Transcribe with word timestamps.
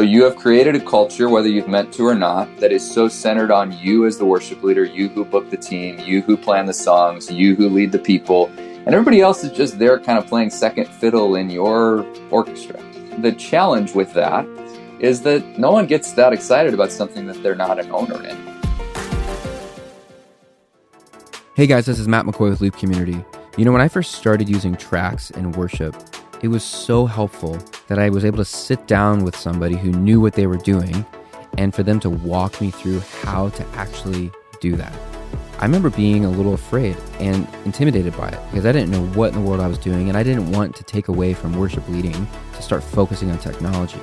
So 0.00 0.04
you 0.04 0.24
have 0.24 0.36
created 0.36 0.74
a 0.74 0.80
culture, 0.80 1.28
whether 1.28 1.46
you've 1.46 1.68
meant 1.68 1.92
to 1.92 2.06
or 2.06 2.14
not, 2.14 2.56
that 2.56 2.72
is 2.72 2.90
so 2.90 3.06
centered 3.06 3.50
on 3.50 3.70
you 3.70 4.06
as 4.06 4.16
the 4.16 4.24
worship 4.24 4.62
leader, 4.62 4.82
you 4.82 5.10
who 5.10 5.26
book 5.26 5.50
the 5.50 5.58
team, 5.58 5.98
you 5.98 6.22
who 6.22 6.38
plan 6.38 6.64
the 6.64 6.72
songs, 6.72 7.30
you 7.30 7.54
who 7.54 7.68
lead 7.68 7.92
the 7.92 7.98
people, 7.98 8.46
and 8.56 8.94
everybody 8.94 9.20
else 9.20 9.44
is 9.44 9.52
just 9.52 9.78
there 9.78 10.00
kind 10.00 10.16
of 10.16 10.26
playing 10.26 10.48
second 10.48 10.88
fiddle 10.88 11.36
in 11.36 11.50
your 11.50 12.06
orchestra. 12.30 12.82
The 13.18 13.32
challenge 13.32 13.94
with 13.94 14.14
that 14.14 14.46
is 15.00 15.20
that 15.20 15.58
no 15.58 15.70
one 15.70 15.84
gets 15.84 16.12
that 16.14 16.32
excited 16.32 16.72
about 16.72 16.90
something 16.90 17.26
that 17.26 17.42
they're 17.42 17.54
not 17.54 17.78
an 17.78 17.90
owner 17.90 18.26
in. 18.26 18.38
Hey 21.56 21.66
guys, 21.66 21.84
this 21.84 21.98
is 21.98 22.08
Matt 22.08 22.24
McCoy 22.24 22.48
with 22.48 22.62
Loop 22.62 22.78
Community. 22.78 23.22
You 23.58 23.66
know, 23.66 23.72
when 23.72 23.82
I 23.82 23.88
first 23.88 24.12
started 24.12 24.48
using 24.48 24.76
tracks 24.76 25.30
in 25.30 25.52
worship, 25.52 25.94
it 26.42 26.48
was 26.48 26.64
so 26.64 27.04
helpful 27.04 27.58
that 27.88 27.98
I 27.98 28.08
was 28.08 28.24
able 28.24 28.38
to 28.38 28.44
sit 28.44 28.86
down 28.86 29.24
with 29.24 29.36
somebody 29.36 29.76
who 29.76 29.90
knew 29.90 30.20
what 30.20 30.32
they 30.32 30.46
were 30.46 30.56
doing 30.56 31.04
and 31.58 31.74
for 31.74 31.82
them 31.82 32.00
to 32.00 32.10
walk 32.10 32.60
me 32.60 32.70
through 32.70 33.00
how 33.22 33.50
to 33.50 33.66
actually 33.74 34.30
do 34.60 34.76
that. 34.76 34.92
I 35.58 35.66
remember 35.66 35.90
being 35.90 36.24
a 36.24 36.30
little 36.30 36.54
afraid 36.54 36.96
and 37.18 37.46
intimidated 37.66 38.16
by 38.16 38.28
it 38.28 38.38
because 38.50 38.64
I 38.64 38.72
didn't 38.72 38.90
know 38.90 39.04
what 39.08 39.34
in 39.34 39.42
the 39.42 39.46
world 39.46 39.60
I 39.60 39.66
was 39.66 39.76
doing 39.76 40.08
and 40.08 40.16
I 40.16 40.22
didn't 40.22 40.50
want 40.50 40.74
to 40.76 40.84
take 40.84 41.08
away 41.08 41.34
from 41.34 41.58
worship 41.58 41.86
leading 41.88 42.26
to 42.54 42.62
start 42.62 42.82
focusing 42.82 43.30
on 43.30 43.38
technology. 43.38 44.00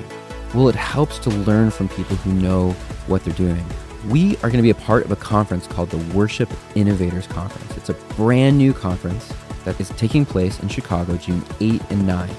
Well, 0.53 0.69
it 0.69 0.75
helps 0.75 1.17
to 1.19 1.31
learn 1.31 1.71
from 1.71 1.89
people 1.89 2.15
who 2.17 2.33
know 2.33 2.71
what 3.07 3.23
they're 3.23 3.33
doing. 3.33 3.65
We 4.09 4.37
are 4.37 4.49
going 4.49 4.57
to 4.57 4.61
be 4.61 4.69
a 4.69 4.75
part 4.75 5.03
of 5.03 5.11
a 5.11 5.15
conference 5.15 5.65
called 5.65 5.89
the 5.89 5.97
Worship 6.15 6.49
Innovators 6.75 7.25
Conference. 7.25 7.75
It's 7.75 7.89
a 7.89 7.95
brand 8.15 8.59
new 8.59 8.73
conference 8.73 9.33
that 9.67 9.79
is 9.81 9.89
taking 9.91 10.25
place 10.25 10.61
in 10.61 10.69
Chicago 10.69 11.17
June 11.17 11.43
8 11.59 11.81
and 11.89 12.07
9. 12.07 12.29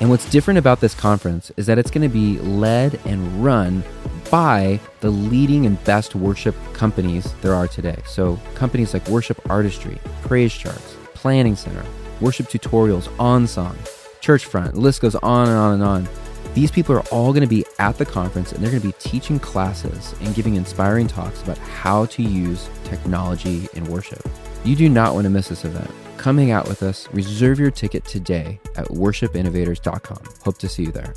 And 0.00 0.08
what's 0.08 0.30
different 0.30 0.58
about 0.58 0.80
this 0.80 0.94
conference 0.94 1.50
is 1.56 1.66
that 1.66 1.76
it's 1.76 1.90
going 1.90 2.08
to 2.08 2.12
be 2.12 2.38
led 2.38 3.00
and 3.04 3.44
run 3.44 3.82
by 4.30 4.78
the 5.00 5.10
leading 5.10 5.66
and 5.66 5.82
best 5.82 6.14
worship 6.14 6.54
companies 6.72 7.32
there 7.42 7.52
are 7.52 7.66
today. 7.66 8.00
So, 8.06 8.38
companies 8.54 8.94
like 8.94 9.06
Worship 9.08 9.38
Artistry, 9.50 9.98
Praise 10.22 10.54
Charts, 10.54 10.96
Planning 11.14 11.56
Center, 11.56 11.84
Worship 12.20 12.46
Tutorials, 12.46 13.08
OnSong, 13.16 13.76
Churchfront, 14.20 14.74
the 14.74 14.80
list 14.80 15.00
goes 15.00 15.16
on 15.16 15.48
and 15.48 15.56
on 15.56 15.74
and 15.74 15.82
on. 15.82 16.08
These 16.54 16.70
people 16.70 16.94
are 16.94 17.06
all 17.10 17.32
going 17.32 17.42
to 17.42 17.48
be 17.48 17.64
at 17.80 17.98
the 17.98 18.06
conference 18.06 18.52
and 18.52 18.62
they're 18.62 18.70
going 18.70 18.82
to 18.82 18.88
be 18.88 18.94
teaching 19.00 19.40
classes 19.40 20.14
and 20.20 20.34
giving 20.34 20.54
inspiring 20.54 21.08
talks 21.08 21.42
about 21.42 21.58
how 21.58 22.06
to 22.06 22.22
use 22.22 22.68
technology 22.84 23.66
in 23.74 23.84
worship. 23.86 24.24
You 24.64 24.76
do 24.76 24.88
not 24.88 25.14
want 25.14 25.24
to 25.24 25.30
miss 25.30 25.48
this 25.48 25.64
event 25.64 25.90
come 26.22 26.38
hang 26.38 26.52
out 26.52 26.68
with 26.68 26.84
us. 26.84 27.08
Reserve 27.12 27.58
your 27.58 27.72
ticket 27.72 28.04
today 28.04 28.60
at 28.76 28.86
worshipinnovators.com. 28.86 30.18
Hope 30.44 30.56
to 30.58 30.68
see 30.68 30.84
you 30.84 30.92
there. 30.92 31.14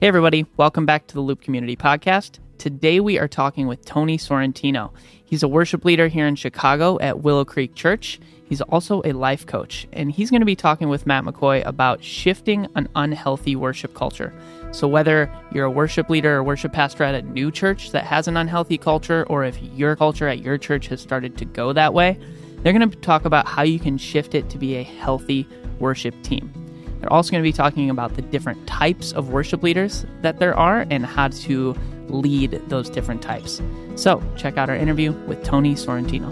Hey, 0.00 0.08
everybody. 0.08 0.46
Welcome 0.56 0.86
back 0.86 1.06
to 1.08 1.14
the 1.14 1.20
Loop 1.20 1.42
Community 1.42 1.76
Podcast. 1.76 2.38
Today 2.56 2.98
we 3.00 3.18
are 3.18 3.28
talking 3.28 3.66
with 3.66 3.84
Tony 3.84 4.16
Sorrentino. 4.16 4.92
He's 5.26 5.42
a 5.42 5.48
worship 5.48 5.84
leader 5.84 6.08
here 6.08 6.26
in 6.26 6.36
Chicago 6.36 6.98
at 7.00 7.20
Willow 7.20 7.44
Creek 7.44 7.74
Church. 7.74 8.18
He's 8.46 8.62
also 8.62 9.02
a 9.04 9.12
life 9.12 9.46
coach, 9.46 9.86
and 9.92 10.10
he's 10.10 10.30
going 10.30 10.40
to 10.40 10.46
be 10.46 10.56
talking 10.56 10.88
with 10.88 11.06
Matt 11.06 11.24
McCoy 11.24 11.64
about 11.66 12.02
shifting 12.02 12.66
an 12.76 12.88
unhealthy 12.96 13.56
worship 13.56 13.94
culture. 13.94 14.32
So, 14.72 14.88
whether 14.88 15.30
you're 15.52 15.66
a 15.66 15.70
worship 15.70 16.08
leader 16.08 16.36
or 16.36 16.42
worship 16.42 16.72
pastor 16.72 17.04
at 17.04 17.14
a 17.14 17.22
new 17.22 17.50
church 17.50 17.92
that 17.92 18.04
has 18.04 18.26
an 18.26 18.36
unhealthy 18.36 18.78
culture, 18.78 19.24
or 19.28 19.44
if 19.44 19.62
your 19.62 19.96
culture 19.96 20.26
at 20.26 20.40
your 20.40 20.58
church 20.58 20.88
has 20.88 21.00
started 21.00 21.36
to 21.38 21.44
go 21.44 21.72
that 21.74 21.94
way, 21.94 22.18
they're 22.62 22.72
going 22.72 22.88
to 22.88 22.96
talk 22.98 23.24
about 23.24 23.46
how 23.46 23.62
you 23.62 23.78
can 23.78 23.96
shift 23.96 24.34
it 24.34 24.50
to 24.50 24.58
be 24.58 24.76
a 24.76 24.82
healthy 24.82 25.46
worship 25.78 26.20
team. 26.22 26.52
They're 27.00 27.12
also 27.12 27.30
going 27.30 27.42
to 27.42 27.48
be 27.48 27.52
talking 27.52 27.88
about 27.88 28.14
the 28.14 28.22
different 28.22 28.66
types 28.66 29.12
of 29.12 29.30
worship 29.30 29.62
leaders 29.62 30.04
that 30.20 30.38
there 30.38 30.54
are 30.54 30.86
and 30.90 31.06
how 31.06 31.28
to 31.28 31.74
lead 32.08 32.60
those 32.68 32.90
different 32.90 33.22
types. 33.22 33.62
So, 33.96 34.22
check 34.36 34.58
out 34.58 34.68
our 34.68 34.76
interview 34.76 35.12
with 35.26 35.42
Tony 35.42 35.74
Sorrentino. 35.74 36.30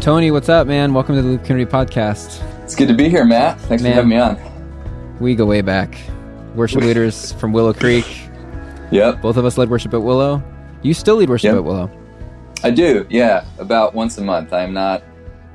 Tony, 0.00 0.30
what's 0.30 0.48
up, 0.48 0.66
man? 0.66 0.94
Welcome 0.94 1.16
to 1.16 1.22
the 1.22 1.28
Loop 1.28 1.44
Community 1.44 1.70
Podcast. 1.70 2.40
It's 2.62 2.76
good 2.76 2.88
to 2.88 2.94
be 2.94 3.08
here, 3.08 3.24
Matt. 3.24 3.60
Thanks 3.62 3.82
man, 3.82 3.92
for 3.92 3.96
having 3.96 4.08
me 4.10 4.16
on. 4.16 4.49
We 5.20 5.34
go 5.34 5.46
way 5.46 5.60
back. 5.60 5.96
Worship 6.54 6.80
leaders 6.82 7.32
from 7.32 7.52
Willow 7.52 7.72
Creek. 7.72 8.06
Yep. 8.90 9.20
Both 9.20 9.36
of 9.36 9.44
us 9.44 9.56
led 9.56 9.70
worship 9.70 9.94
at 9.94 10.02
Willow. 10.02 10.42
You 10.82 10.94
still 10.94 11.16
lead 11.16 11.28
worship 11.28 11.50
yep. 11.50 11.56
at 11.56 11.64
Willow. 11.64 11.90
I 12.62 12.70
do, 12.70 13.06
yeah, 13.08 13.44
about 13.58 13.94
once 13.94 14.18
a 14.18 14.22
month. 14.22 14.52
I'm 14.52 14.72
not 14.74 15.02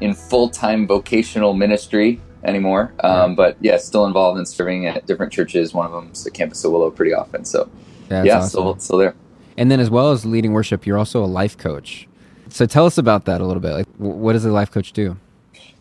in 0.02 0.14
full 0.14 0.50
time 0.50 0.88
vocational 0.88 1.54
ministry 1.54 2.20
anymore, 2.44 2.94
um, 3.04 3.36
but 3.36 3.58
yeah, 3.60 3.78
still 3.78 4.06
involved 4.06 4.40
in 4.40 4.46
serving 4.46 4.88
at 4.88 5.06
different 5.06 5.34
churches. 5.34 5.74
One 5.74 5.86
of 5.86 5.92
them 5.92 6.12
is 6.12 6.24
the 6.24 6.32
campus 6.32 6.64
of 6.64 6.72
Willow 6.72 6.92
pretty 6.92 7.14
often. 7.14 7.46
So 7.46 7.70
yeah, 8.10 8.38
awesome. 8.38 8.50
still, 8.50 8.80
still 8.80 8.98
there. 8.98 9.16
And 9.58 9.72
then, 9.72 9.80
as 9.80 9.90
well 9.90 10.12
as 10.12 10.26
leading 10.26 10.54
worship, 10.54 10.86
you're 10.86 10.98
also 10.98 11.24
a 11.24 11.28
life 11.28 11.58
coach. 11.58 12.08
So 12.50 12.66
tell 12.66 12.86
us 12.86 12.98
about 12.98 13.26
that 13.26 13.42
a 13.42 13.46
little 13.46 13.62
bit. 13.62 13.72
Like, 13.72 13.88
what 13.98 14.34
does 14.34 14.46
a 14.46 14.52
life 14.52 14.72
coach 14.72 14.92
do? 14.94 15.18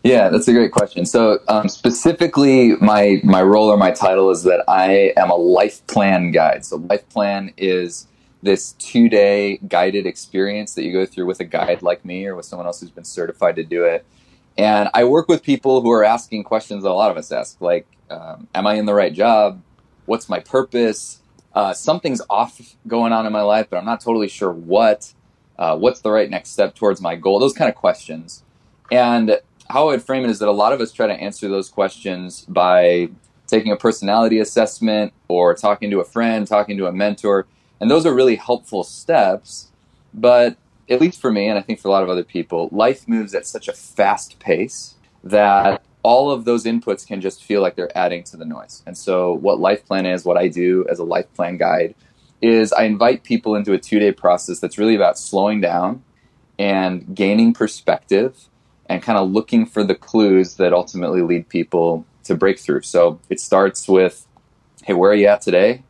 Yeah, 0.05 0.29
that's 0.29 0.47
a 0.47 0.53
great 0.53 0.71
question. 0.71 1.03
So 1.03 1.39
um, 1.47 1.67
specifically, 1.67 2.75
my 2.75 3.19
my 3.23 3.41
role 3.41 3.69
or 3.69 3.77
my 3.77 3.89
title 3.89 4.29
is 4.29 4.43
that 4.43 4.63
I 4.67 5.13
am 5.17 5.31
a 5.31 5.35
life 5.35 5.85
plan 5.87 6.29
guide. 6.29 6.63
So 6.63 6.75
life 6.75 7.09
plan 7.09 7.51
is 7.57 8.07
this 8.43 8.73
two 8.73 9.09
day 9.09 9.57
guided 9.67 10.05
experience 10.05 10.75
that 10.75 10.83
you 10.83 10.93
go 10.93 11.07
through 11.07 11.25
with 11.25 11.39
a 11.39 11.43
guide 11.43 11.81
like 11.81 12.05
me 12.05 12.27
or 12.27 12.35
with 12.35 12.45
someone 12.45 12.67
else 12.67 12.81
who's 12.81 12.91
been 12.91 13.03
certified 13.03 13.55
to 13.55 13.63
do 13.63 13.83
it. 13.83 14.05
And 14.59 14.89
I 14.93 15.05
work 15.05 15.27
with 15.27 15.41
people 15.41 15.81
who 15.81 15.89
are 15.89 16.03
asking 16.03 16.43
questions 16.43 16.83
that 16.83 16.91
a 16.91 16.93
lot 16.93 17.09
of 17.09 17.17
us 17.17 17.31
ask, 17.31 17.59
like, 17.59 17.87
um, 18.11 18.47
"Am 18.53 18.67
I 18.67 18.75
in 18.75 18.85
the 18.85 18.93
right 18.93 19.11
job? 19.11 19.59
What's 20.05 20.29
my 20.29 20.39
purpose? 20.39 21.23
Uh, 21.55 21.73
something's 21.73 22.21
off 22.29 22.61
going 22.87 23.11
on 23.11 23.25
in 23.25 23.33
my 23.33 23.41
life, 23.41 23.71
but 23.71 23.77
I'm 23.77 23.85
not 23.85 24.01
totally 24.01 24.27
sure 24.27 24.51
what. 24.51 25.15
Uh, 25.57 25.75
what's 25.75 26.01
the 26.01 26.11
right 26.11 26.29
next 26.29 26.51
step 26.51 26.75
towards 26.75 27.01
my 27.01 27.15
goal? 27.15 27.39
Those 27.39 27.53
kind 27.53 27.69
of 27.69 27.75
questions." 27.75 28.43
And 28.91 29.39
how 29.69 29.89
I 29.89 29.91
would 29.93 30.03
frame 30.03 30.23
it 30.23 30.29
is 30.29 30.39
that 30.39 30.49
a 30.49 30.51
lot 30.51 30.73
of 30.73 30.81
us 30.81 30.91
try 30.91 31.07
to 31.07 31.13
answer 31.13 31.47
those 31.47 31.69
questions 31.69 32.45
by 32.47 33.09
taking 33.47 33.71
a 33.71 33.75
personality 33.75 34.39
assessment 34.39 35.13
or 35.27 35.53
talking 35.53 35.91
to 35.91 35.99
a 35.99 36.05
friend, 36.05 36.47
talking 36.47 36.77
to 36.77 36.87
a 36.87 36.91
mentor. 36.91 37.45
And 37.79 37.89
those 37.89 38.05
are 38.05 38.13
really 38.13 38.35
helpful 38.35 38.83
steps. 38.83 39.71
But 40.13 40.57
at 40.89 41.01
least 41.01 41.19
for 41.19 41.31
me, 41.31 41.47
and 41.47 41.57
I 41.57 41.61
think 41.61 41.79
for 41.79 41.87
a 41.87 41.91
lot 41.91 42.03
of 42.03 42.09
other 42.09 42.23
people, 42.23 42.69
life 42.71 43.07
moves 43.07 43.33
at 43.33 43.45
such 43.45 43.67
a 43.67 43.73
fast 43.73 44.39
pace 44.39 44.95
that 45.23 45.81
all 46.03 46.29
of 46.29 46.45
those 46.45 46.65
inputs 46.65 47.05
can 47.05 47.19
just 47.19 47.43
feel 47.43 47.61
like 47.61 47.75
they're 47.75 47.95
adding 47.97 48.23
to 48.25 48.37
the 48.37 48.45
noise. 48.45 48.83
And 48.85 48.95
so, 48.95 49.33
what 49.33 49.59
Life 49.59 49.85
Plan 49.87 50.05
is, 50.05 50.23
what 50.23 50.37
I 50.37 50.47
do 50.47 50.85
as 50.87 50.99
a 50.99 51.03
life 51.03 51.25
plan 51.33 51.57
guide, 51.57 51.95
is 52.43 52.71
I 52.71 52.83
invite 52.83 53.23
people 53.23 53.55
into 53.55 53.73
a 53.73 53.79
two 53.79 53.97
day 53.97 54.11
process 54.11 54.59
that's 54.59 54.77
really 54.77 54.95
about 54.95 55.17
slowing 55.17 55.61
down 55.61 56.03
and 56.59 57.15
gaining 57.15 57.53
perspective 57.53 58.47
and 58.87 59.01
kind 59.01 59.17
of 59.17 59.31
looking 59.31 59.65
for 59.65 59.83
the 59.83 59.95
clues 59.95 60.55
that 60.55 60.73
ultimately 60.73 61.21
lead 61.21 61.49
people 61.49 62.05
to 62.25 62.35
breakthrough. 62.35 62.81
So 62.81 63.19
it 63.29 63.39
starts 63.39 63.87
with, 63.87 64.27
hey, 64.83 64.93
where 64.93 65.11
are 65.11 65.15
you 65.15 65.27
at 65.27 65.41
today? 65.41 65.83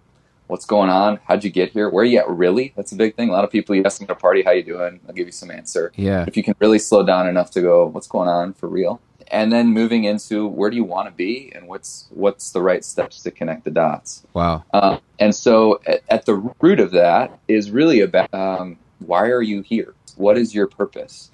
What's 0.47 0.66
going 0.66 0.89
on? 0.89 1.19
How'd 1.28 1.44
you 1.44 1.50
get 1.50 1.72
here? 1.72 1.89
Where 1.89 2.03
are 2.03 2.06
you 2.06 2.19
at 2.19 2.29
really? 2.29 2.72
That's 2.75 2.91
a 2.91 2.95
big 2.95 3.16
thing. 3.16 3.29
A 3.29 3.31
lot 3.31 3.44
of 3.44 3.50
people 3.50 3.73
you 3.75 3.83
ask 3.83 4.00
them 4.00 4.06
at 4.09 4.16
a 4.16 4.19
party, 4.19 4.44
how 4.44 4.51
you 4.51 4.63
doing? 4.63 5.00
I'll 5.07 5.13
give 5.13 5.25
you 5.25 5.31
some 5.31 5.50
answer. 5.50 5.92
Yeah. 5.95 6.25
If 6.27 6.38
you 6.38 6.44
can 6.44 6.56
really 6.59 6.77
slow 6.77 7.03
down 7.03 7.27
enough 7.27 7.50
to 7.51 7.62
go, 7.62 7.88
what's 7.88 8.07
going 8.07 8.30
on 8.30 8.53
for 8.53 8.69
real? 8.69 9.01
And 9.30 9.51
then 9.51 9.69
moving 9.69 10.03
into 10.03 10.45
where 10.48 10.69
do 10.69 10.75
you 10.75 10.83
want 10.83 11.07
to 11.07 11.12
be 11.12 11.51
and 11.56 11.68
what's 11.68 12.06
what's 12.12 12.51
the 12.51 12.62
right 12.62 12.86
steps 12.86 13.24
to 13.24 13.31
connect 13.31 13.63
the 13.63 13.71
dots. 13.71 14.24
Wow. 14.36 14.63
Uh, 14.71 15.00
and 15.18 15.33
so 15.33 15.81
at, 15.88 16.03
at, 16.09 16.25
the 16.27 16.36
root 16.62 16.80
of 16.80 16.91
that 16.91 17.39
is 17.48 17.71
really 17.71 18.01
about 18.01 18.31
um, 18.31 18.77
why 19.00 19.30
are 19.30 19.41
you 19.41 19.62
here? 19.62 19.95
What 20.15 20.38
is 20.38 20.53
your 20.53 20.68
purpose? 20.68 21.31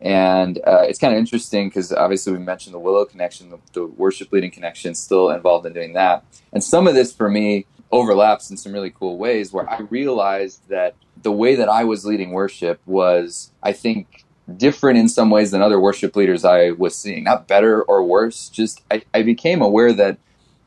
And 0.00 0.58
uh, 0.66 0.82
it's 0.82 0.98
kind 0.98 1.12
of 1.12 1.18
interesting 1.18 1.68
because 1.68 1.92
obviously 1.92 2.32
we 2.32 2.38
mentioned 2.38 2.74
the 2.74 2.78
Willow 2.78 3.04
connection, 3.04 3.50
the, 3.50 3.58
the, 3.72 3.86
worship 3.86 4.32
leading 4.32 4.50
connection, 4.50 4.94
still 4.94 5.30
involved 5.30 5.66
in 5.66 5.74
doing 5.74 5.92
that. 5.92 6.24
And 6.52 6.64
some 6.64 6.86
of 6.86 6.94
this 6.94 7.12
for 7.12 7.28
me 7.28 7.66
overlaps 7.92 8.50
in 8.50 8.56
some 8.56 8.72
really 8.72 8.90
cool 8.90 9.18
ways 9.18 9.52
where 9.52 9.68
I 9.68 9.80
realized 9.90 10.68
that 10.68 10.94
the 11.22 11.32
way 11.32 11.54
that 11.54 11.68
I 11.68 11.84
was 11.84 12.06
leading 12.06 12.30
worship 12.30 12.80
was, 12.86 13.52
I 13.62 13.72
think, 13.72 14.24
different 14.56 14.98
in 14.98 15.08
some 15.08 15.30
ways 15.30 15.50
than 15.50 15.60
other 15.60 15.78
worship 15.78 16.16
leaders 16.16 16.44
I 16.44 16.70
was 16.70 16.96
seeing. 16.96 17.24
Not 17.24 17.46
better 17.46 17.82
or 17.82 18.02
worse, 18.02 18.48
just 18.48 18.82
I, 18.90 19.02
I 19.12 19.22
became 19.22 19.60
aware 19.60 19.92
that 19.92 20.18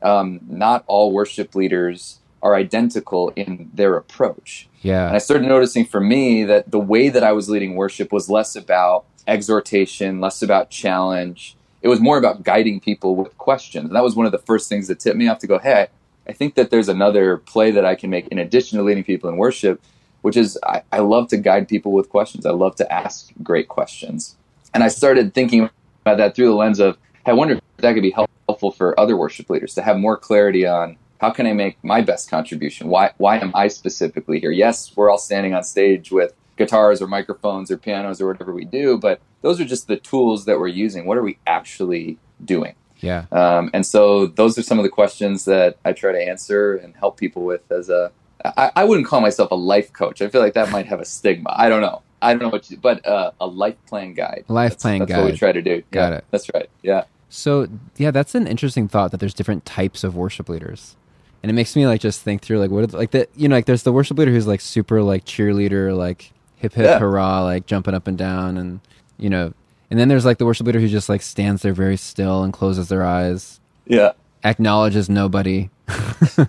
um, 0.02 0.40
not 0.48 0.84
all 0.86 1.12
worship 1.12 1.54
leaders 1.54 2.20
are 2.42 2.54
identical 2.54 3.32
in 3.34 3.70
their 3.74 3.96
approach. 3.96 4.68
Yeah. 4.84 5.06
And 5.06 5.16
I 5.16 5.18
started 5.18 5.48
noticing 5.48 5.84
for 5.84 6.00
me 6.00 6.44
that 6.44 6.70
the 6.70 6.78
way 6.78 7.08
that 7.08 7.24
I 7.24 7.32
was 7.32 7.48
leading 7.48 7.74
worship 7.74 8.12
was 8.12 8.30
less 8.30 8.54
about 8.54 9.06
exhortation, 9.26 10.20
less 10.20 10.42
about 10.42 10.70
challenge. 10.70 11.56
It 11.82 11.88
was 11.88 12.00
more 12.00 12.18
about 12.18 12.44
guiding 12.44 12.80
people 12.80 13.16
with 13.16 13.36
questions. 13.38 13.86
And 13.86 13.96
that 13.96 14.04
was 14.04 14.14
one 14.14 14.26
of 14.26 14.32
the 14.32 14.38
first 14.38 14.68
things 14.68 14.88
that 14.88 15.00
tipped 15.00 15.16
me 15.16 15.26
off 15.26 15.38
to 15.40 15.46
go, 15.46 15.58
hey, 15.58 15.88
I 16.28 16.32
think 16.32 16.54
that 16.54 16.70
there's 16.70 16.88
another 16.88 17.38
play 17.38 17.70
that 17.72 17.84
I 17.84 17.96
can 17.96 18.10
make 18.10 18.28
in 18.28 18.38
addition 18.38 18.78
to 18.78 18.84
leading 18.84 19.04
people 19.04 19.28
in 19.28 19.36
worship 19.36 19.80
which 20.24 20.38
is 20.38 20.58
I, 20.64 20.82
I 20.90 21.00
love 21.00 21.28
to 21.28 21.36
guide 21.36 21.68
people 21.68 21.92
with 21.92 22.08
questions. 22.08 22.46
I 22.46 22.50
love 22.50 22.76
to 22.76 22.90
ask 22.90 23.30
great 23.42 23.68
questions. 23.68 24.38
And 24.72 24.82
I 24.82 24.88
started 24.88 25.34
thinking 25.34 25.68
about 26.00 26.16
that 26.16 26.34
through 26.34 26.46
the 26.46 26.54
lens 26.54 26.80
of, 26.80 26.96
I 27.26 27.34
wonder 27.34 27.56
if 27.56 27.60
that 27.76 27.92
could 27.92 28.02
be 28.02 28.10
helpful 28.46 28.70
for 28.70 28.98
other 28.98 29.18
worship 29.18 29.50
leaders 29.50 29.74
to 29.74 29.82
have 29.82 29.98
more 29.98 30.16
clarity 30.16 30.66
on 30.66 30.96
how 31.20 31.30
can 31.30 31.46
I 31.46 31.52
make 31.52 31.82
my 31.82 32.00
best 32.00 32.30
contribution? 32.30 32.88
Why 32.88 33.12
why 33.18 33.38
am 33.38 33.52
I 33.54 33.68
specifically 33.68 34.40
here? 34.40 34.50
Yes, 34.50 34.94
we're 34.96 35.10
all 35.10 35.18
standing 35.18 35.54
on 35.54 35.62
stage 35.64 36.10
with 36.10 36.34
guitars 36.56 37.02
or 37.02 37.06
microphones 37.06 37.70
or 37.70 37.76
pianos 37.76 38.20
or 38.20 38.28
whatever 38.28 38.52
we 38.52 38.64
do, 38.64 38.98
but 38.98 39.20
those 39.42 39.60
are 39.60 39.64
just 39.64 39.88
the 39.88 39.96
tools 39.96 40.44
that 40.44 40.58
we're 40.58 40.68
using. 40.68 41.06
What 41.06 41.18
are 41.18 41.22
we 41.22 41.38
actually 41.46 42.18
doing? 42.44 42.74
Yeah. 42.98 43.26
Um, 43.32 43.70
and 43.74 43.84
so 43.84 44.26
those 44.26 44.56
are 44.58 44.62
some 44.62 44.78
of 44.78 44.82
the 44.82 44.88
questions 44.88 45.44
that 45.44 45.76
I 45.84 45.92
try 45.92 46.12
to 46.12 46.18
answer 46.18 46.76
and 46.76 46.94
help 46.96 47.18
people 47.18 47.44
with 47.44 47.70
as 47.70 47.88
a. 47.88 48.12
I, 48.44 48.72
I 48.76 48.84
wouldn't 48.84 49.06
call 49.06 49.20
myself 49.20 49.50
a 49.50 49.56
life 49.56 49.92
coach. 49.92 50.20
I 50.20 50.28
feel 50.28 50.40
like 50.40 50.54
that 50.54 50.70
might 50.70 50.86
have 50.86 51.00
a 51.00 51.04
stigma. 51.04 51.54
I 51.56 51.68
don't 51.68 51.80
know. 51.80 52.02
I 52.20 52.32
don't 52.32 52.42
know 52.42 52.48
what, 52.48 52.70
you, 52.70 52.76
but 52.76 53.06
uh, 53.06 53.32
a 53.40 53.46
life 53.46 53.76
plan 53.86 54.14
guide. 54.14 54.44
Life 54.48 54.72
that's, 54.72 54.82
plan 54.82 55.00
that's 55.00 55.10
guide. 55.10 55.22
what 55.22 55.32
we 55.32 55.38
try 55.38 55.52
to 55.52 55.62
do. 55.62 55.82
Got 55.90 56.12
yeah, 56.12 56.18
it. 56.18 56.24
That's 56.30 56.50
right. 56.54 56.70
Yeah. 56.82 57.04
So 57.28 57.68
yeah, 57.96 58.10
that's 58.10 58.34
an 58.34 58.46
interesting 58.46 58.88
thought 58.88 59.10
that 59.10 59.20
there's 59.20 59.34
different 59.34 59.64
types 59.64 60.04
of 60.04 60.14
worship 60.16 60.48
leaders, 60.48 60.96
and 61.44 61.50
it 61.50 61.54
makes 61.54 61.76
me 61.76 61.86
like 61.86 62.00
just 62.00 62.22
think 62.22 62.40
through 62.40 62.58
like 62.58 62.70
what 62.70 62.84
are, 62.84 62.96
like 62.96 63.10
the 63.10 63.28
you 63.36 63.48
know 63.48 63.54
like 63.54 63.66
there's 63.66 63.82
the 63.82 63.92
worship 63.92 64.16
leader 64.18 64.30
who's 64.30 64.46
like 64.46 64.62
super 64.62 65.02
like 65.02 65.26
cheerleader 65.26 65.94
like 65.94 66.32
hip 66.56 66.72
hip 66.72 66.86
Yeah. 66.86 66.98
hurrah 66.98 67.42
like 67.42 67.66
jumping 67.66 67.92
up 67.92 68.06
and 68.06 68.16
down 68.16 68.56
and 68.56 68.80
you 69.18 69.28
know 69.28 69.52
and 69.90 70.00
then 70.00 70.08
there's 70.08 70.24
like 70.24 70.38
the 70.38 70.46
worship 70.46 70.66
leader 70.66 70.80
who 70.80 70.88
just 70.88 71.10
like 71.10 71.20
stands 71.20 71.60
there 71.60 71.74
very 71.74 71.98
still 71.98 72.42
and 72.42 72.52
closes 72.54 72.88
their 72.88 73.04
eyes 73.04 73.60
Yeah. 73.86 74.12
acknowledges 74.42 75.10
nobody 75.10 75.68
Totally. 75.88 76.48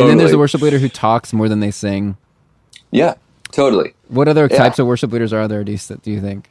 and 0.00 0.10
then 0.10 0.16
there's 0.18 0.30
the 0.30 0.38
worship 0.38 0.62
leader 0.62 0.78
who 0.78 0.88
talks 0.88 1.34
more 1.34 1.48
than 1.50 1.60
they 1.60 1.70
sing 1.70 2.16
Yeah. 2.90 3.14
Totally. 3.52 3.92
what 4.08 4.28
other 4.28 4.48
Yeah. 4.50 4.56
types 4.56 4.78
of 4.78 4.86
worship 4.86 5.12
leaders 5.12 5.34
are 5.34 5.46
there 5.46 5.62
do 5.62 5.72
you, 5.72 5.78
do 6.02 6.10
you 6.10 6.20
think 6.22 6.48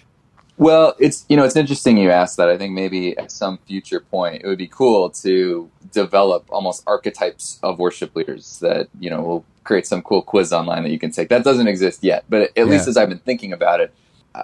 Well, 0.58 0.96
it's 1.00 1.26
you 1.28 1.36
know 1.36 1.44
it's 1.44 1.56
interesting 1.56 1.98
you 1.98 2.12
asked 2.12 2.38
that. 2.38 2.50
I 2.50 2.58
think 2.58 2.74
maybe 2.74 3.18
at 3.18 3.32
some 3.32 3.58
future 3.68 4.00
point 4.00 4.42
it 4.44 4.48
would 4.48 4.58
be 4.58 4.68
cool 4.68 5.10
to 5.10 5.70
develop 5.92 6.46
almost 6.50 6.84
archetypes 6.88 7.60
of 7.62 7.78
worship 7.78 8.16
leaders 8.16 8.60
that 8.60 8.88
you 9.00 9.10
know 9.10 9.22
will 9.22 9.46
create 9.66 9.86
some 9.86 10.02
cool 10.02 10.22
quiz 10.22 10.54
online 10.54 10.84
that 10.84 10.92
you 10.92 11.00
can 11.00 11.12
take. 11.12 11.30
That 11.30 11.44
doesn't 11.44 11.68
exist 11.68 12.04
yet, 12.04 12.24
but 12.30 12.52
at 12.58 12.68
least 12.68 12.88
as 12.88 12.96
I've 12.96 13.10
been 13.10 13.20
thinking 13.20 13.52
about 13.52 13.82
it, 13.82 13.94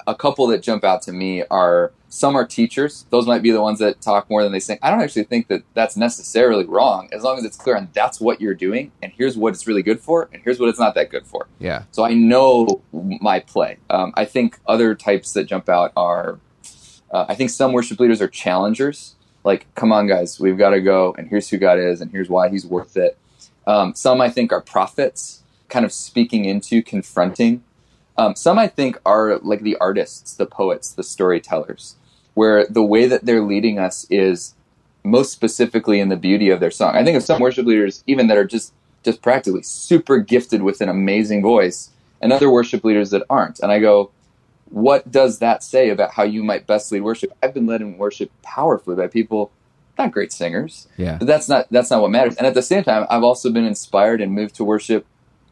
a 0.08 0.16
couple 0.16 0.48
that 0.48 0.62
jump 0.62 0.84
out 0.84 1.02
to 1.04 1.12
me 1.12 1.44
are 1.50 1.92
some 2.10 2.36
are 2.36 2.46
teachers. 2.46 3.06
Those 3.10 3.26
might 3.26 3.42
be 3.42 3.52
the 3.52 3.62
ones 3.62 3.80
that 3.80 4.02
talk 4.02 4.30
more 4.30 4.44
than 4.44 4.52
they 4.52 4.60
sing. 4.60 4.78
I 4.82 4.90
don't 4.92 5.02
actually 5.02 5.24
think 5.24 5.48
that 5.48 5.64
that's 5.74 5.96
necessarily 5.96 6.66
wrong 6.66 7.10
as 7.12 7.24
long 7.24 7.38
as 7.38 7.46
it's 7.46 7.56
clear 7.56 7.76
and 7.76 7.88
that's 7.94 8.20
what 8.20 8.42
you're 8.42 8.54
doing 8.54 8.92
and 9.02 9.12
here's 9.16 9.38
what 9.38 9.54
it's 9.54 9.66
really 9.66 9.84
good 9.84 10.00
for 10.00 10.30
and 10.34 10.42
here's 10.44 10.60
what 10.60 10.70
it's 10.70 10.80
not 10.80 10.96
that 10.96 11.10
good 11.10 11.26
for. 11.26 11.48
yeah 11.60 11.84
So 11.92 12.04
I 12.04 12.14
know 12.14 12.82
my 12.92 13.40
play. 13.40 13.78
Um, 13.90 14.14
I 14.16 14.26
think 14.26 14.60
other 14.68 14.94
types 14.96 15.34
that 15.34 15.46
jump 15.46 15.70
out 15.70 15.94
are, 15.96 16.40
uh, 17.12 17.26
I 17.30 17.36
think 17.36 17.50
some 17.50 17.72
worship 17.72 18.00
leaders 18.00 18.22
are 18.22 18.28
challengers. 18.28 19.16
Like, 19.44 19.68
come 19.76 19.92
on, 19.92 20.08
guys, 20.08 20.40
we've 20.40 20.58
got 20.58 20.70
to 20.70 20.82
go, 20.82 21.16
and 21.18 21.28
here's 21.28 21.50
who 21.50 21.58
God 21.58 21.80
is, 21.80 22.00
and 22.00 22.12
here's 22.12 22.30
why 22.30 22.50
He's 22.50 22.66
worth 22.66 22.96
it. 22.96 23.18
Um, 23.66 23.96
some 23.96 24.22
I 24.22 24.30
think 24.30 24.52
are 24.52 24.62
prophets, 24.62 25.42
kind 25.68 25.84
of 25.84 25.92
speaking 25.92 26.46
into, 26.46 26.84
confronting. 26.84 27.64
Um, 28.18 28.36
some 28.36 28.60
I 28.60 28.68
think 28.68 29.00
are 29.06 29.40
like 29.40 29.62
the 29.62 29.78
artists, 29.78 30.36
the 30.36 30.46
poets, 30.46 30.92
the 30.92 31.04
storytellers, 31.04 31.96
where 32.34 32.66
the 32.66 32.84
way 32.84 33.08
that 33.08 33.26
they're 33.26 33.42
leading 33.42 33.80
us 33.80 34.06
is 34.10 34.56
most 35.04 35.32
specifically 35.32 36.00
in 36.00 36.10
the 36.10 36.16
beauty 36.16 36.50
of 36.50 36.60
their 36.60 36.72
song. 36.72 36.96
I 36.96 37.04
think 37.04 37.18
of 37.18 37.24
some 37.24 37.42
worship 37.42 37.66
leaders, 37.66 38.04
even 38.08 38.28
that 38.28 38.38
are 38.38 38.46
just 38.46 38.74
just 39.04 39.22
practically 39.22 39.64
super 39.64 40.20
gifted 40.20 40.62
with 40.62 40.82
an 40.82 40.90
amazing 40.90 41.42
voice, 41.42 41.90
and 42.22 42.32
other 42.32 42.52
worship 42.52 42.84
leaders 42.84 43.10
that 43.10 43.24
aren't. 43.30 43.60
And 43.60 43.72
I 43.72 43.80
go, 43.80 44.12
what 44.70 45.12
does 45.12 45.40
that 45.40 45.64
say 45.64 45.90
about 45.90 46.12
how 46.14 46.24
you 46.24 46.44
might 46.44 46.68
best 46.68 46.92
lead 46.92 47.02
worship? 47.02 47.34
I've 47.42 47.54
been 47.54 47.66
led 47.66 47.82
in 47.82 47.98
worship 47.98 48.32
powerfully 48.44 48.96
by 48.96 49.08
people, 49.08 49.52
not 49.98 50.12
great 50.12 50.32
singers, 50.32 50.88
yeah 50.98 51.18
but 51.18 51.28
that's 51.28 51.50
not 51.50 51.68
that's 51.72 51.90
not 51.90 52.02
what 52.02 52.12
matters. 52.12 52.36
And 52.36 52.46
at 52.46 52.54
the 52.54 52.62
same 52.62 52.84
time, 52.84 53.08
I've 53.10 53.24
also 53.24 53.52
been 53.52 53.66
inspired 53.66 54.22
and 54.22 54.32
moved 54.34 54.56
to 54.56 54.64
worship 54.64 55.06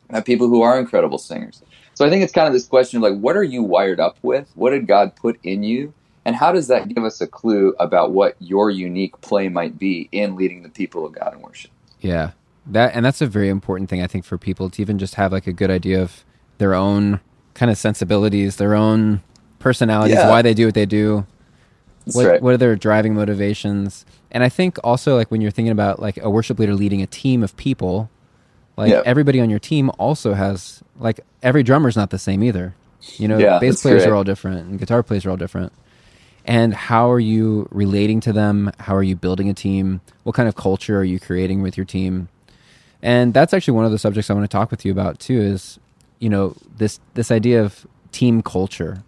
by 0.09 0.21
people 0.21 0.47
who 0.47 0.61
are 0.61 0.79
incredible 0.79 1.17
singers. 1.17 1.61
So 1.99 2.05
I 2.05 2.09
think 2.09 2.23
it's 2.23 2.31
kind 2.31 2.47
of 2.47 2.53
this 2.53 2.65
question 2.65 2.95
of 2.95 3.03
like, 3.03 3.19
what 3.19 3.35
are 3.35 3.43
you 3.43 3.61
wired 3.61 3.99
up 3.99 4.17
with? 4.21 4.49
What 4.55 4.69
did 4.69 4.87
God 4.87 5.17
put 5.17 5.37
in 5.43 5.63
you? 5.63 5.93
And 6.23 6.33
how 6.33 6.53
does 6.53 6.69
that 6.69 6.87
give 6.87 7.03
us 7.03 7.19
a 7.19 7.27
clue 7.27 7.75
about 7.77 8.11
what 8.11 8.37
your 8.39 8.69
unique 8.69 9.19
play 9.19 9.49
might 9.49 9.77
be 9.77 10.07
in 10.13 10.37
leading 10.37 10.63
the 10.63 10.69
people 10.69 11.05
of 11.05 11.11
God 11.11 11.33
in 11.33 11.41
worship? 11.41 11.71
Yeah. 11.99 12.31
That 12.67 12.95
and 12.95 13.05
that's 13.05 13.19
a 13.19 13.27
very 13.27 13.49
important 13.49 13.89
thing 13.89 14.01
I 14.01 14.07
think 14.07 14.23
for 14.23 14.37
people 14.37 14.69
to 14.69 14.81
even 14.81 14.97
just 14.97 15.15
have 15.15 15.33
like 15.33 15.45
a 15.45 15.51
good 15.51 15.69
idea 15.69 16.01
of 16.01 16.23
their 16.57 16.73
own 16.73 17.19
kind 17.53 17.69
of 17.69 17.77
sensibilities, 17.77 18.55
their 18.55 18.75
own 18.75 19.21
personalities, 19.59 20.15
Yeah. 20.15 20.29
why 20.29 20.41
they 20.41 20.53
do 20.53 20.67
what 20.67 20.75
they 20.75 20.85
do, 20.85 21.25
what 22.13 22.25
right. 22.25 22.41
what 22.41 22.53
are 22.53 22.57
their 22.57 22.77
driving 22.77 23.13
motivations. 23.13 24.05
And 24.31 24.41
I 24.41 24.47
think 24.47 24.77
also 24.85 25.17
like 25.17 25.31
when 25.31 25.41
you're 25.41 25.51
thinking 25.51 25.73
about 25.73 26.01
like 26.01 26.17
a 26.23 26.29
worship 26.29 26.59
leader 26.59 26.75
leading 26.75 27.01
a 27.01 27.07
team 27.07 27.43
of 27.43 27.57
people, 27.57 28.09
like 28.79 28.91
Yeah. 28.91 29.01
everybody 29.05 29.39
on 29.41 29.49
your 29.49 29.59
team 29.59 29.91
also 29.99 30.33
has 30.33 30.81
like 30.99 31.19
every 31.43 31.63
drummer's 31.63 31.95
not 31.95 32.09
the 32.09 32.17
same 32.17 32.43
either. 32.43 32.73
You 33.17 33.27
know, 33.27 33.37
Yeah, 33.37 33.59
bass 33.59 33.81
players 33.81 34.05
are 34.05 34.15
all 34.15 34.23
different 34.23 34.67
and 34.67 34.79
guitar 34.79 35.03
players 35.03 35.25
are 35.25 35.29
all 35.31 35.37
different. 35.37 35.71
And 36.45 36.73
how 36.73 37.11
are 37.11 37.19
you 37.19 37.67
relating 37.71 38.19
to 38.21 38.33
them? 38.33 38.71
How 38.79 38.95
are 38.95 39.03
you 39.03 39.15
building 39.15 39.49
a 39.49 39.53
team? 39.53 40.01
What 40.23 40.33
kind 40.35 40.47
of 40.49 40.55
culture 40.55 40.97
are 40.99 41.03
you 41.03 41.19
creating 41.19 41.61
with 41.61 41.77
your 41.77 41.85
team? 41.85 42.29
And 43.01 43.33
that's 43.33 43.53
actually 43.53 43.75
one 43.75 43.85
of 43.85 43.91
the 43.91 43.99
subjects 43.99 44.29
I 44.29 44.33
want 44.33 44.43
to 44.49 44.57
talk 44.57 44.71
with 44.71 44.83
you 44.85 44.91
about 44.91 45.19
too 45.19 45.39
is, 45.39 45.79
you 46.19 46.29
know, 46.29 46.55
this 46.77 46.99
this 47.13 47.31
idea 47.31 47.61
of 47.63 47.85
team 48.11 48.41
culture. 48.41 49.03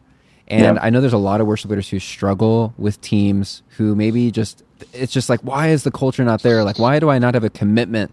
And 0.48 0.76
Yeah. 0.76 0.84
I 0.86 0.90
know 0.90 1.00
there's 1.02 1.14
a 1.14 1.18
lot 1.32 1.42
of 1.42 1.48
worship 1.48 1.70
leaders 1.72 1.90
who 1.90 2.00
struggle 2.00 2.74
with 2.78 3.00
teams 3.02 3.64
who 3.78 3.96
maybe 3.96 4.32
just 4.32 4.64
it's 4.94 5.14
just 5.14 5.30
like 5.30 5.40
why 5.42 5.70
is 5.70 5.84
the 5.84 5.92
culture 5.92 6.24
not 6.24 6.42
there? 6.44 6.64
Like 6.64 6.80
why 6.80 7.00
do 7.00 7.10
I 7.10 7.20
not 7.20 7.34
have 7.34 7.44
a 7.44 7.50
commitment? 7.50 8.12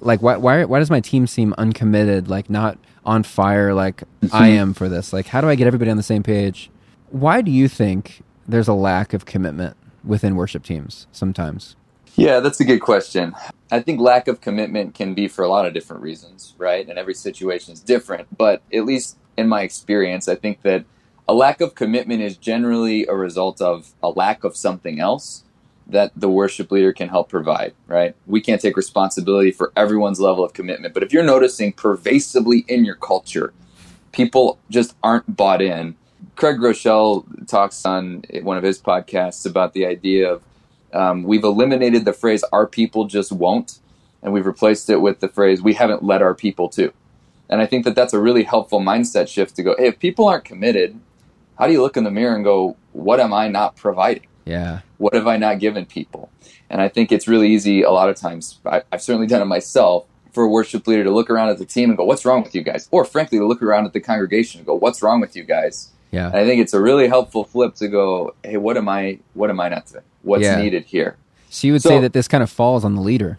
Like 0.00 0.22
why 0.22 0.36
why 0.36 0.64
why 0.64 0.78
does 0.78 0.90
my 0.90 1.00
team 1.00 1.26
seem 1.26 1.54
uncommitted, 1.58 2.28
like 2.28 2.48
not 2.48 2.78
on 3.04 3.22
fire 3.22 3.74
like 3.74 4.02
mm-hmm. 4.20 4.34
I 4.34 4.48
am 4.48 4.74
for 4.74 4.88
this? 4.88 5.12
Like 5.12 5.26
how 5.26 5.40
do 5.40 5.48
I 5.48 5.54
get 5.54 5.66
everybody 5.66 5.90
on 5.90 5.96
the 5.96 6.02
same 6.02 6.22
page? 6.22 6.70
Why 7.10 7.40
do 7.40 7.50
you 7.50 7.68
think 7.68 8.22
there's 8.46 8.68
a 8.68 8.74
lack 8.74 9.12
of 9.12 9.26
commitment 9.26 9.76
within 10.04 10.36
worship 10.36 10.62
teams 10.62 11.06
sometimes? 11.12 11.76
Yeah, 12.14 12.40
that's 12.40 12.58
a 12.58 12.64
good 12.64 12.80
question. 12.80 13.34
I 13.70 13.80
think 13.80 14.00
lack 14.00 14.26
of 14.26 14.40
commitment 14.40 14.94
can 14.94 15.14
be 15.14 15.28
for 15.28 15.44
a 15.44 15.48
lot 15.48 15.66
of 15.66 15.72
different 15.72 16.02
reasons, 16.02 16.54
right? 16.58 16.88
And 16.88 16.98
every 16.98 17.14
situation 17.14 17.72
is 17.72 17.80
different. 17.80 18.36
But 18.36 18.62
at 18.74 18.84
least 18.84 19.18
in 19.36 19.48
my 19.48 19.62
experience, 19.62 20.26
I 20.26 20.34
think 20.34 20.62
that 20.62 20.84
a 21.28 21.34
lack 21.34 21.60
of 21.60 21.74
commitment 21.74 22.22
is 22.22 22.36
generally 22.36 23.06
a 23.06 23.14
result 23.14 23.60
of 23.60 23.92
a 24.02 24.08
lack 24.08 24.42
of 24.42 24.56
something 24.56 24.98
else 24.98 25.44
that 25.88 26.12
the 26.14 26.28
worship 26.28 26.70
leader 26.70 26.92
can 26.92 27.08
help 27.08 27.28
provide, 27.28 27.72
right? 27.86 28.14
We 28.26 28.40
can't 28.40 28.60
take 28.60 28.76
responsibility 28.76 29.50
for 29.50 29.72
everyone's 29.74 30.20
level 30.20 30.44
of 30.44 30.52
commitment. 30.52 30.92
But 30.92 31.02
if 31.02 31.12
you're 31.12 31.24
noticing 31.24 31.72
pervasively 31.72 32.64
in 32.68 32.84
your 32.84 32.94
culture, 32.94 33.54
people 34.12 34.58
just 34.68 34.94
aren't 35.02 35.36
bought 35.36 35.62
in. 35.62 35.96
Craig 36.36 36.58
Groeschel 36.58 37.46
talks 37.46 37.84
on 37.86 38.22
one 38.42 38.56
of 38.56 38.62
his 38.62 38.80
podcasts 38.80 39.46
about 39.46 39.72
the 39.72 39.86
idea 39.86 40.30
of 40.30 40.42
um, 40.92 41.22
we've 41.22 41.44
eliminated 41.44 42.04
the 42.04 42.12
phrase 42.12 42.44
"our 42.52 42.66
people 42.66 43.06
just 43.06 43.32
won't," 43.32 43.78
and 44.22 44.32
we've 44.32 44.46
replaced 44.46 44.88
it 44.90 45.00
with 45.00 45.20
the 45.20 45.28
phrase 45.28 45.62
"we 45.62 45.74
haven't 45.74 46.02
led 46.02 46.22
our 46.22 46.34
people 46.34 46.68
to." 46.70 46.92
And 47.50 47.60
I 47.60 47.66
think 47.66 47.84
that 47.84 47.94
that's 47.94 48.12
a 48.12 48.20
really 48.20 48.44
helpful 48.44 48.80
mindset 48.80 49.28
shift 49.28 49.56
to 49.56 49.62
go. 49.62 49.74
Hey, 49.78 49.88
if 49.88 49.98
people 49.98 50.28
aren't 50.28 50.44
committed, 50.44 50.98
how 51.58 51.66
do 51.66 51.72
you 51.72 51.82
look 51.82 51.96
in 51.96 52.04
the 52.04 52.10
mirror 52.10 52.34
and 52.34 52.44
go, 52.44 52.76
"What 52.92 53.20
am 53.20 53.32
I 53.32 53.48
not 53.48 53.76
providing? 53.76 54.26
Yeah. 54.48 54.80
What 54.96 55.14
have 55.14 55.26
I 55.26 55.36
not 55.36 55.58
given 55.60 55.84
people?" 55.86 56.30
And 56.70 56.80
I 56.80 56.88
think 56.88 57.12
it's 57.12 57.26
really 57.28 57.48
easy. 57.48 57.82
A 57.82 57.90
lot 57.90 58.08
of 58.08 58.16
times, 58.16 58.58
I, 58.66 58.82
I've 58.92 59.02
certainly 59.02 59.26
done 59.26 59.42
it 59.42 59.46
myself. 59.46 60.06
For 60.32 60.44
a 60.44 60.48
worship 60.48 60.86
leader 60.86 61.02
to 61.04 61.10
look 61.10 61.30
around 61.30 61.48
at 61.48 61.58
the 61.58 61.64
team 61.64 61.88
and 61.90 61.96
go, 61.96 62.04
"What's 62.04 62.24
wrong 62.24 62.42
with 62.42 62.54
you 62.54 62.62
guys?" 62.62 62.86
Or 62.92 63.04
frankly, 63.04 63.38
to 63.38 63.46
look 63.46 63.62
around 63.62 63.86
at 63.86 63.92
the 63.92 64.00
congregation 64.00 64.60
and 64.60 64.66
go, 64.66 64.74
"What's 64.74 65.02
wrong 65.02 65.20
with 65.20 65.34
you 65.34 65.42
guys?" 65.42 65.88
Yeah. 66.12 66.26
And 66.28 66.36
I 66.36 66.46
think 66.46 66.60
it's 66.60 66.74
a 66.74 66.80
really 66.80 67.08
helpful 67.08 67.44
flip 67.44 67.74
to 67.76 67.88
go, 67.88 68.34
"Hey, 68.44 68.56
what 68.56 68.76
am 68.76 68.88
I? 68.88 69.18
What 69.34 69.50
am 69.50 69.58
I 69.58 69.68
not 69.68 69.86
doing? 69.90 70.04
What's 70.22 70.44
Yeah. 70.44 70.60
needed 70.62 70.84
here?" 70.84 71.16
So 71.50 71.66
you 71.66 71.72
would 71.72 71.82
So- 71.82 71.88
say 71.88 72.00
that 72.00 72.12
this 72.12 72.28
kind 72.28 72.42
of 72.42 72.50
falls 72.50 72.84
on 72.84 72.94
the 72.94 73.00
leader. 73.00 73.38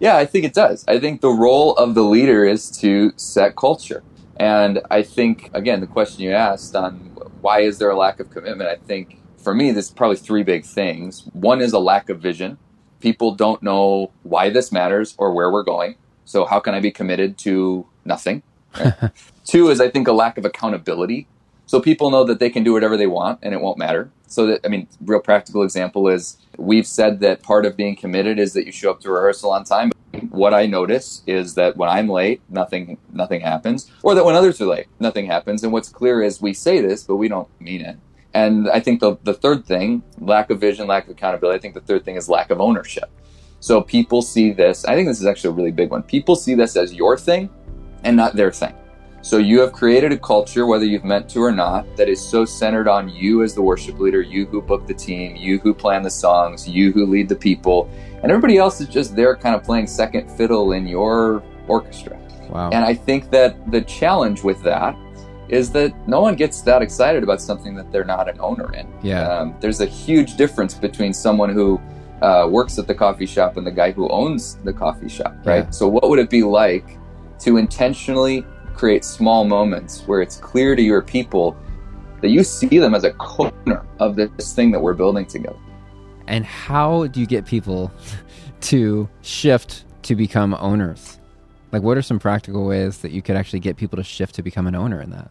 Yeah, 0.00 0.16
I 0.16 0.24
think 0.24 0.44
it 0.44 0.54
does. 0.54 0.84
I 0.88 0.98
think 1.00 1.20
the 1.20 1.28
role 1.46 1.74
of 1.74 1.94
the 1.94 2.04
leader 2.04 2.44
is 2.46 2.70
to 2.82 3.12
set 3.16 3.56
culture. 3.56 4.02
And 4.36 4.80
I 4.90 5.02
think, 5.02 5.50
again, 5.52 5.80
the 5.80 5.88
question 5.88 6.22
you 6.22 6.30
asked 6.32 6.74
on 6.76 6.92
why 7.40 7.60
is 7.60 7.78
there 7.78 7.90
a 7.90 7.96
lack 7.96 8.20
of 8.20 8.30
commitment, 8.30 8.70
I 8.70 8.76
think 8.86 9.18
for 9.48 9.54
me, 9.54 9.70
there's 9.70 9.90
probably 9.90 10.18
three 10.18 10.42
big 10.42 10.66
things. 10.66 11.26
One 11.32 11.62
is 11.62 11.72
a 11.72 11.78
lack 11.78 12.10
of 12.10 12.20
vision. 12.20 12.58
People 13.00 13.34
don't 13.34 13.62
know 13.62 14.10
why 14.22 14.50
this 14.50 14.70
matters 14.70 15.14
or 15.16 15.32
where 15.32 15.50
we're 15.50 15.62
going. 15.62 15.94
So, 16.26 16.44
how 16.44 16.60
can 16.60 16.74
I 16.74 16.80
be 16.80 16.90
committed 16.90 17.38
to 17.38 17.86
nothing? 18.04 18.42
Right? 18.78 19.10
Two 19.46 19.70
is, 19.70 19.80
I 19.80 19.88
think, 19.88 20.06
a 20.06 20.12
lack 20.12 20.36
of 20.36 20.44
accountability. 20.44 21.28
So 21.64 21.80
people 21.80 22.10
know 22.10 22.24
that 22.24 22.40
they 22.40 22.50
can 22.50 22.62
do 22.62 22.74
whatever 22.74 22.98
they 22.98 23.06
want 23.06 23.38
and 23.42 23.54
it 23.54 23.62
won't 23.62 23.78
matter. 23.78 24.10
So 24.26 24.46
that, 24.48 24.60
I 24.66 24.68
mean, 24.68 24.86
real 25.00 25.20
practical 25.20 25.62
example 25.62 26.08
is 26.08 26.36
we've 26.58 26.86
said 26.86 27.20
that 27.20 27.42
part 27.42 27.64
of 27.64 27.74
being 27.74 27.96
committed 27.96 28.38
is 28.38 28.52
that 28.52 28.66
you 28.66 28.72
show 28.72 28.90
up 28.90 29.00
to 29.00 29.10
rehearsal 29.10 29.50
on 29.50 29.64
time. 29.64 29.92
What 30.28 30.52
I 30.52 30.66
notice 30.66 31.22
is 31.26 31.54
that 31.54 31.78
when 31.78 31.88
I'm 31.88 32.08
late, 32.08 32.42
nothing, 32.50 32.98
nothing 33.12 33.40
happens, 33.40 33.90
or 34.02 34.14
that 34.14 34.24
when 34.26 34.34
others 34.34 34.60
are 34.60 34.66
late, 34.66 34.88
nothing 35.00 35.26
happens. 35.26 35.62
And 35.62 35.72
what's 35.72 35.88
clear 35.88 36.22
is 36.22 36.40
we 36.40 36.52
say 36.52 36.82
this, 36.82 37.02
but 37.02 37.16
we 37.16 37.28
don't 37.28 37.48
mean 37.60 37.80
it. 37.80 37.98
And 38.34 38.68
I 38.68 38.80
think 38.80 39.00
the, 39.00 39.16
the 39.22 39.34
third 39.34 39.64
thing, 39.64 40.02
lack 40.18 40.50
of 40.50 40.60
vision, 40.60 40.86
lack 40.86 41.04
of 41.04 41.10
accountability, 41.10 41.58
I 41.58 41.60
think 41.60 41.74
the 41.74 41.80
third 41.80 42.04
thing 42.04 42.16
is 42.16 42.28
lack 42.28 42.50
of 42.50 42.60
ownership. 42.60 43.10
So 43.60 43.80
people 43.80 44.22
see 44.22 44.52
this, 44.52 44.84
I 44.84 44.94
think 44.94 45.08
this 45.08 45.20
is 45.20 45.26
actually 45.26 45.50
a 45.50 45.54
really 45.54 45.72
big 45.72 45.90
one. 45.90 46.02
People 46.02 46.36
see 46.36 46.54
this 46.54 46.76
as 46.76 46.94
your 46.94 47.16
thing 47.16 47.50
and 48.04 48.16
not 48.16 48.36
their 48.36 48.52
thing. 48.52 48.74
So 49.20 49.38
you 49.38 49.60
have 49.60 49.72
created 49.72 50.12
a 50.12 50.18
culture, 50.18 50.66
whether 50.66 50.84
you've 50.84 51.04
meant 51.04 51.28
to 51.30 51.42
or 51.42 51.50
not, 51.50 51.96
that 51.96 52.08
is 52.08 52.20
so 52.20 52.44
centered 52.44 52.86
on 52.86 53.08
you 53.08 53.42
as 53.42 53.52
the 53.52 53.62
worship 53.62 53.98
leader, 53.98 54.22
you 54.22 54.46
who 54.46 54.62
book 54.62 54.86
the 54.86 54.94
team, 54.94 55.34
you 55.34 55.58
who 55.58 55.74
plan 55.74 56.02
the 56.02 56.10
songs, 56.10 56.68
you 56.68 56.92
who 56.92 57.04
lead 57.04 57.28
the 57.28 57.34
people, 57.34 57.90
and 58.22 58.30
everybody 58.30 58.58
else 58.58 58.80
is 58.80 58.86
just 58.86 59.16
there 59.16 59.34
kind 59.36 59.56
of 59.56 59.64
playing 59.64 59.88
second 59.88 60.30
fiddle 60.30 60.72
in 60.72 60.86
your 60.86 61.42
orchestra. 61.66 62.16
Wow. 62.48 62.70
And 62.70 62.84
I 62.84 62.94
think 62.94 63.30
that 63.30 63.70
the 63.72 63.80
challenge 63.82 64.44
with 64.44 64.62
that 64.62 64.96
is 65.48 65.70
that 65.72 65.94
no 66.06 66.20
one 66.20 66.36
gets 66.36 66.60
that 66.62 66.82
excited 66.82 67.22
about 67.22 67.40
something 67.40 67.74
that 67.74 67.90
they're 67.90 68.04
not 68.04 68.28
an 68.28 68.38
owner 68.40 68.72
in. 68.74 68.86
Yeah. 69.02 69.28
Um, 69.28 69.54
there's 69.60 69.80
a 69.80 69.86
huge 69.86 70.36
difference 70.36 70.74
between 70.74 71.12
someone 71.12 71.50
who 71.50 71.80
uh, 72.22 72.48
works 72.50 72.78
at 72.78 72.86
the 72.86 72.94
coffee 72.94 73.26
shop 73.26 73.56
and 73.56 73.66
the 73.66 73.70
guy 73.70 73.92
who 73.92 74.08
owns 74.08 74.56
the 74.64 74.72
coffee 74.72 75.08
shop, 75.08 75.34
right? 75.44 75.64
Yeah. 75.64 75.70
So, 75.70 75.88
what 75.88 76.08
would 76.08 76.18
it 76.18 76.30
be 76.30 76.42
like 76.42 76.98
to 77.40 77.56
intentionally 77.56 78.44
create 78.74 79.04
small 79.04 79.44
moments 79.44 80.02
where 80.06 80.20
it's 80.20 80.36
clear 80.36 80.76
to 80.76 80.82
your 80.82 81.02
people 81.02 81.56
that 82.20 82.28
you 82.28 82.42
see 82.42 82.78
them 82.78 82.94
as 82.94 83.04
a 83.04 83.12
co-owner 83.14 83.86
of 84.00 84.16
this 84.16 84.52
thing 84.54 84.70
that 84.72 84.80
we're 84.80 84.94
building 84.94 85.26
together? 85.26 85.58
And 86.26 86.44
how 86.44 87.06
do 87.06 87.20
you 87.20 87.26
get 87.26 87.46
people 87.46 87.90
to 88.62 89.08
shift 89.22 89.84
to 90.02 90.14
become 90.14 90.54
owners? 90.54 91.17
Like, 91.72 91.82
what 91.82 91.96
are 91.98 92.02
some 92.02 92.18
practical 92.18 92.64
ways 92.66 92.98
that 92.98 93.12
you 93.12 93.22
could 93.22 93.36
actually 93.36 93.60
get 93.60 93.76
people 93.76 93.96
to 93.96 94.02
shift 94.02 94.34
to 94.36 94.42
become 94.42 94.66
an 94.66 94.74
owner 94.74 95.00
in 95.00 95.10
that? 95.10 95.30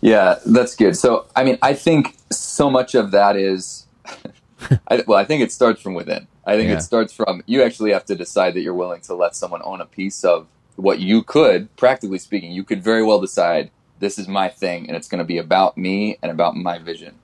Yeah, 0.00 0.38
that's 0.46 0.76
good. 0.76 0.96
So, 0.96 1.26
I 1.36 1.44
mean, 1.44 1.58
I 1.62 1.74
think 1.74 2.16
so 2.30 2.70
much 2.70 2.94
of 2.94 3.10
that 3.12 3.36
is, 3.36 3.86
I, 4.88 5.02
well, 5.06 5.18
I 5.18 5.24
think 5.24 5.42
it 5.42 5.52
starts 5.52 5.80
from 5.80 5.94
within. 5.94 6.26
I 6.46 6.56
think 6.56 6.68
Yeah. 6.70 6.76
it 6.76 6.82
starts 6.82 7.12
from 7.12 7.42
you 7.46 7.62
actually 7.62 7.92
have 7.92 8.04
to 8.06 8.14
decide 8.14 8.54
that 8.54 8.60
you're 8.60 8.74
willing 8.74 9.00
to 9.02 9.14
let 9.14 9.36
someone 9.36 9.60
own 9.64 9.80
a 9.80 9.86
piece 9.86 10.24
of 10.24 10.46
what 10.76 10.98
you 10.98 11.22
could, 11.22 11.74
practically 11.76 12.18
speaking, 12.18 12.52
you 12.52 12.64
could 12.64 12.82
very 12.82 13.02
well 13.02 13.20
decide 13.20 13.70
this 13.98 14.18
is 14.18 14.26
my 14.26 14.48
thing 14.48 14.86
and 14.88 14.96
it's 14.96 15.08
going 15.08 15.18
to 15.18 15.24
be 15.24 15.36
about 15.38 15.76
me 15.76 16.18
and 16.22 16.32
about 16.32 16.56
my 16.56 16.78
vision. 16.78 17.14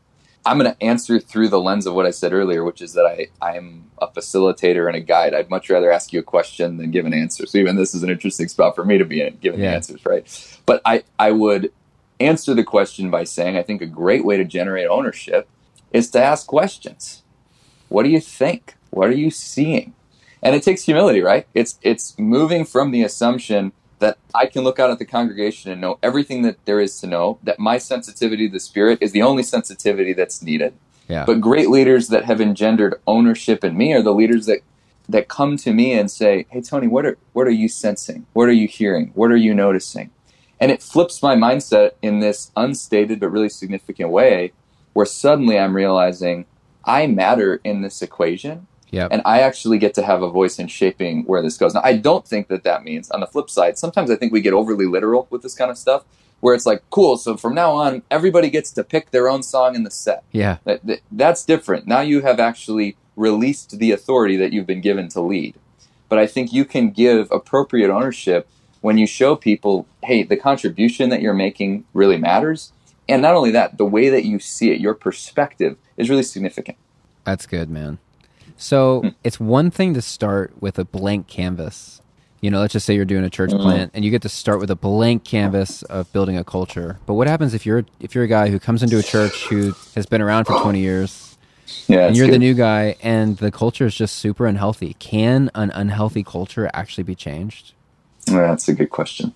I'm 0.46 0.58
going 0.58 0.72
to 0.72 0.82
answer 0.82 1.18
through 1.18 1.48
the 1.48 1.60
lens 1.60 1.86
of 1.86 1.94
what 1.94 2.06
I 2.06 2.10
said 2.12 2.32
earlier, 2.32 2.64
which 2.64 2.80
is 2.80 2.92
that 2.94 3.04
I, 3.04 3.26
I'm 3.42 3.90
a 4.00 4.06
facilitator 4.06 4.86
and 4.86 4.96
a 4.96 5.00
guide. 5.00 5.34
I'd 5.34 5.50
much 5.50 5.68
rather 5.68 5.90
ask 5.90 6.12
you 6.12 6.20
a 6.20 6.22
question 6.22 6.76
than 6.76 6.90
give 6.92 7.04
an 7.04 7.12
answer. 7.12 7.46
So 7.46 7.58
even 7.58 7.76
this 7.76 7.94
is 7.94 8.02
an 8.04 8.10
interesting 8.10 8.46
spot 8.48 8.76
for 8.76 8.84
me 8.84 8.96
to 8.96 9.04
be 9.04 9.20
in, 9.20 9.36
giving 9.38 9.60
Yeah. 9.60 9.70
the 9.70 9.76
answers, 9.76 10.06
right? 10.06 10.58
But 10.64 10.80
I, 10.84 11.02
I 11.18 11.32
would 11.32 11.72
answer 12.20 12.54
the 12.54 12.64
question 12.64 13.10
by 13.10 13.24
saying 13.24 13.56
I 13.56 13.62
think 13.62 13.82
a 13.82 13.86
great 13.86 14.24
way 14.24 14.36
to 14.36 14.44
generate 14.44 14.86
ownership 14.86 15.48
is 15.92 16.10
to 16.12 16.22
ask 16.22 16.46
questions. 16.46 17.22
What 17.88 18.04
do 18.04 18.08
you 18.08 18.20
think? 18.20 18.74
What 18.90 19.08
are 19.08 19.14
you 19.16 19.30
seeing? 19.30 19.94
And 20.42 20.54
it 20.54 20.62
takes 20.62 20.82
humility, 20.84 21.22
right? 21.22 21.46
It's 21.54 21.78
it's 21.82 22.16
moving 22.18 22.64
from 22.64 22.90
the 22.92 23.02
assumption 23.02 23.72
that 23.98 24.18
I 24.34 24.46
can 24.46 24.62
look 24.62 24.78
out 24.78 24.90
at 24.90 24.98
the 24.98 25.04
congregation 25.04 25.70
and 25.72 25.80
know 25.80 25.98
everything 26.02 26.42
that 26.42 26.64
there 26.66 26.80
is 26.80 27.00
to 27.00 27.06
know, 27.06 27.38
that 27.42 27.58
my 27.58 27.78
sensitivity 27.78 28.48
to 28.48 28.52
the 28.52 28.60
spirit 28.60 28.98
is 29.00 29.12
the 29.12 29.22
only 29.22 29.42
sensitivity 29.42 30.12
that's 30.12 30.42
needed. 30.42 30.74
Yeah. 31.08 31.24
But 31.24 31.40
great 31.40 31.70
leaders 31.70 32.08
that 32.08 32.24
have 32.24 32.40
engendered 32.40 33.00
ownership 33.06 33.64
in 33.64 33.76
me 33.76 33.92
are 33.92 34.02
the 34.02 34.14
leaders 34.14 34.46
that 34.46 34.60
that 35.08 35.28
come 35.28 35.56
to 35.56 35.72
me 35.72 35.92
and 35.92 36.10
say, 36.10 36.46
"Hey 36.50 36.60
Tony, 36.60 36.88
what 36.88 37.06
are 37.06 37.16
what 37.32 37.46
are 37.46 37.52
you 37.52 37.68
sensing? 37.68 38.26
What 38.32 38.48
are 38.48 38.52
you 38.52 38.66
hearing? 38.66 39.12
What 39.14 39.30
are 39.30 39.36
you 39.36 39.54
noticing?" 39.54 40.10
And 40.58 40.72
it 40.72 40.82
flips 40.82 41.22
my 41.22 41.36
mindset 41.36 41.92
in 42.02 42.20
this 42.20 42.50
unstated 42.56 43.20
but 43.20 43.28
really 43.28 43.48
significant 43.48 44.10
way 44.10 44.52
where 44.94 45.06
suddenly 45.06 45.58
I'm 45.58 45.76
realizing 45.76 46.46
I 46.84 47.06
matter 47.06 47.60
in 47.62 47.82
this 47.82 48.02
equation 48.02 48.66
Yep. 48.90 49.08
and 49.10 49.22
I 49.24 49.40
actually 49.40 49.78
get 49.78 49.94
to 49.94 50.02
have 50.02 50.22
a 50.22 50.30
voice 50.30 50.58
in 50.58 50.68
shaping 50.68 51.24
where 51.24 51.42
this 51.42 51.56
goes. 51.56 51.74
Now, 51.74 51.82
I 51.82 51.96
don't 51.96 52.26
think 52.26 52.48
that 52.48 52.62
that 52.64 52.84
means, 52.84 53.10
on 53.10 53.20
the 53.20 53.26
flip 53.26 53.50
side, 53.50 53.78
sometimes 53.78 54.10
I 54.10 54.16
think 54.16 54.32
we 54.32 54.40
get 54.40 54.52
overly 54.52 54.86
literal 54.86 55.26
with 55.30 55.42
this 55.42 55.54
kind 55.54 55.70
of 55.70 55.76
stuff, 55.78 56.04
where 56.40 56.54
it's 56.54 56.66
like, 56.66 56.82
cool, 56.90 57.16
so 57.16 57.36
from 57.36 57.54
now 57.54 57.72
on, 57.72 58.02
everybody 58.10 58.50
gets 58.50 58.70
to 58.72 58.84
pick 58.84 59.10
their 59.10 59.28
own 59.28 59.42
song 59.42 59.74
in 59.74 59.82
the 59.82 59.90
set. 59.90 60.22
yeah. 60.32 60.58
That, 60.64 60.86
that, 60.86 61.00
that's 61.10 61.44
different. 61.44 61.86
Now 61.86 62.00
you 62.00 62.20
have 62.20 62.38
actually 62.38 62.96
released 63.16 63.78
the 63.78 63.90
authority 63.90 64.36
that 64.36 64.52
you've 64.52 64.66
been 64.66 64.82
given 64.82 65.08
to 65.08 65.20
lead. 65.20 65.54
But 66.08 66.18
I 66.18 66.26
think 66.26 66.52
you 66.52 66.64
can 66.64 66.90
give 66.90 67.28
appropriate 67.32 67.90
ownership 67.90 68.48
when 68.80 68.98
you 68.98 69.06
show 69.06 69.34
people, 69.34 69.86
hey, 70.04 70.22
the 70.22 70.36
contribution 70.36 71.08
that 71.08 71.20
you're 71.20 71.34
making 71.34 71.84
really 71.92 72.18
matters. 72.18 72.72
And 73.08 73.22
not 73.22 73.34
only 73.34 73.50
that, 73.52 73.78
the 73.78 73.84
way 73.84 74.08
that 74.10 74.24
you 74.24 74.38
see 74.38 74.70
it, 74.70 74.80
your 74.80 74.94
perspective 74.94 75.76
is 75.96 76.10
really 76.10 76.22
significant. 76.22 76.76
That's 77.24 77.46
good, 77.46 77.68
man. 77.70 77.98
So 78.56 79.00
Hmm. 79.02 79.08
it's 79.24 79.38
one 79.40 79.70
thing 79.70 79.94
to 79.94 80.02
start 80.02 80.54
with 80.60 80.78
a 80.78 80.84
blank 80.84 81.26
canvas. 81.28 82.00
You 82.40 82.50
know, 82.50 82.60
let's 82.60 82.72
just 82.72 82.86
say 82.86 82.94
you're 82.94 83.04
doing 83.04 83.24
a 83.24 83.30
church 83.30 83.50
Mm. 83.50 83.60
plant 83.62 83.90
and 83.94 84.04
you 84.04 84.10
get 84.10 84.22
to 84.22 84.28
start 84.28 84.60
with 84.60 84.70
a 84.70 84.76
blank 84.76 85.24
canvas 85.24 85.82
of 85.84 86.10
building 86.12 86.36
a 86.36 86.44
culture. 86.44 86.98
But 87.06 87.14
what 87.14 87.26
happens 87.26 87.54
if 87.54 87.64
you're 87.66 87.84
if 88.00 88.14
you're 88.14 88.24
a 88.24 88.28
guy 88.28 88.50
who 88.50 88.58
comes 88.58 88.82
into 88.82 88.98
a 88.98 89.02
church 89.02 89.48
who 89.48 89.74
has 89.94 90.06
been 90.06 90.20
around 90.22 90.44
for 90.44 90.54
20 90.54 90.80
years 90.80 91.36
Yeah, 91.88 92.06
and 92.06 92.16
you're 92.16 92.28
the 92.28 92.38
new 92.38 92.54
guy 92.54 92.96
and 93.00 93.36
the 93.38 93.50
culture 93.50 93.86
is 93.86 93.94
just 93.94 94.16
super 94.16 94.46
unhealthy? 94.46 94.94
Can 94.94 95.50
an 95.54 95.70
unhealthy 95.74 96.22
culture 96.22 96.70
actually 96.74 97.04
be 97.04 97.14
changed? 97.14 97.74
That's 98.26 98.68
a 98.68 98.74
good 98.74 98.90
question. 98.90 99.32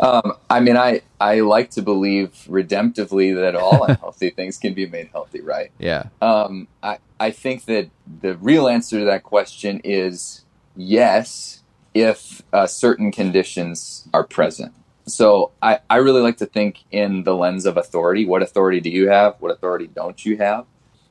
Um, 0.00 0.34
I 0.50 0.60
mean, 0.60 0.76
I, 0.76 1.02
I 1.20 1.40
like 1.40 1.70
to 1.72 1.82
believe 1.82 2.30
redemptively 2.48 3.34
that 3.36 3.54
all 3.54 3.84
unhealthy 3.88 4.30
things 4.30 4.58
can 4.58 4.74
be 4.74 4.86
made 4.86 5.10
healthy, 5.12 5.40
right? 5.40 5.70
Yeah. 5.78 6.04
Um, 6.20 6.68
I, 6.82 6.98
I 7.20 7.30
think 7.30 7.66
that 7.66 7.88
the 8.20 8.36
real 8.36 8.68
answer 8.68 8.98
to 8.98 9.04
that 9.04 9.22
question 9.22 9.80
is 9.84 10.44
yes, 10.76 11.62
if 11.94 12.42
uh, 12.52 12.66
certain 12.66 13.12
conditions 13.12 14.08
are 14.12 14.24
present. 14.24 14.72
So 15.06 15.52
I, 15.60 15.80
I 15.90 15.96
really 15.96 16.20
like 16.20 16.36
to 16.38 16.46
think 16.46 16.84
in 16.90 17.24
the 17.24 17.34
lens 17.34 17.66
of 17.66 17.76
authority. 17.76 18.24
What 18.24 18.42
authority 18.42 18.80
do 18.80 18.90
you 18.90 19.08
have? 19.08 19.36
What 19.40 19.50
authority 19.50 19.88
don't 19.88 20.24
you 20.24 20.36
have? 20.38 20.66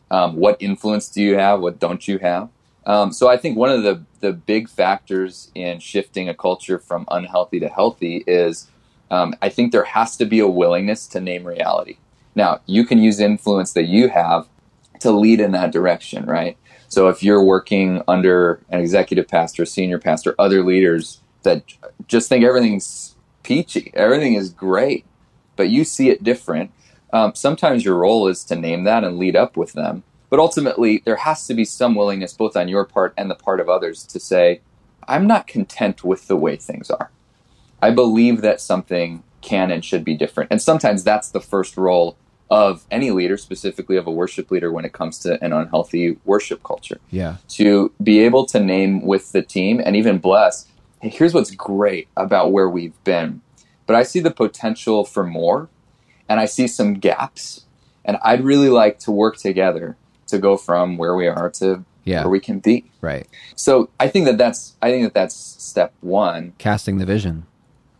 Um, 0.09 0.35
what 0.35 0.57
influence 0.59 1.07
do 1.09 1.21
you 1.21 1.37
have? 1.37 1.61
What 1.61 1.79
don't 1.79 2.05
you 2.07 2.17
have? 2.19 2.49
Um, 2.85 3.11
so 3.11 3.27
I 3.27 3.37
think 3.37 3.57
one 3.57 3.69
of 3.69 3.83
the, 3.83 4.03
the 4.21 4.33
big 4.33 4.67
factors 4.69 5.51
in 5.53 5.79
shifting 5.79 6.27
a 6.27 6.33
culture 6.33 6.79
from 6.79 7.05
unhealthy 7.11 7.59
to 7.59 7.67
healthy 7.67 8.23
is 8.25 8.69
um, 9.11 9.35
I 9.41 9.49
think 9.49 9.71
there 9.71 9.83
has 9.83 10.17
to 10.17 10.25
be 10.25 10.39
a 10.39 10.47
willingness 10.47 11.05
to 11.07 11.19
name 11.19 11.45
reality. 11.45 11.97
Now, 12.33 12.61
you 12.65 12.85
can 12.85 12.99
use 12.99 13.19
influence 13.19 13.73
that 13.73 13.83
you 13.83 14.09
have 14.09 14.47
to 15.01 15.11
lead 15.11 15.39
in 15.39 15.51
that 15.51 15.71
direction, 15.71 16.25
right? 16.25 16.57
So 16.87 17.07
if 17.09 17.21
you're 17.23 17.43
working 17.43 18.01
under 18.07 18.61
an 18.69 18.79
executive 18.79 19.27
pastor, 19.27 19.65
senior 19.65 19.99
pastor, 19.99 20.35
other 20.39 20.63
leaders 20.63 21.21
that 21.43 21.63
just 22.07 22.29
think 22.29 22.43
everything's 22.43 23.15
peachy, 23.43 23.91
everything 23.93 24.33
is 24.33 24.49
great, 24.49 25.05
but 25.55 25.69
you 25.69 25.83
see 25.83 26.09
it 26.09 26.23
different, 26.23 26.71
um, 27.13 27.35
sometimes 27.35 27.83
your 27.83 27.97
role 27.97 28.27
is 28.27 28.43
to 28.45 28.55
name 28.55 28.83
that 28.85 29.03
and 29.03 29.17
lead 29.17 29.35
up 29.35 29.57
with 29.57 29.73
them. 29.73 30.03
But 30.31 30.39
ultimately, 30.39 31.03
there 31.03 31.17
has 31.17 31.45
to 31.47 31.53
be 31.53 31.65
some 31.65 31.93
willingness, 31.93 32.33
both 32.33 32.55
on 32.55 32.69
your 32.69 32.85
part 32.85 33.13
and 33.17 33.29
the 33.29 33.35
part 33.35 33.59
of 33.59 33.69
others, 33.69 34.03
to 34.05 34.19
say, 34.19 34.61
I'm 35.05 35.27
not 35.27 35.45
content 35.45 36.05
with 36.05 36.27
the 36.27 36.37
way 36.37 36.55
things 36.55 36.89
are. 36.89 37.11
I 37.81 37.91
believe 37.91 38.41
that 38.41 38.61
something 38.61 39.23
can 39.41 39.71
and 39.71 39.83
should 39.83 40.05
be 40.05 40.15
different. 40.15 40.49
And 40.49 40.61
sometimes 40.61 41.03
that's 41.03 41.29
the 41.29 41.41
first 41.41 41.75
role 41.75 42.15
of 42.49 42.85
any 42.89 43.11
leader, 43.11 43.35
specifically 43.35 43.97
of 43.97 44.07
a 44.07 44.11
worship 44.11 44.51
leader, 44.51 44.71
when 44.71 44.85
it 44.85 44.93
comes 44.93 45.19
to 45.19 45.43
an 45.43 45.51
unhealthy 45.51 46.17
worship 46.23 46.63
culture. 46.63 46.99
Yeah. 47.09 47.37
To 47.49 47.91
be 48.01 48.19
able 48.19 48.45
to 48.47 48.59
name 48.61 49.01
with 49.05 49.33
the 49.33 49.41
team 49.41 49.81
and 49.83 49.97
even 49.97 50.17
bless, 50.17 50.65
hey, 51.01 51.09
here's 51.09 51.33
what's 51.33 51.51
great 51.51 52.07
about 52.15 52.53
where 52.53 52.69
we've 52.69 53.03
been. 53.03 53.41
But 53.85 53.97
I 53.97 54.03
see 54.03 54.21
the 54.21 54.31
potential 54.31 55.03
for 55.03 55.25
more, 55.25 55.67
and 56.29 56.39
I 56.39 56.45
see 56.45 56.67
some 56.67 56.93
gaps. 56.93 57.65
And 58.05 58.17
I'd 58.23 58.45
really 58.45 58.69
like 58.69 58.97
to 58.99 59.11
work 59.11 59.35
together 59.35 59.97
to 60.31 60.39
go 60.39 60.57
from 60.57 60.97
where 60.97 61.15
we 61.15 61.27
are 61.27 61.49
to 61.51 61.83
Yeah. 62.03 62.21
where 62.21 62.29
we 62.29 62.39
can 62.39 62.59
be. 62.59 62.89
Right. 63.01 63.27
So 63.55 63.89
I 63.99 64.07
think 64.07 64.25
that 64.25 64.37
that's 64.37 64.75
I 64.81 64.89
think 64.91 65.03
that 65.03 65.13
that's 65.13 65.35
step 65.35 65.93
one. 66.01 66.53
Casting 66.57 66.97
the 66.97 67.05
vision. 67.05 67.45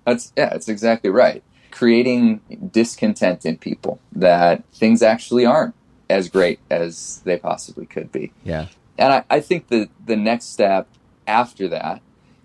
That's 0.06 0.34
yeah, 0.36 0.50
that's 0.50 0.68
exactly 0.68 1.10
right. 1.10 1.44
Creating 1.72 2.42
discontent 2.72 3.46
in 3.46 3.58
people 3.58 4.00
that 4.12 4.64
things 4.74 5.02
actually 5.02 5.46
aren't 5.46 5.76
as 6.10 6.28
great 6.30 6.60
as 6.70 7.22
they 7.24 7.38
possibly 7.38 7.86
could 7.86 8.12
be. 8.12 8.32
Yeah. 8.44 8.68
And 8.98 9.14
I, 9.14 9.24
I 9.30 9.40
think 9.40 9.68
that 9.70 9.90
the 10.06 10.18
next 10.18 10.46
step 10.52 10.88
after 11.28 11.68
that 11.70 12.02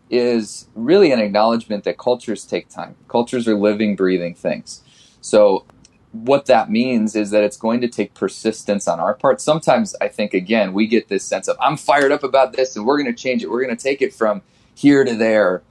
is 0.08 0.68
really 0.76 1.10
an 1.10 1.18
acknowledgement 1.18 1.82
that 1.84 1.98
cultures 1.98 2.44
take 2.44 2.68
time. 2.68 2.94
Cultures 3.08 3.48
are 3.48 3.56
living, 3.56 3.96
breathing 3.96 4.34
things. 4.34 4.82
So 5.20 5.64
what 6.12 6.46
that 6.46 6.70
means 6.70 7.14
is 7.14 7.30
that 7.30 7.42
it's 7.42 7.56
going 7.56 7.80
to 7.80 7.88
take 7.88 8.14
persistence 8.14 8.88
on 8.88 9.00
our 9.00 9.14
part. 9.14 9.40
Sometimes 9.40 9.94
I 10.00 10.08
think, 10.08 10.34
again, 10.34 10.72
we 10.72 10.86
get 10.86 11.08
this 11.08 11.24
sense 11.24 11.48
of, 11.48 11.56
I'm 11.60 11.76
fired 11.76 12.12
up 12.12 12.24
about 12.24 12.52
this 12.52 12.76
and 12.76 12.86
we're 12.86 13.00
going 13.00 13.14
to 13.14 13.22
change 13.22 13.42
it. 13.42 13.50
We're 13.50 13.62
going 13.62 13.76
to 13.76 13.82
take 13.82 14.02
it 14.02 14.14
from 14.14 14.42
here 14.74 15.04
to 15.04 15.14
there 15.14 15.62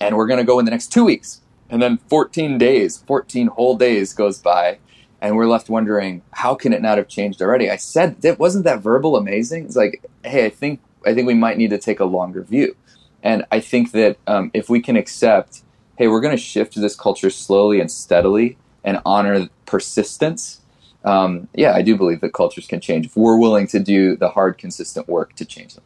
and 0.00 0.16
we're 0.16 0.26
going 0.26 0.38
to 0.38 0.44
go 0.44 0.58
in 0.58 0.64
the 0.64 0.70
next 0.70 0.92
two 0.92 1.04
weeks. 1.04 1.40
And 1.70 1.80
then 1.80 1.98
14 2.08 2.58
days, 2.58 2.98
14 3.06 3.48
whole 3.48 3.76
days 3.76 4.12
goes 4.12 4.38
by 4.38 4.78
and 5.20 5.36
we're 5.36 5.46
left 5.46 5.70
wondering, 5.70 6.22
how 6.32 6.54
can 6.54 6.72
it 6.72 6.82
not 6.82 6.98
have 6.98 7.08
changed 7.08 7.40
already? 7.40 7.70
I 7.70 7.76
said, 7.76 8.20
that 8.22 8.38
wasn't 8.38 8.64
that 8.64 8.80
verbal 8.80 9.16
amazing? 9.16 9.64
It's 9.64 9.76
like, 9.76 10.04
hey, 10.22 10.44
I 10.44 10.50
think, 10.50 10.80
I 11.06 11.14
think 11.14 11.26
we 11.26 11.34
might 11.34 11.56
need 11.56 11.70
to 11.70 11.78
take 11.78 12.00
a 12.00 12.04
longer 12.04 12.42
view. 12.42 12.76
And 13.22 13.46
I 13.50 13.60
think 13.60 13.92
that 13.92 14.18
um, 14.26 14.50
if 14.52 14.68
we 14.68 14.82
can 14.82 14.96
accept, 14.96 15.62
hey, 15.96 16.08
we're 16.08 16.20
going 16.20 16.36
to 16.36 16.42
shift 16.42 16.74
this 16.74 16.94
culture 16.94 17.30
slowly 17.30 17.80
and 17.80 17.90
steadily 17.90 18.58
and 18.84 19.00
honor 19.06 19.48
persistence, 19.66 20.60
um, 21.04 21.48
yeah, 21.54 21.74
I 21.74 21.82
do 21.82 21.96
believe 21.96 22.20
that 22.20 22.32
cultures 22.32 22.66
can 22.66 22.80
change 22.80 23.06
if 23.06 23.16
we're 23.16 23.38
willing 23.38 23.66
to 23.68 23.78
do 23.78 24.16
the 24.16 24.28
hard, 24.28 24.58
consistent 24.58 25.08
work 25.08 25.34
to 25.36 25.44
change 25.44 25.74
them. 25.74 25.84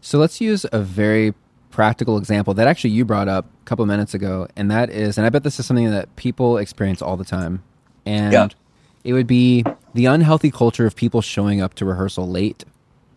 So 0.00 0.18
let's 0.18 0.40
use 0.40 0.66
a 0.72 0.80
very 0.80 1.34
practical 1.70 2.16
example 2.16 2.54
that 2.54 2.66
actually 2.66 2.90
you 2.90 3.04
brought 3.04 3.28
up 3.28 3.44
a 3.44 3.64
couple 3.64 3.82
of 3.82 3.88
minutes 3.88 4.14
ago, 4.14 4.48
and 4.56 4.70
that 4.70 4.90
is, 4.90 5.18
and 5.18 5.26
I 5.26 5.30
bet 5.30 5.44
this 5.44 5.60
is 5.60 5.66
something 5.66 5.90
that 5.90 6.14
people 6.16 6.58
experience 6.58 7.02
all 7.02 7.16
the 7.16 7.24
time, 7.24 7.62
and 8.04 8.32
yeah. 8.32 8.48
it 9.04 9.12
would 9.12 9.26
be 9.26 9.64
the 9.94 10.06
unhealthy 10.06 10.50
culture 10.50 10.86
of 10.86 10.96
people 10.96 11.22
showing 11.22 11.60
up 11.60 11.74
to 11.74 11.84
rehearsal 11.84 12.28
late 12.28 12.64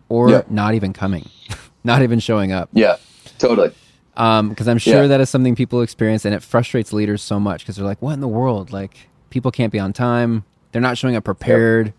or 0.08 0.30
yeah. 0.30 0.42
not 0.50 0.74
even 0.74 0.94
coming, 0.94 1.30
not 1.84 2.01
even 2.01 2.20
showing 2.20 2.51
up. 2.51 2.70
Yeah, 2.74 2.98
totally 3.38 3.72
because 4.20 4.68
um, 4.68 4.72
I'm 4.72 4.78
sure 4.78 5.04
yeah. 5.04 5.08
that 5.08 5.22
is 5.22 5.30
something 5.30 5.56
people 5.56 5.82
experience, 5.82 6.25
and 6.25 6.36
it 6.36 6.44
frustrates 6.44 6.92
leaders 6.92 7.22
so 7.22 7.39
much 7.39 7.62
because 7.62 7.78
they're 7.78 7.86
like, 7.86 8.01
"What 8.01 8.12
in 8.13 8.20
the 8.20 8.28
world? 8.28 8.70
Like, 8.70 9.08
people 9.29 9.51
can't 9.51 9.71
be 9.71 9.79
on 9.79 9.93
time. 9.93 10.43
They're 10.71 10.81
not 10.81 10.98
showing 10.98 11.15
up 11.15 11.24
prepared, 11.24 11.88
yep. 11.88 11.95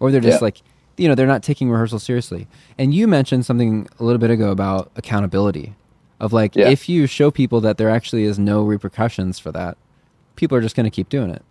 or 0.00 0.10
they're 0.10 0.20
just 0.20 0.36
yep. 0.36 0.42
like, 0.42 0.62
you 0.96 1.08
know, 1.08 1.14
they're 1.14 1.26
not 1.26 1.42
taking 1.42 1.70
rehearsal 1.70 1.98
seriously." 1.98 2.46
And 2.78 2.94
you 2.94 3.06
mentioned 3.06 3.46
something 3.46 3.88
a 3.98 4.04
little 4.04 4.18
bit 4.18 4.30
ago 4.30 4.50
about 4.50 4.90
accountability, 4.96 5.74
of 6.20 6.32
like, 6.32 6.56
yeah. 6.56 6.68
if 6.68 6.88
you 6.88 7.06
show 7.06 7.30
people 7.30 7.60
that 7.62 7.78
there 7.78 7.90
actually 7.90 8.24
is 8.24 8.38
no 8.38 8.62
repercussions 8.62 9.38
for 9.38 9.52
that, 9.52 9.76
people 10.36 10.56
are 10.56 10.62
just 10.62 10.76
going 10.76 10.84
to 10.84 10.90
keep 10.90 11.08
doing 11.08 11.30
it, 11.30 11.42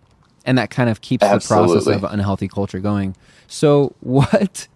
and 0.45 0.57
that 0.57 0.69
kind 0.69 0.89
of 0.89 1.01
keeps 1.01 1.23
Absolutely. 1.23 1.67
the 1.67 1.83
process 1.83 1.95
of 1.95 2.11
unhealthy 2.11 2.47
culture 2.47 2.79
going. 2.79 3.15
So, 3.47 3.95
what 3.99 4.67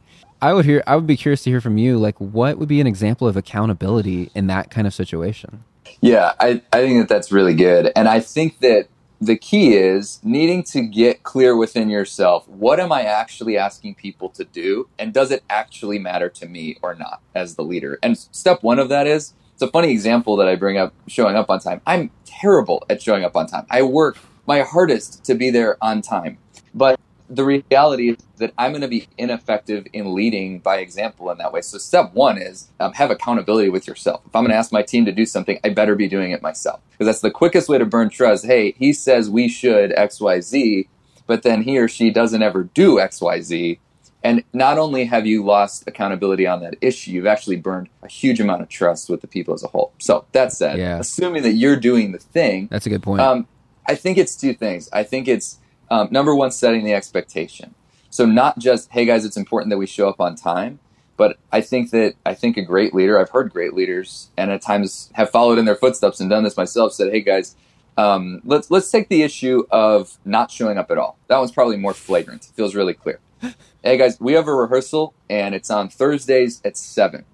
I 0.41 0.53
would 0.53 0.65
hear. 0.65 0.84
I 0.88 0.96
would 0.96 1.08
be 1.08 1.18
curious 1.18 1.44
to 1.44 1.50
hear 1.50 1.62
from 1.62 1.77
you. 1.77 1.98
Like, 1.98 2.18
what 2.18 2.58
would 2.58 2.70
be 2.70 2.79
an 2.79 2.88
example 2.88 3.27
of 3.27 3.36
accountability 3.36 4.32
in 4.34 4.48
that 4.48 4.72
kind 4.72 4.88
of 4.88 4.94
situation? 4.94 5.63
Yeah, 6.01 6.34
I, 6.39 6.62
I 6.72 6.82
think 6.82 7.00
that 7.00 7.13
that's 7.13 7.32
really 7.32 7.56
good, 7.56 7.91
and 7.96 8.08
I 8.08 8.20
think 8.20 8.60
that 8.60 8.88
the 9.22 9.36
key 9.36 9.76
is 9.76 10.20
needing 10.24 10.64
to 10.64 10.82
get 10.82 11.24
clear 11.24 11.56
within 11.56 11.90
yourself. 11.90 12.48
What 12.48 12.80
am 12.80 12.92
I 12.92 13.04
actually 13.04 13.58
asking 13.58 13.96
people 13.96 14.30
to 14.30 14.46
do, 14.46 14.88
and 14.98 15.14
does 15.14 15.32
it 15.32 15.44
actually 15.50 16.00
matter 16.00 16.30
to 16.30 16.48
me 16.48 16.78
or 16.82 16.96
not 16.96 17.22
as 17.36 17.56
the 17.56 17.64
leader? 17.64 18.00
And 18.02 18.18
step 18.18 18.64
one 18.64 18.80
of 18.80 18.90
that 18.90 19.08
is 19.08 19.34
it's 19.54 19.62
a 19.62 19.68
funny 19.68 19.92
example 19.92 20.38
that 20.38 20.48
I 20.48 20.56
bring 20.56 20.78
up 20.78 20.94
showing 21.08 21.36
up 21.36 21.50
on 21.50 21.60
time. 21.60 21.82
I'm 21.86 22.12
terrible 22.24 22.86
at 22.90 23.02
showing 23.02 23.26
up 23.26 23.36
on 23.36 23.48
time. 23.48 23.66
I 23.70 23.82
work 23.82 24.18
my 24.48 24.62
hardest 24.62 25.26
to 25.26 25.36
be 25.36 25.50
there 25.50 25.78
on 25.84 26.02
time, 26.02 26.38
but 26.74 26.98
the 27.30 27.46
reality 27.46 28.10
is 28.10 28.18
that 28.38 28.54
I'm 28.58 28.72
going 28.72 28.82
to 28.82 28.88
be 28.88 29.08
ineffective 29.18 29.86
in 29.94 30.16
leading 30.16 30.60
by 30.60 30.78
example 30.78 31.30
in 31.30 31.38
that 31.38 31.54
way. 31.54 31.62
So, 31.62 31.78
step 31.78 32.14
one 32.14 32.38
is 32.38 32.70
um, 32.80 32.94
have 32.94 33.12
accountability 33.12 33.70
with 33.70 33.88
yourself. 33.88 34.22
If 34.26 34.36
I'm 34.36 34.44
going 34.44 34.52
to 34.52 34.58
ask 34.58 34.72
my 34.72 34.82
team 34.82 35.06
to 35.06 35.12
do 35.12 35.26
something, 35.26 35.60
I 35.64 35.70
better 35.70 35.96
be 35.96 36.08
doing 36.08 36.32
it 36.32 36.42
myself. 36.42 36.82
Because 36.92 37.08
that's 37.08 37.22
the 37.22 37.32
quickest 37.32 37.70
way 37.70 37.78
to 37.78 37.86
burn 37.86 38.10
trust. 38.10 38.46
Hey, 38.46 38.72
he 38.78 38.94
says 38.94 39.30
we 39.30 39.48
should 39.48 39.92
XYZ, 39.92 40.88
but 41.28 41.44
then 41.44 41.62
he 41.62 41.78
or 41.78 41.88
she 41.88 42.10
doesn't 42.10 42.42
ever 42.42 42.64
do 42.64 42.96
XYZ. 42.96 43.78
And 44.22 44.44
not 44.52 44.78
only 44.78 45.06
have 45.06 45.26
you 45.26 45.46
lost 45.46 45.86
accountability 45.88 46.46
on 46.46 46.60
that 46.62 46.76
issue, 46.82 47.12
you've 47.12 47.28
actually 47.28 47.56
burned 47.56 47.88
a 48.04 48.08
huge 48.10 48.42
amount 48.42 48.62
of 48.62 48.68
trust 48.68 49.10
with 49.10 49.22
the 49.22 49.28
people 49.28 49.54
as 49.54 49.63
a 49.63 49.68
whole. 49.68 49.94
So, 50.00 50.26
that 50.32 50.52
said, 50.52 50.80
yeah. 50.80 51.00
assuming 51.00 51.44
that 51.44 51.54
you're 51.54 51.78
doing 51.78 52.12
the 52.12 52.20
thing. 52.20 52.68
That's 52.72 52.88
a 52.88 52.89
good 52.89 53.04
point. 53.04 53.22
Um, 53.22 53.48
I 53.88 53.96
think 53.96 54.18
it's 54.18 54.36
two 54.36 54.54
things. 54.54 54.89
I 54.92 55.04
think 55.04 55.28
it's 55.28 55.60
um, 55.89 56.10
number 56.12 56.36
one, 56.36 56.52
setting 56.52 56.84
the 56.84 56.93
expectation. 56.93 57.75
So 58.10 58.25
not 58.25 58.58
just, 58.58 58.91
hey 58.91 59.06
guys, 59.06 59.25
it's 59.25 59.38
important 59.38 59.69
that 59.69 59.78
we 59.78 59.86
show 59.86 60.10
up 60.10 60.19
on 60.19 60.36
time, 60.36 60.80
but 61.17 61.38
I 61.52 61.62
think 61.62 61.91
that 61.91 62.15
I 62.25 62.34
think 62.34 62.58
a 62.58 62.62
great 62.62 62.93
leader, 62.93 63.19
I've 63.19 63.30
heard 63.30 63.52
great 63.52 63.73
leaders, 63.73 64.30
and 64.38 64.52
at 64.52 64.62
times 64.62 65.12
have 65.13 65.30
followed 65.30 65.60
in 65.60 65.65
their 65.65 65.75
footsteps 65.75 66.19
and 66.19 66.30
done 66.30 66.43
this 66.43 66.58
myself. 66.58 66.93
Said, 66.93 67.12
hey 67.12 67.21
guys, 67.21 67.56
um, 67.97 68.41
let's 68.45 68.71
let's 68.71 68.89
take 68.89 69.10
the 69.10 69.21
issue 69.21 69.65
of 69.69 70.17
not 70.25 70.49
showing 70.49 70.78
up 70.78 70.89
at 70.89 70.97
all. 70.97 71.17
That 71.28 71.38
one's 71.38 71.52
probably 71.52 71.78
more 71.78 71.93
flagrant. 71.93 72.45
It 72.45 72.56
feels 72.56 72.73
really 72.73 72.93
clear. 72.93 73.19
hey 73.84 73.97
guys, 73.97 74.19
we 74.19 74.34
have 74.34 74.47
a 74.47 74.54
rehearsal 74.54 75.13
and 75.30 75.54
it's 75.54 75.69
on 75.69 75.89
Thursdays 75.89 76.62
at 76.63 76.78
seven. 76.78 77.25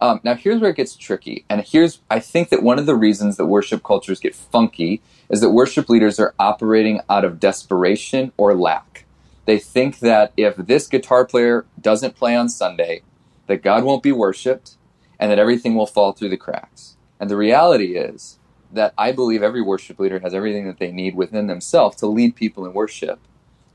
Um, 0.00 0.20
now 0.22 0.34
here's 0.34 0.60
where 0.60 0.70
it 0.70 0.76
gets 0.76 0.94
tricky, 0.94 1.44
and 1.48 1.62
here's 1.62 2.00
I 2.10 2.20
think 2.20 2.50
that 2.50 2.62
one 2.62 2.78
of 2.78 2.86
the 2.86 2.94
reasons 2.94 3.36
that 3.36 3.46
worship 3.46 3.82
cultures 3.82 4.20
get 4.20 4.34
funky 4.34 5.02
is 5.30 5.40
that 5.40 5.50
worship 5.50 5.88
leaders 5.88 6.18
are 6.18 6.34
operating 6.38 7.00
out 7.08 7.24
of 7.24 7.40
desperation 7.40 8.32
or 8.36 8.54
lack. 8.54 9.06
They 9.46 9.58
think 9.58 10.00
that 10.00 10.32
if 10.36 10.56
this 10.56 10.86
guitar 10.88 11.24
player 11.24 11.64
doesn't 11.80 12.16
play 12.16 12.36
on 12.36 12.48
Sunday, 12.48 13.02
that 13.46 13.62
God 13.62 13.84
won't 13.84 14.02
be 14.02 14.12
worshiped 14.12 14.76
and 15.18 15.30
that 15.30 15.38
everything 15.38 15.74
will 15.74 15.86
fall 15.86 16.12
through 16.12 16.30
the 16.30 16.36
cracks. 16.36 16.96
And 17.18 17.30
the 17.30 17.36
reality 17.36 17.96
is 17.96 18.38
that 18.72 18.94
I 18.96 19.12
believe 19.12 19.42
every 19.42 19.62
worship 19.62 19.98
leader 19.98 20.18
has 20.20 20.34
everything 20.34 20.66
that 20.66 20.78
they 20.78 20.92
need 20.92 21.14
within 21.14 21.46
themselves 21.46 21.96
to 21.96 22.06
lead 22.06 22.36
people 22.36 22.66
in 22.66 22.72
worship. 22.72 23.18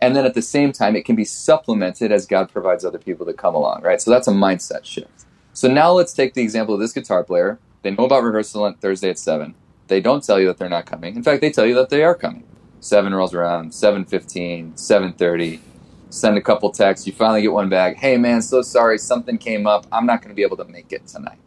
And 0.02 0.16
then 0.16 0.26
at 0.26 0.34
the 0.34 0.42
same 0.42 0.72
time, 0.72 0.96
it 0.96 1.06
can 1.06 1.16
be 1.16 1.26
supplemented 1.26 2.12
as 2.12 2.26
God 2.26 2.52
provides 2.52 2.84
other 2.84 2.98
people 2.98 3.26
to 3.26 3.34
come 3.34 3.56
along, 3.56 3.82
right? 3.82 4.02
So 4.02 4.12
that's 4.12 4.28
a 4.28 4.32
mindset 4.32 4.86
shift. 4.86 5.26
So 5.54 5.68
now 5.68 5.92
let's 5.92 6.14
take 6.14 6.34
the 6.34 6.42
example 6.42 6.74
of 6.74 6.82
this 6.82 6.94
guitar 6.94 7.24
player. 7.24 7.60
They 7.82 7.92
know 7.92 8.06
about 8.06 8.24
rehearsal 8.24 8.64
on 8.64 8.76
Thursday 8.76 9.10
at 9.10 9.20
7. 9.20 9.56
They 9.88 10.02
don't 10.02 10.24
tell 10.24 10.40
you 10.40 10.48
that 10.48 10.58
they're 10.58 10.70
not 10.70 10.86
coming. 10.86 11.16
In 11.16 11.24
fact, 11.24 11.42
they 11.42 11.52
tell 11.52 11.66
you 11.66 11.76
that 11.76 11.90
they 11.90 12.04
are 12.04 12.16
coming. 12.16 12.44
Seven 12.80 13.14
rolls 13.14 13.34
around, 13.34 13.74
seven 13.74 14.06
fifteen, 14.06 14.76
seven 14.78 15.14
thirty. 15.14 15.62
Send 16.10 16.38
a 16.38 16.42
couple 16.42 16.72
texts. 16.72 17.06
You 17.06 17.14
finally 17.14 17.42
get 17.42 17.52
one 17.52 17.68
back. 17.68 17.98
Hey 17.98 18.18
man, 18.18 18.42
so 18.42 18.62
sorry, 18.62 18.98
something 18.98 19.38
came 19.38 19.68
up. 19.68 19.86
I'm 19.92 20.06
not 20.06 20.22
going 20.22 20.30
to 20.30 20.36
be 20.36 20.44
able 20.44 20.58
to 20.58 20.66
make 20.66 20.92
it 20.94 21.08
tonight. 21.08 21.40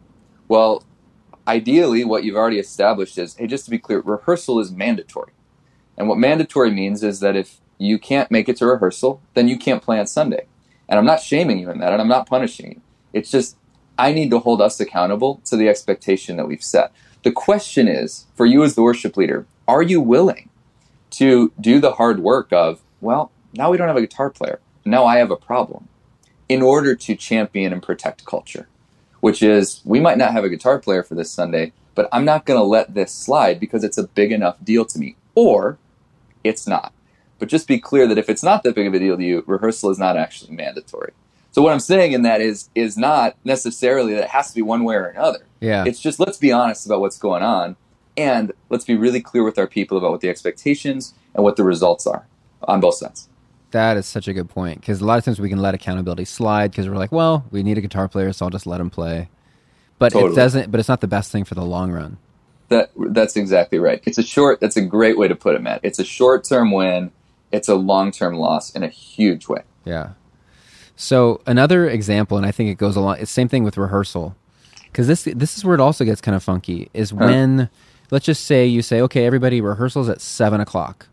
Well, 0.47 0.83
ideally, 1.47 2.03
what 2.03 2.23
you've 2.23 2.35
already 2.35 2.59
established 2.59 3.17
is, 3.17 3.35
hey, 3.35 3.47
just 3.47 3.65
to 3.65 3.71
be 3.71 3.79
clear, 3.79 4.01
rehearsal 4.01 4.59
is 4.59 4.71
mandatory. 4.71 5.31
And 5.97 6.07
what 6.07 6.17
mandatory 6.17 6.71
means 6.71 7.03
is 7.03 7.19
that 7.21 7.35
if 7.35 7.59
you 7.77 7.97
can't 7.97 8.29
make 8.29 8.47
it 8.47 8.57
to 8.57 8.67
rehearsal, 8.67 9.21
then 9.33 9.47
you 9.47 9.57
can't 9.57 9.81
play 9.81 9.99
on 9.99 10.07
Sunday. 10.07 10.45
And 10.87 10.99
I'm 10.99 11.05
not 11.05 11.21
shaming 11.21 11.59
you 11.59 11.71
in 11.71 11.79
that, 11.79 11.93
and 11.93 12.01
I'm 12.01 12.07
not 12.07 12.27
punishing 12.27 12.71
you. 12.71 12.81
It's 13.13 13.31
just 13.31 13.57
I 13.97 14.11
need 14.11 14.29
to 14.31 14.39
hold 14.39 14.61
us 14.61 14.79
accountable 14.79 15.41
to 15.45 15.57
the 15.57 15.67
expectation 15.67 16.37
that 16.37 16.47
we've 16.47 16.63
set. 16.63 16.91
The 17.23 17.31
question 17.31 17.87
is 17.87 18.27
for 18.35 18.45
you 18.45 18.63
as 18.63 18.75
the 18.75 18.81
worship 18.81 19.17
leader, 19.17 19.45
are 19.67 19.81
you 19.81 19.99
willing 20.01 20.49
to 21.11 21.51
do 21.59 21.79
the 21.79 21.93
hard 21.93 22.19
work 22.19 22.51
of, 22.51 22.81
well, 23.01 23.31
now 23.53 23.71
we 23.71 23.77
don't 23.77 23.87
have 23.87 23.97
a 23.97 24.01
guitar 24.01 24.29
player. 24.29 24.59
Now 24.85 25.05
I 25.05 25.17
have 25.17 25.31
a 25.31 25.35
problem 25.35 25.87
in 26.47 26.61
order 26.61 26.95
to 26.95 27.15
champion 27.15 27.73
and 27.73 27.83
protect 27.83 28.25
culture, 28.25 28.67
which 29.19 29.41
is 29.41 29.81
we 29.83 29.99
might 29.99 30.17
not 30.17 30.31
have 30.31 30.43
a 30.43 30.49
guitar 30.49 30.79
player 30.79 31.03
for 31.03 31.15
this 31.15 31.31
Sunday, 31.31 31.73
but 31.95 32.07
I'm 32.11 32.25
not 32.25 32.45
going 32.45 32.59
to 32.59 32.63
let 32.63 32.93
this 32.93 33.11
slide 33.11 33.59
because 33.59 33.83
it's 33.83 33.97
a 33.97 34.07
big 34.07 34.31
enough 34.31 34.57
deal 34.63 34.85
to 34.85 34.99
me. 34.99 35.15
Or 35.35 35.77
it's 36.43 36.67
not. 36.67 36.93
But 37.37 37.49
just 37.49 37.67
be 37.67 37.79
clear 37.79 38.07
that 38.07 38.17
if 38.17 38.29
it's 38.29 38.43
not 38.43 38.63
that 38.63 38.75
big 38.75 38.87
of 38.87 38.93
a 38.93 38.99
deal 38.99 39.17
to 39.17 39.23
you, 39.23 39.43
rehearsal 39.47 39.89
is 39.89 39.99
not 39.99 40.17
actually 40.17 40.55
mandatory. 40.55 41.13
So 41.51 41.61
what 41.61 41.73
I'm 41.73 41.79
saying 41.79 42.11
in 42.11 42.21
that 42.23 42.41
is 42.41 42.69
is 42.75 42.97
not 42.97 43.35
necessarily 43.43 44.13
that 44.13 44.23
it 44.25 44.29
has 44.29 44.49
to 44.49 44.55
be 44.55 44.61
one 44.61 44.83
way 44.83 44.95
or 44.95 45.05
another. 45.05 45.45
Yeah. 45.59 45.85
It's 45.85 45.99
just 45.99 46.19
let's 46.19 46.37
be 46.37 46.51
honest 46.51 46.85
about 46.85 47.01
what's 47.01 47.17
going 47.17 47.43
on 47.43 47.75
and 48.17 48.51
let's 48.69 48.85
be 48.85 48.95
really 48.95 49.21
clear 49.21 49.43
with 49.43 49.57
our 49.57 49.67
people 49.67 49.97
about 49.97 50.11
what 50.11 50.21
the 50.21 50.29
expectations 50.29 51.13
and 51.33 51.43
what 51.43 51.55
the 51.55 51.63
results 51.63 52.05
are 52.05 52.27
on 52.63 52.79
both 52.79 52.95
sides. 52.95 53.29
That 53.71 53.97
is 53.97 54.05
such 54.05 54.27
a 54.27 54.33
good 54.33 54.49
point 54.49 54.81
because 54.81 54.99
a 54.99 55.05
lot 55.05 55.19
of 55.19 55.25
times 55.25 55.39
we 55.39 55.47
can 55.47 55.61
let 55.61 55.75
accountability 55.75 56.25
slide 56.25 56.71
because 56.71 56.89
we're 56.89 56.95
like, 56.95 57.11
well, 57.11 57.45
we 57.51 57.61
need 57.63 57.77
a 57.77 57.81
guitar 57.81 58.07
player, 58.07 58.33
so 58.33 58.45
I'll 58.45 58.49
just 58.49 58.65
let 58.65 58.81
him 58.81 58.89
play. 58.89 59.29
But 59.99 60.13
totally. 60.13 60.33
it 60.33 60.35
doesn't. 60.35 60.71
But 60.71 60.79
it's 60.79 60.89
not 60.89 61.01
the 61.01 61.07
best 61.07 61.31
thing 61.31 61.43
for 61.43 61.55
the 61.55 61.63
long 61.63 61.91
run. 61.91 62.17
That 62.69 62.91
that's 62.97 63.35
exactly 63.35 63.77
right. 63.77 64.01
It's 64.05 64.17
a 64.17 64.23
short. 64.23 64.59
That's 64.59 64.77
a 64.77 64.81
great 64.81 65.17
way 65.17 65.27
to 65.27 65.35
put 65.35 65.55
it, 65.55 65.61
Matt. 65.61 65.81
It's 65.83 65.99
a 65.99 66.05
short 66.05 66.43
term 66.45 66.71
win. 66.71 67.11
It's 67.51 67.67
a 67.67 67.75
long 67.75 68.11
term 68.11 68.35
loss 68.35 68.71
in 68.71 68.81
a 68.81 68.87
huge 68.87 69.47
way. 69.47 69.61
Yeah. 69.85 70.11
So 70.95 71.41
another 71.45 71.87
example, 71.87 72.37
and 72.37 72.45
I 72.45 72.51
think 72.51 72.69
it 72.69 72.77
goes 72.77 72.95
along. 72.95 73.17
It's 73.19 73.31
same 73.31 73.47
thing 73.47 73.63
with 73.63 73.77
rehearsal, 73.77 74.35
because 74.91 75.07
this 75.07 75.23
this 75.23 75.57
is 75.57 75.65
where 75.65 75.75
it 75.75 75.81
also 75.81 76.05
gets 76.05 76.21
kind 76.21 76.35
of 76.35 76.43
funky. 76.43 76.89
Is 76.93 77.11
huh. 77.11 77.17
when 77.17 77.69
let's 78.11 78.25
just 78.25 78.45
say 78.45 78.65
you 78.65 78.81
say, 78.81 79.01
okay, 79.01 79.25
everybody 79.25 79.61
rehearsals 79.61 80.09
at 80.09 80.21
seven 80.21 80.59
o'clock. 80.61 81.07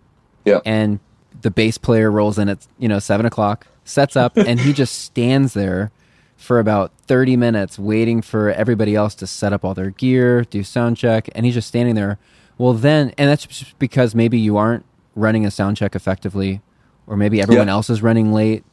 Yeah. 0.44 0.60
And 0.64 1.00
the 1.42 1.50
bass 1.50 1.76
player 1.78 2.10
rolls 2.10 2.38
in 2.38 2.48
at 2.48 2.66
you 2.78 2.88
know 2.88 2.98
seven 2.98 3.26
o'clock, 3.26 3.66
sets 3.84 4.16
up, 4.16 4.36
and 4.36 4.60
he 4.60 4.72
just 4.72 4.98
stands 5.02 5.54
there 5.54 5.90
for 6.36 6.58
about 6.60 6.92
30 7.06 7.34
minutes 7.36 7.78
waiting 7.78 8.20
for 8.20 8.50
everybody 8.50 8.94
else 8.94 9.14
to 9.16 9.26
set 9.26 9.54
up 9.54 9.64
all 9.64 9.72
their 9.72 9.90
gear, 9.90 10.44
do 10.44 10.62
sound 10.62 10.96
check, 10.96 11.28
and 11.34 11.46
he's 11.46 11.54
just 11.54 11.66
standing 11.66 11.94
there. 11.94 12.18
Well, 12.58 12.74
then, 12.74 13.14
and 13.16 13.28
that's 13.30 13.72
because 13.78 14.14
maybe 14.14 14.38
you 14.38 14.58
aren't 14.58 14.84
running 15.14 15.46
a 15.46 15.50
sound 15.50 15.78
check 15.78 15.94
effectively, 15.96 16.60
or 17.06 17.16
maybe 17.16 17.40
everyone 17.40 17.68
Yeah. 17.68 17.72
else 17.72 17.88
is 17.88 18.02
running 18.02 18.34
late. 18.34 18.64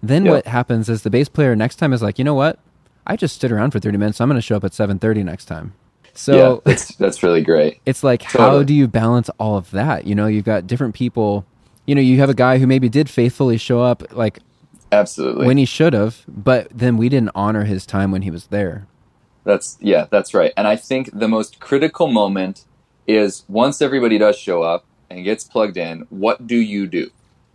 Then 0.00 0.24
Yeah. 0.26 0.30
what 0.32 0.46
happens 0.46 0.88
is 0.88 1.02
the 1.02 1.10
bass 1.10 1.28
player 1.28 1.56
next 1.56 1.76
time 1.76 1.92
is 1.92 2.02
like, 2.02 2.18
you 2.20 2.24
know 2.24 2.34
what? 2.34 2.60
I 3.08 3.16
just 3.16 3.34
stood 3.34 3.50
around 3.50 3.70
for 3.72 3.80
30 3.80 3.98
minutes. 3.98 4.18
So 4.18 4.24
I'm 4.24 4.28
going 4.28 4.36
to 4.38 4.42
show 4.42 4.56
up 4.56 4.64
at 4.64 4.72
7:30 4.72 5.24
next 5.24 5.46
time. 5.46 5.72
So 6.14 6.36
yeah, 6.36 6.56
that's 6.64 6.94
that's 6.96 7.22
really 7.22 7.42
great. 7.42 7.80
it's 7.86 8.04
like 8.04 8.22
how 8.22 8.62
do 8.62 8.74
you 8.74 8.86
balance 8.88 9.30
all 9.38 9.56
of 9.56 9.70
that 9.70 10.04
you 10.06 10.14
know 10.16 10.26
you've 10.26 10.44
got 10.44 10.66
different 10.66 10.94
people 10.96 11.46
you 11.86 11.94
know 11.94 12.00
you 12.00 12.18
have 12.18 12.28
a 12.28 12.34
guy 12.34 12.58
who 12.58 12.66
maybe 12.66 12.88
did 12.88 13.08
faithfully 13.08 13.56
show 13.56 13.80
up 13.82 14.02
like 14.12 14.40
Absolutely. 14.90 15.46
when 15.46 15.58
he 15.58 15.64
should 15.64 15.92
have 15.92 16.24
but 16.26 16.66
then 16.76 16.96
we 16.96 17.08
didn't 17.08 17.30
honor 17.36 17.64
his 17.64 17.86
time 17.86 18.10
when 18.10 18.22
he 18.22 18.32
was 18.32 18.48
there 18.48 18.88
That's 19.44 19.78
yeah, 19.80 20.06
that's 20.10 20.34
right. 20.34 20.52
And 20.56 20.66
I 20.66 20.76
think 20.76 21.10
the 21.12 21.28
most 21.28 21.58
critical 21.60 22.08
moment 22.08 22.64
is 23.06 23.44
once 23.48 23.80
everybody 23.80 24.18
does 24.18 24.36
show 24.36 24.62
up 24.62 24.84
and 25.08 25.24
gets 25.24 25.44
plugged 25.44 25.76
in, 25.78 26.04
what 26.10 26.46
do 26.46 26.56
you 26.56 26.86
do? 26.86 27.10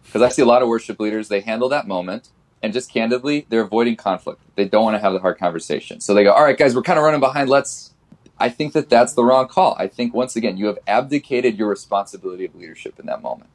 Because 0.05 0.21
I 0.23 0.29
see 0.29 0.41
a 0.41 0.45
lot 0.45 0.61
of 0.63 0.67
worship 0.69 0.99
leaders, 0.99 1.27
they 1.27 1.41
handle 1.41 1.69
that 1.69 1.87
moment 1.87 2.29
and 2.63 2.73
just 2.73 2.91
candidly, 2.91 3.45
they're 3.49 3.61
avoiding 3.61 3.95
conflict. 3.95 4.41
They 4.55 4.65
don't 4.65 4.83
want 4.83 4.95
to 4.95 4.99
have 4.99 5.13
the 5.13 5.19
hard 5.19 5.37
conversation. 5.37 5.99
So 5.99 6.15
they 6.15 6.23
go, 6.23 6.31
"All 6.31 6.43
right, 6.43 6.57
guys, 6.57 6.75
we're 6.75 6.81
kind 6.81 6.97
of 6.97 7.05
running 7.05 7.19
behind. 7.19 7.49
Let's 7.49 7.93
I 8.39 8.49
think 8.49 8.73
that 8.73 8.89
that's 8.89 9.13
the 9.13 9.23
wrong 9.23 9.47
call. 9.47 9.75
I 9.79 9.87
think 9.87 10.13
once 10.13 10.35
again, 10.35 10.57
you 10.57 10.65
have 10.67 10.79
abdicated 10.87 11.57
your 11.57 11.69
responsibility 11.69 12.45
of 12.45 12.55
leadership 12.55 12.99
in 12.99 13.05
that 13.05 13.21
moment. 13.21 13.49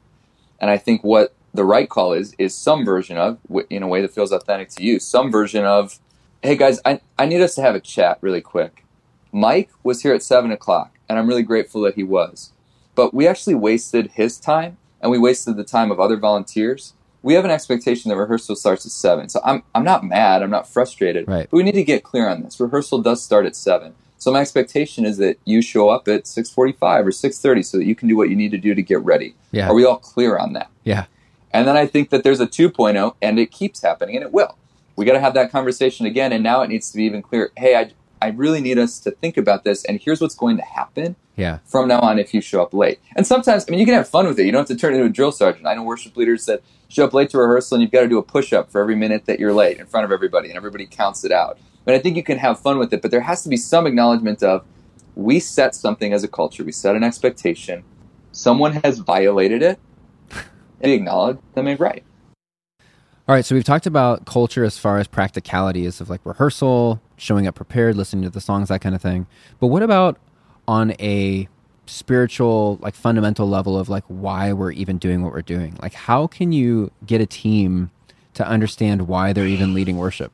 And 0.59 0.69
I 0.69 0.77
think 0.77 1.03
what 1.03 1.35
the 1.53 1.63
right 1.63 1.89
call 1.89 2.13
is 2.13 2.33
is 2.37 2.55
some 2.55 2.85
version 2.85 3.17
of, 3.17 3.39
in 3.69 3.83
a 3.83 3.87
way 3.87 4.01
that 4.01 4.13
feels 4.13 4.31
authentic 4.31 4.69
to 4.69 4.83
you, 4.83 4.99
some 4.99 5.31
version 5.31 5.65
of, 5.65 5.99
hey 6.41 6.55
guys, 6.55 6.79
I, 6.85 7.01
I 7.17 7.25
need 7.25 7.41
us 7.41 7.55
to 7.55 7.61
have 7.61 7.75
a 7.75 7.79
chat 7.79 8.17
really 8.21 8.41
quick. 8.41 8.85
Mike 9.31 9.69
was 9.83 10.01
here 10.01 10.13
at 10.13 10.23
seven 10.23 10.51
o'clock, 10.51 10.97
and 11.07 11.19
I'm 11.19 11.27
really 11.27 11.43
grateful 11.43 11.81
that 11.81 11.95
he 11.95 12.03
was. 12.03 12.51
But 12.95 13.13
we 13.13 13.27
actually 13.27 13.55
wasted 13.55 14.11
his 14.11 14.39
time, 14.39 14.77
and 15.01 15.11
we 15.11 15.19
wasted 15.19 15.55
the 15.55 15.63
time 15.63 15.91
of 15.91 15.99
other 15.99 16.17
volunteers. 16.17 16.93
We 17.21 17.33
have 17.33 17.45
an 17.45 17.51
expectation 17.51 18.09
that 18.09 18.17
rehearsal 18.17 18.55
starts 18.55 18.85
at 18.85 18.91
seven. 18.91 19.29
So 19.29 19.41
I'm 19.43 19.63
I'm 19.75 19.83
not 19.83 20.03
mad, 20.03 20.41
I'm 20.41 20.49
not 20.49 20.67
frustrated. 20.67 21.27
Right. 21.27 21.47
But 21.49 21.57
we 21.57 21.63
need 21.63 21.73
to 21.73 21.83
get 21.83 22.03
clear 22.03 22.27
on 22.29 22.43
this. 22.43 22.59
Rehearsal 22.59 23.01
does 23.01 23.21
start 23.23 23.45
at 23.45 23.55
seven. 23.55 23.95
So 24.17 24.31
my 24.31 24.41
expectation 24.41 25.05
is 25.05 25.17
that 25.17 25.37
you 25.45 25.61
show 25.61 25.89
up 25.89 26.07
at 26.07 26.27
six 26.27 26.49
forty 26.49 26.73
five 26.73 27.05
or 27.07 27.11
six 27.11 27.39
thirty 27.39 27.63
so 27.63 27.77
that 27.77 27.85
you 27.85 27.95
can 27.95 28.07
do 28.07 28.15
what 28.17 28.29
you 28.29 28.35
need 28.35 28.51
to 28.51 28.57
do 28.57 28.73
to 28.75 28.81
get 28.81 28.99
ready. 29.03 29.35
yeah 29.51 29.69
Are 29.69 29.73
we 29.73 29.85
all 29.85 29.97
clear 29.97 30.37
on 30.37 30.53
that? 30.53 30.69
yeah 30.83 31.05
And 31.51 31.67
then 31.67 31.75
I 31.77 31.85
think 31.87 32.09
that 32.11 32.23
there's 32.23 32.39
a 32.39 32.47
2.0 32.47 33.15
and 33.21 33.39
it 33.39 33.51
keeps 33.51 33.81
happening 33.81 34.15
and 34.15 34.23
it 34.23 34.31
will. 34.31 34.57
We 34.95 35.05
got 35.05 35.13
to 35.13 35.19
have 35.21 35.33
that 35.35 35.51
conversation 35.51 36.05
again 36.05 36.31
and 36.33 36.43
now 36.43 36.61
it 36.61 36.67
needs 36.67 36.91
to 36.91 36.97
be 36.97 37.03
even 37.05 37.21
clearer. 37.21 37.51
Hey, 37.57 37.75
I, 37.75 37.91
I 38.21 38.29
really 38.31 38.59
need 38.61 38.77
us 38.77 38.99
to 38.99 39.11
think 39.11 39.35
about 39.37 39.63
this 39.63 39.83
and 39.85 39.99
here's 40.03 40.19
what's 40.21 40.35
going 40.35 40.57
to 40.57 40.63
happen 40.63 41.15
yeah 41.37 41.59
from 41.65 41.87
now 41.87 42.01
on 42.01 42.19
if 42.19 42.33
you 42.33 42.41
show 42.41 42.61
up 42.61 42.73
late. 42.73 42.99
And 43.15 43.25
sometimes, 43.25 43.65
I 43.67 43.71
mean, 43.71 43.79
you 43.79 43.85
can 43.85 43.95
have 43.95 44.09
fun 44.09 44.27
with 44.27 44.37
it. 44.39 44.45
You 44.45 44.51
don't 44.51 44.67
have 44.67 44.77
to 44.77 44.81
turn 44.81 44.93
into 44.93 45.05
a 45.05 45.09
drill 45.09 45.31
sergeant. 45.31 45.65
I 45.65 45.73
know 45.75 45.83
worship 45.83 46.17
leaders 46.17 46.45
that 46.47 46.61
show 46.89 47.05
up 47.05 47.13
late 47.13 47.29
to 47.29 47.37
rehearsal 47.37 47.75
and 47.75 47.81
you've 47.81 47.91
got 47.91 48.01
to 48.01 48.09
do 48.09 48.17
a 48.17 48.23
push 48.23 48.51
up 48.51 48.71
for 48.71 48.81
every 48.81 48.95
minute 48.95 49.25
that 49.25 49.39
you're 49.39 49.53
late 49.53 49.77
in 49.77 49.85
front 49.85 50.05
of 50.05 50.11
everybody 50.11 50.49
and 50.49 50.57
everybody 50.57 50.85
counts 50.85 51.23
it 51.23 51.31
out. 51.31 51.57
But 51.85 51.95
I 51.95 51.99
think 51.99 52.17
you 52.17 52.23
can 52.23 52.37
have 52.37 52.59
fun 52.59 52.77
with 52.77 52.91
it, 52.93 53.01
but 53.01 53.11
there 53.11 53.21
has 53.21 53.43
to 53.43 53.49
be 53.49 53.57
some 53.57 53.87
acknowledgement 53.87 54.43
of 54.43 54.65
we 55.15 55.39
set 55.39 55.73
something 55.75 56.13
as 56.13 56.23
a 56.23 56.27
culture, 56.27 56.63
we 56.63 56.71
set 56.71 56.95
an 56.95 57.03
expectation, 57.03 57.83
someone 58.31 58.73
has 58.83 58.99
violated 58.99 59.61
it, 59.61 59.79
and 60.81 60.91
acknowledge 60.91 61.37
and 61.55 61.65
make 61.65 61.79
right. 61.79 62.03
all 63.27 63.35
right 63.35 63.45
so 63.45 63.53
we've 63.53 63.63
talked 63.63 63.85
about 63.85 64.25
culture 64.25 64.63
as 64.63 64.77
far 64.77 64.97
as 64.97 65.07
practicalities 65.07 65.99
of 65.99 66.09
like 66.09 66.21
rehearsal 66.23 67.01
showing 67.17 67.47
up 67.47 67.55
prepared 67.55 67.95
listening 67.97 68.23
to 68.23 68.29
the 68.29 68.41
songs 68.41 68.69
that 68.69 68.79
kind 68.79 68.95
of 68.95 69.01
thing 69.01 69.27
but 69.59 69.67
what 69.67 69.83
about 69.83 70.17
on 70.67 70.91
a 70.99 71.47
spiritual 71.89 72.77
like 72.81 72.95
fundamental 72.95 73.47
level 73.47 73.77
of 73.77 73.89
like 73.89 74.03
why 74.07 74.53
we're 74.53 74.71
even 74.71 74.97
doing 74.97 75.21
what 75.23 75.33
we're 75.33 75.41
doing 75.41 75.77
like 75.81 75.93
how 75.93 76.27
can 76.27 76.51
you 76.51 76.91
get 77.05 77.21
a 77.21 77.25
team 77.25 77.89
to 78.33 78.47
understand 78.47 79.07
why 79.07 79.33
they're 79.33 79.47
even 79.47 79.73
leading 79.73 79.97
worship 79.97 80.31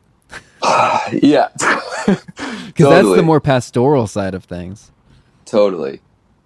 yeah. 1.11 1.49
because 2.05 2.89
that's 2.89 3.15
the 3.15 3.23
more 3.23 3.39
pastoral 3.39 4.07
side 4.07 4.33
of 4.33 4.43
things 4.43 4.91
Totally. 5.45 6.01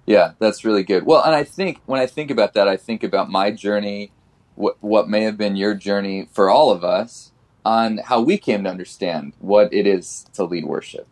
Yeah, 0.05 0.33
that's 0.39 0.65
really 0.65 0.83
good. 0.83 1.05
Well, 1.05 1.23
and 1.23 1.33
I 1.33 1.43
think 1.43 1.81
when 1.85 1.99
I 1.99 2.05
think 2.05 2.31
about 2.31 2.53
that, 2.53 2.67
I 2.67 2.77
think 2.77 3.03
about 3.03 3.29
my 3.29 3.51
journey, 3.51 4.11
what, 4.55 4.77
what 4.81 5.09
may 5.09 5.23
have 5.23 5.37
been 5.37 5.55
your 5.55 5.73
journey 5.73 6.27
for 6.31 6.49
all 6.49 6.71
of 6.71 6.83
us 6.83 7.31
on 7.65 7.97
how 7.97 8.21
we 8.21 8.37
came 8.37 8.63
to 8.63 8.69
understand 8.69 9.33
what 9.39 9.73
it 9.73 9.87
is 9.87 10.25
to 10.33 10.43
lead 10.43 10.65
worship. 10.65 11.07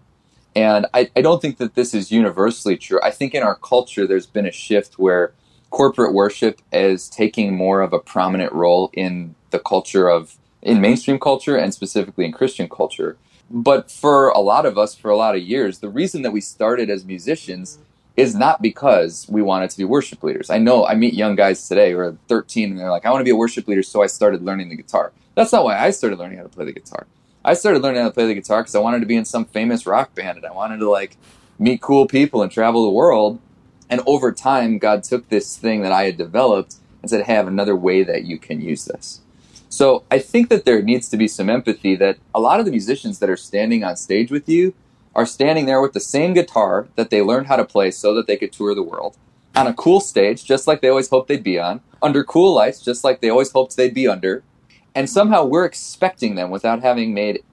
And 0.58 0.88
I, 0.92 1.08
I 1.16 1.22
don't 1.22 1.40
think 1.40 1.60
that 1.60 1.76
this 1.76 1.94
is 1.94 2.12
universally 2.12 2.78
true. 2.78 3.00
I 3.04 3.12
think 3.12 3.36
in 3.36 3.44
our 3.44 3.54
culture, 3.54 4.08
there's 4.08 4.26
been 4.26 4.48
a 4.48 4.52
shift 4.52 4.98
where 4.98 5.32
corporate 5.70 6.16
worship 6.16 6.64
is 6.74 7.08
taking 7.10 7.56
more 7.56 7.82
of 7.82 7.94
a 7.94 8.00
prominent 8.00 8.52
role 8.54 8.90
in 8.94 9.36
the 9.52 9.60
culture 9.60 10.10
of, 10.10 10.36
in 10.64 10.82
mainstream 10.82 11.20
culture 11.20 11.56
and 11.56 11.76
specifically 11.76 12.26
in 12.26 12.32
Christian 12.32 12.68
culture. 12.68 13.18
But 13.52 13.92
for 13.92 14.30
a 14.30 14.40
lot 14.40 14.66
of 14.66 14.80
us, 14.80 14.96
for 14.96 15.12
a 15.12 15.16
lot 15.16 15.36
of 15.36 15.44
years, 15.44 15.78
the 15.78 15.90
reason 15.90 16.24
that 16.24 16.32
we 16.32 16.42
started 16.42 16.90
as 16.90 17.06
musicians 17.06 17.78
is 18.16 18.34
not 18.34 18.60
because 18.60 19.28
we 19.30 19.44
wanted 19.44 19.70
to 19.70 19.78
be 19.78 19.84
worship 19.84 20.24
leaders. 20.24 20.50
I 20.50 20.58
know 20.58 20.88
I 20.88 20.96
meet 20.96 21.14
young 21.14 21.36
guys 21.36 21.68
today 21.68 21.92
who 21.92 22.00
are 22.00 22.18
13 22.30 22.72
and 22.72 22.80
they're 22.80 22.90
like, 22.90 23.06
I 23.06 23.12
want 23.12 23.22
to 23.22 23.26
be 23.26 23.30
a 23.30 23.36
worship 23.36 23.68
leader, 23.68 23.84
so 23.84 24.02
I 24.02 24.08
started 24.08 24.42
learning 24.42 24.70
the 24.70 24.76
guitar. 24.76 25.12
That's 25.36 25.52
not 25.52 25.64
why 25.64 25.78
I 25.78 25.92
started 25.92 26.18
learning 26.18 26.40
how 26.40 26.44
to 26.46 26.50
play 26.50 26.66
the 26.66 26.74
guitar. 26.74 27.06
I 27.48 27.54
started 27.54 27.82
learning 27.82 28.02
how 28.02 28.10
to 28.10 28.14
play 28.14 28.28
the 28.28 28.34
guitar 28.34 28.62
because 28.62 28.76
I 28.76 28.80
wanted 28.80 29.00
to 29.00 29.06
be 29.06 29.16
in 29.16 29.24
some 29.24 29.46
famous 29.46 29.86
rock 29.86 30.14
band 30.14 30.36
and 30.36 30.46
I 30.46 30.52
wanted 30.52 30.80
to 30.80 30.90
like 30.90 31.16
meet 31.58 31.80
cool 31.80 32.06
people 32.06 32.44
and 32.44 32.52
travel 32.52 32.84
the 32.84 32.90
world. 32.90 33.40
And 33.90 34.02
over 34.06 34.34
time, 34.34 34.80
God 34.80 35.02
took 35.06 35.30
this 35.30 35.56
thing 35.56 35.82
that 35.84 35.94
I 35.94 36.04
had 36.04 36.18
developed 36.18 36.76
and 37.02 37.10
said, 37.10 37.24
Hey, 37.24 37.36
I 37.36 37.38
have 37.38 37.48
another 37.48 37.74
way 37.74 38.04
that 38.04 38.26
you 38.26 38.38
can 38.38 38.60
use 38.60 38.84
this. 38.84 39.22
So 39.70 40.04
I 40.12 40.20
think 40.20 40.50
that 40.50 40.66
there 40.66 40.82
needs 40.82 41.08
to 41.08 41.16
be 41.16 41.30
some 41.30 41.50
empathy 41.50 41.96
that 41.96 42.18
a 42.36 42.42
lot 42.42 42.60
of 42.60 42.66
the 42.66 42.72
musicians 42.72 43.20
that 43.20 43.30
are 43.30 43.38
standing 43.38 43.82
on 43.82 43.96
stage 43.96 44.30
with 44.30 44.50
you 44.50 44.74
are 45.16 45.26
standing 45.26 45.68
there 45.68 45.82
with 45.82 45.94
the 45.94 46.02
same 46.02 46.34
guitar 46.34 46.90
that 46.98 47.12
they 47.12 47.22
learned 47.22 47.48
how 47.48 47.56
to 47.56 47.64
play 47.64 47.92
so 47.92 48.14
that 48.14 48.28
they 48.28 48.36
could 48.36 48.52
tour 48.52 48.76
the 48.76 48.84
world 48.84 49.16
on 49.56 49.68
a 49.68 49.74
cool 49.74 50.02
stage, 50.02 50.44
just 50.44 50.68
like 50.68 50.82
they 50.82 50.90
always 50.90 51.10
hoped 51.10 51.30
they'd 51.30 51.44
be 51.44 51.58
on, 51.58 51.80
under 52.02 52.26
cool 52.26 52.54
lights, 52.54 52.82
just 52.82 53.06
like 53.06 53.22
they 53.22 53.30
always 53.30 53.52
hoped 53.54 53.78
they'd 53.78 53.94
be 53.94 54.08
under. 54.08 54.44
And 54.98 55.08
somehow 55.08 55.46
we're 55.46 55.66
expecting 55.66 56.34
them 56.34 56.50
without 56.50 56.82
having 56.82 57.14
made 57.14 57.44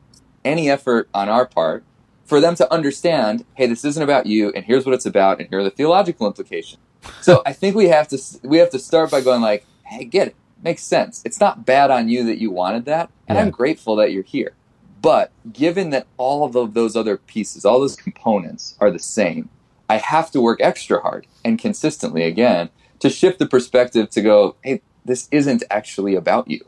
any 0.46 0.70
effort 0.70 1.10
on 1.12 1.28
our 1.28 1.44
part 1.44 1.84
for 2.24 2.40
them 2.40 2.54
to 2.54 2.72
understand, 2.72 3.44
hey, 3.52 3.66
this 3.66 3.84
isn't 3.84 4.02
about 4.02 4.24
you, 4.24 4.50
and 4.52 4.64
here's 4.64 4.86
what 4.86 4.94
it's 4.94 5.04
about, 5.04 5.40
and 5.40 5.50
here 5.50 5.58
are 5.58 5.62
the 5.62 5.70
theological 5.70 6.26
implications. 6.26 6.80
So 7.20 7.42
I 7.44 7.52
think 7.52 7.76
we 7.76 7.88
have 7.88 8.08
to 8.08 8.18
we 8.44 8.56
have 8.56 8.70
to 8.70 8.78
start 8.78 9.10
by 9.10 9.20
going 9.20 9.42
like, 9.42 9.66
hey, 9.84 10.06
get 10.06 10.28
it, 10.28 10.36
makes 10.62 10.82
sense. 10.82 11.20
It's 11.26 11.38
not 11.38 11.66
bad 11.66 11.90
on 11.90 12.08
you 12.08 12.24
that 12.24 12.38
you 12.38 12.50
wanted 12.50 12.86
that, 12.86 13.10
and 13.28 13.36
Yeah. 13.36 13.42
I'm 13.42 13.50
grateful 13.50 13.94
that 13.96 14.10
you're 14.10 14.22
here. 14.22 14.54
But 15.02 15.30
given 15.52 15.90
that 15.90 16.06
all 16.16 16.46
of 16.46 16.72
those 16.72 16.96
other 16.96 17.18
pieces, 17.18 17.66
all 17.66 17.78
those 17.78 17.94
components 17.94 18.74
are 18.80 18.90
the 18.90 18.98
same, 18.98 19.50
I 19.90 19.98
have 19.98 20.30
to 20.30 20.40
work 20.40 20.62
extra 20.62 21.02
hard 21.02 21.26
and 21.44 21.58
consistently 21.58 22.22
again 22.22 22.70
to 23.00 23.10
shift 23.10 23.38
the 23.38 23.46
perspective 23.46 24.08
to 24.08 24.22
go, 24.22 24.56
hey, 24.62 24.80
this 25.04 25.28
isn't 25.30 25.62
actually 25.70 26.14
about 26.14 26.48
you. 26.48 26.64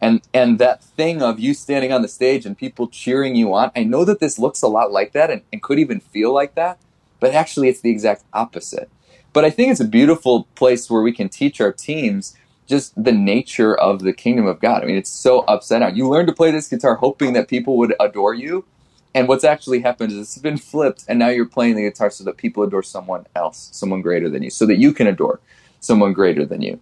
And 0.00 0.22
and 0.32 0.58
that 0.58 0.82
thing 0.82 1.22
of 1.22 1.40
you 1.40 1.54
standing 1.54 1.92
on 1.92 2.02
the 2.02 2.08
stage 2.08 2.46
and 2.46 2.56
people 2.56 2.88
cheering 2.88 3.34
you 3.34 3.54
on, 3.54 3.70
I 3.74 3.84
know 3.84 4.04
that 4.04 4.20
this 4.20 4.38
looks 4.38 4.62
a 4.62 4.68
lot 4.68 4.92
like 4.92 5.12
that 5.12 5.30
and, 5.30 5.42
and 5.52 5.62
could 5.62 5.78
even 5.78 6.00
feel 6.00 6.32
like 6.32 6.54
that, 6.54 6.78
but 7.20 7.34
actually 7.34 7.68
it's 7.68 7.80
the 7.80 7.90
exact 7.90 8.24
opposite. 8.32 8.90
But 9.32 9.44
I 9.44 9.50
think 9.50 9.72
it's 9.72 9.80
a 9.80 9.86
beautiful 9.86 10.44
place 10.54 10.88
where 10.88 11.02
we 11.02 11.12
can 11.12 11.28
teach 11.28 11.60
our 11.60 11.72
teams 11.72 12.36
just 12.66 12.92
the 13.02 13.12
nature 13.12 13.74
of 13.76 14.00
the 14.00 14.12
kingdom 14.12 14.46
of 14.46 14.60
God. 14.60 14.82
I 14.82 14.86
mean, 14.86 14.96
it's 14.96 15.10
so 15.10 15.40
upside 15.40 15.80
down. 15.80 15.96
You 15.96 16.08
learn 16.08 16.26
to 16.26 16.32
play 16.32 16.50
this 16.50 16.68
guitar 16.68 16.94
hoping 16.94 17.32
that 17.34 17.48
people 17.48 17.76
would 17.78 17.94
adore 18.00 18.34
you. 18.34 18.64
And 19.14 19.28
what's 19.28 19.44
actually 19.44 19.80
happened 19.80 20.12
is 20.12 20.18
it's 20.18 20.38
been 20.38 20.56
flipped, 20.56 21.04
and 21.06 21.20
now 21.20 21.28
you're 21.28 21.46
playing 21.46 21.76
the 21.76 21.82
guitar 21.82 22.10
so 22.10 22.24
that 22.24 22.36
people 22.36 22.64
adore 22.64 22.82
someone 22.82 23.26
else, 23.36 23.68
someone 23.72 24.02
greater 24.02 24.28
than 24.28 24.42
you, 24.42 24.50
so 24.50 24.66
that 24.66 24.78
you 24.78 24.92
can 24.92 25.06
adore 25.06 25.38
someone 25.78 26.12
greater 26.12 26.44
than 26.44 26.62
you. 26.62 26.80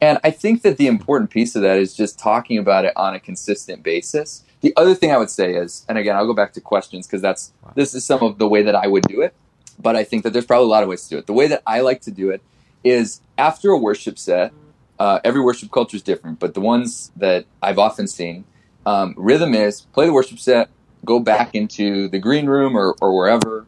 And 0.00 0.18
I 0.24 0.30
think 0.30 0.62
that 0.62 0.78
the 0.78 0.86
important 0.86 1.30
piece 1.30 1.54
of 1.54 1.62
that 1.62 1.78
is 1.78 1.94
just 1.94 2.18
talking 2.18 2.58
about 2.58 2.84
it 2.84 2.92
on 2.96 3.14
a 3.14 3.20
consistent 3.20 3.82
basis. 3.82 4.44
The 4.62 4.72
other 4.76 4.94
thing 4.94 5.12
I 5.12 5.18
would 5.18 5.30
say 5.30 5.54
is, 5.54 5.84
and 5.88 5.98
again, 5.98 6.16
I'll 6.16 6.26
go 6.26 6.34
back 6.34 6.52
to 6.54 6.60
questions 6.60 7.06
because 7.06 7.22
that's 7.22 7.52
this 7.74 7.94
is 7.94 8.04
some 8.04 8.22
of 8.22 8.38
the 8.38 8.48
way 8.48 8.62
that 8.62 8.74
I 8.74 8.86
would 8.86 9.04
do 9.04 9.20
it, 9.20 9.34
but 9.78 9.96
I 9.96 10.04
think 10.04 10.22
that 10.24 10.32
there's 10.32 10.46
probably 10.46 10.66
a 10.66 10.68
lot 10.70 10.82
of 10.82 10.88
ways 10.88 11.04
to 11.04 11.10
do 11.10 11.18
it. 11.18 11.26
The 11.26 11.32
way 11.32 11.46
that 11.48 11.62
I 11.66 11.80
like 11.80 12.00
to 12.02 12.10
do 12.10 12.30
it 12.30 12.42
is 12.82 13.20
after 13.38 13.70
a 13.70 13.78
worship 13.78 14.18
set, 14.18 14.52
uh, 14.98 15.20
every 15.24 15.40
worship 15.40 15.70
culture 15.70 15.96
is 15.96 16.02
different, 16.02 16.38
but 16.38 16.54
the 16.54 16.60
ones 16.60 17.10
that 17.16 17.46
I've 17.62 17.78
often 17.78 18.06
seen, 18.06 18.44
um, 18.84 19.14
rhythm 19.16 19.54
is 19.54 19.82
play 19.92 20.06
the 20.06 20.12
worship 20.12 20.38
set, 20.38 20.68
go 21.04 21.20
back 21.20 21.54
into 21.54 22.08
the 22.08 22.18
green 22.18 22.46
room 22.46 22.76
or, 22.76 22.94
or 23.00 23.16
wherever. 23.16 23.66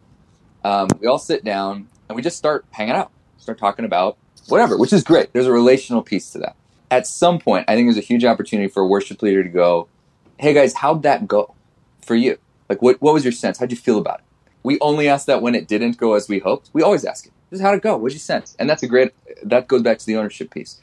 Um, 0.64 0.88
we 1.00 1.06
all 1.06 1.18
sit 1.18 1.44
down 1.44 1.88
and 2.08 2.16
we 2.16 2.22
just 2.22 2.36
start 2.36 2.64
hanging 2.70 2.94
out, 2.94 3.10
start 3.38 3.58
talking 3.58 3.84
about 3.84 4.16
whatever, 4.48 4.76
which 4.76 4.92
is 4.92 5.02
great. 5.04 5.32
There's 5.32 5.46
a 5.46 5.52
relational 5.52 6.02
piece 6.02 6.30
to 6.32 6.38
that. 6.38 6.56
At 6.90 7.06
some 7.06 7.38
point, 7.38 7.64
I 7.68 7.74
think 7.74 7.86
there's 7.86 7.96
a 7.96 8.06
huge 8.06 8.24
opportunity 8.24 8.68
for 8.68 8.82
a 8.82 8.86
worship 8.86 9.22
leader 9.22 9.42
to 9.42 9.48
go, 9.48 9.88
hey 10.38 10.52
guys, 10.52 10.74
how'd 10.74 11.02
that 11.04 11.26
go 11.26 11.54
for 12.04 12.14
you? 12.14 12.38
Like, 12.68 12.82
what, 12.82 13.00
what 13.00 13.14
was 13.14 13.24
your 13.24 13.32
sense? 13.32 13.58
How'd 13.58 13.70
you 13.70 13.76
feel 13.76 13.98
about 13.98 14.20
it? 14.20 14.24
We 14.62 14.78
only 14.80 15.08
ask 15.08 15.26
that 15.26 15.42
when 15.42 15.54
it 15.54 15.66
didn't 15.66 15.96
go 15.96 16.14
as 16.14 16.28
we 16.28 16.38
hoped. 16.38 16.70
We 16.72 16.82
always 16.82 17.04
ask 17.04 17.26
it. 17.26 17.32
Just 17.50 17.62
how'd 17.62 17.74
it 17.74 17.82
go? 17.82 17.96
What'd 17.96 18.14
you 18.14 18.18
sense? 18.18 18.56
And 18.58 18.68
that's 18.68 18.82
a 18.82 18.86
great, 18.86 19.12
that 19.42 19.68
goes 19.68 19.82
back 19.82 19.98
to 19.98 20.06
the 20.06 20.16
ownership 20.16 20.50
piece. 20.52 20.80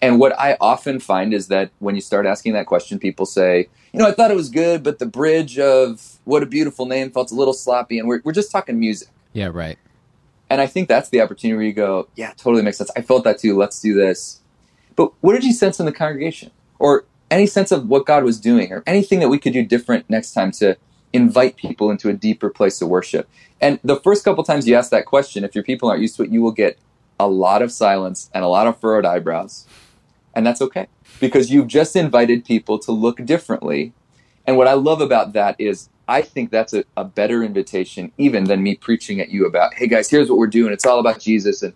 And 0.00 0.20
what 0.20 0.38
I 0.38 0.56
often 0.60 1.00
find 1.00 1.32
is 1.32 1.48
that 1.48 1.70
when 1.78 1.94
you 1.94 2.00
start 2.00 2.26
asking 2.26 2.52
that 2.52 2.66
question, 2.66 2.98
people 2.98 3.26
say, 3.26 3.68
you 3.92 3.98
know, 3.98 4.06
I 4.06 4.12
thought 4.12 4.30
it 4.30 4.36
was 4.36 4.50
good, 4.50 4.82
but 4.82 4.98
the 4.98 5.06
bridge 5.06 5.58
of 5.58 6.18
what 6.24 6.42
a 6.42 6.46
beautiful 6.46 6.86
name 6.86 7.10
felt 7.10 7.30
a 7.32 7.34
little 7.34 7.54
sloppy. 7.54 7.98
And 7.98 8.06
we're, 8.06 8.20
we're 8.24 8.32
just 8.32 8.50
talking 8.50 8.78
music. 8.78 9.08
Yeah, 9.32 9.48
right. 9.52 9.78
And 10.48 10.60
I 10.60 10.66
think 10.66 10.88
that's 10.88 11.08
the 11.08 11.20
opportunity 11.20 11.56
where 11.56 11.66
you 11.66 11.72
go, 11.72 12.08
yeah, 12.14 12.32
totally 12.36 12.62
makes 12.62 12.78
sense. 12.78 12.90
I 12.96 13.02
felt 13.02 13.24
that 13.24 13.38
too. 13.38 13.56
Let's 13.56 13.80
do 13.80 13.94
this. 13.94 14.40
But 14.94 15.12
what 15.20 15.32
did 15.32 15.44
you 15.44 15.52
sense 15.52 15.80
in 15.80 15.86
the 15.86 15.92
congregation? 15.92 16.50
Or 16.78 17.04
any 17.30 17.46
sense 17.46 17.72
of 17.72 17.88
what 17.88 18.06
God 18.06 18.22
was 18.24 18.40
doing 18.40 18.72
or 18.72 18.82
anything 18.86 19.20
that 19.20 19.28
we 19.28 19.38
could 19.38 19.52
do 19.52 19.64
different 19.64 20.08
next 20.08 20.32
time 20.32 20.52
to 20.52 20.76
invite 21.12 21.56
people 21.56 21.90
into 21.90 22.08
a 22.08 22.12
deeper 22.12 22.48
place 22.50 22.80
of 22.80 22.88
worship? 22.88 23.28
And 23.60 23.80
the 23.82 23.96
first 23.96 24.24
couple 24.24 24.44
times 24.44 24.68
you 24.68 24.74
ask 24.74 24.90
that 24.90 25.06
question, 25.06 25.42
if 25.44 25.54
your 25.54 25.64
people 25.64 25.88
aren't 25.88 26.02
used 26.02 26.16
to 26.16 26.22
it, 26.22 26.30
you 26.30 26.42
will 26.42 26.52
get 26.52 26.78
a 27.18 27.26
lot 27.26 27.62
of 27.62 27.72
silence 27.72 28.30
and 28.32 28.44
a 28.44 28.48
lot 28.48 28.66
of 28.66 28.78
furrowed 28.78 29.04
eyebrows. 29.04 29.66
And 30.34 30.46
that's 30.46 30.60
okay 30.60 30.86
because 31.18 31.50
you've 31.50 31.66
just 31.66 31.96
invited 31.96 32.44
people 32.44 32.78
to 32.80 32.92
look 32.92 33.24
differently. 33.24 33.92
And 34.46 34.56
what 34.56 34.68
I 34.68 34.74
love 34.74 35.00
about 35.00 35.32
that 35.32 35.56
is 35.58 35.88
I 36.08 36.22
think 36.22 36.50
that's 36.50 36.72
a, 36.72 36.84
a 36.96 37.04
better 37.04 37.42
invitation 37.42 38.12
even 38.16 38.44
than 38.44 38.62
me 38.62 38.76
preaching 38.76 39.20
at 39.20 39.30
you 39.30 39.46
about, 39.46 39.74
hey 39.74 39.88
guys, 39.88 40.08
here's 40.08 40.28
what 40.28 40.38
we're 40.38 40.46
doing. 40.46 40.72
It's 40.72 40.86
all 40.86 41.00
about 41.00 41.20
Jesus. 41.20 41.62
And 41.62 41.74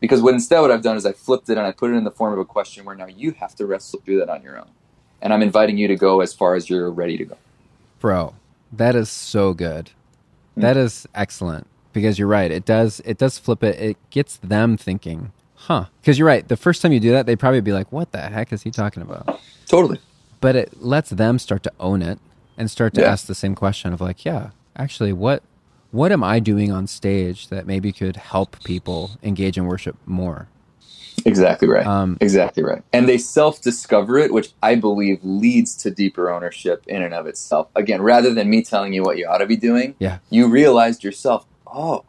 because 0.00 0.22
what 0.22 0.34
instead 0.34 0.60
what 0.60 0.70
I've 0.70 0.82
done 0.82 0.96
is 0.96 1.04
I 1.04 1.12
flipped 1.12 1.48
it 1.48 1.58
and 1.58 1.66
I 1.66 1.72
put 1.72 1.90
it 1.90 1.94
in 1.94 2.04
the 2.04 2.10
form 2.10 2.32
of 2.32 2.38
a 2.38 2.44
question 2.44 2.84
where 2.84 2.94
now 2.94 3.06
you 3.06 3.32
have 3.32 3.54
to 3.56 3.66
wrestle 3.66 4.00
through 4.00 4.20
that 4.20 4.28
on 4.28 4.42
your 4.42 4.58
own. 4.58 4.70
And 5.20 5.32
I'm 5.32 5.42
inviting 5.42 5.78
you 5.78 5.88
to 5.88 5.96
go 5.96 6.20
as 6.20 6.32
far 6.32 6.54
as 6.54 6.70
you're 6.70 6.90
ready 6.90 7.16
to 7.18 7.24
go. 7.24 7.36
Bro, 7.98 8.34
that 8.72 8.94
is 8.94 9.08
so 9.08 9.52
good. 9.52 9.90
Hmm. 10.54 10.60
That 10.60 10.76
is 10.76 11.06
excellent 11.14 11.66
because 11.92 12.18
you're 12.18 12.28
right. 12.28 12.50
It 12.50 12.64
does 12.64 13.00
it 13.04 13.18
does 13.18 13.38
flip 13.38 13.62
it. 13.62 13.78
It 13.80 14.10
gets 14.10 14.36
them 14.38 14.76
thinking, 14.76 15.32
huh? 15.54 15.86
Because 16.00 16.18
you're 16.18 16.26
right. 16.26 16.46
The 16.46 16.56
first 16.56 16.82
time 16.82 16.92
you 16.92 17.00
do 17.00 17.12
that, 17.12 17.26
they'd 17.26 17.38
probably 17.38 17.60
be 17.60 17.72
like, 17.72 17.92
"What 17.92 18.12
the 18.12 18.20
heck 18.20 18.52
is 18.52 18.62
he 18.62 18.70
talking 18.70 19.02
about?" 19.02 19.40
Totally. 19.66 20.00
But 20.40 20.56
it 20.56 20.82
lets 20.82 21.10
them 21.10 21.38
start 21.38 21.62
to 21.62 21.72
own 21.78 22.02
it 22.02 22.18
and 22.56 22.70
start 22.70 22.94
to 22.94 23.00
Yeah. 23.00 23.10
ask 23.12 23.26
the 23.26 23.34
same 23.34 23.54
question 23.54 23.92
of 23.92 24.00
like, 24.00 24.24
"Yeah, 24.24 24.50
actually, 24.76 25.12
what 25.12 25.42
what 25.90 26.10
am 26.10 26.24
I 26.24 26.38
doing 26.40 26.72
on 26.72 26.86
stage 26.86 27.48
that 27.48 27.66
maybe 27.66 27.92
could 27.92 28.16
help 28.16 28.62
people 28.64 29.12
engage 29.22 29.56
in 29.58 29.66
worship 29.66 29.96
more?" 30.06 30.48
Exactly 31.26 31.68
right. 31.68 31.86
Um, 31.86 32.16
exactly 32.20 32.62
right. 32.64 32.82
And 32.92 33.08
they 33.08 33.18
self 33.18 33.60
discover 33.60 34.18
it, 34.18 34.32
which 34.32 34.52
I 34.62 34.74
believe 34.74 35.20
leads 35.22 35.76
to 35.76 35.90
deeper 35.90 36.30
ownership 36.30 36.82
in 36.86 37.02
and 37.02 37.14
of 37.14 37.26
itself. 37.26 37.68
Again, 37.76 38.00
rather 38.02 38.32
than 38.32 38.48
me 38.50 38.62
telling 38.62 38.92
you 38.92 39.02
what 39.02 39.18
you 39.18 39.26
ought 39.26 39.38
to 39.38 39.46
be 39.46 39.56
doing, 39.56 39.94
Yeah. 39.98 40.18
you 40.30 40.48
realized 40.48 41.04
yourself, 41.04 41.46
oh, 41.66 42.04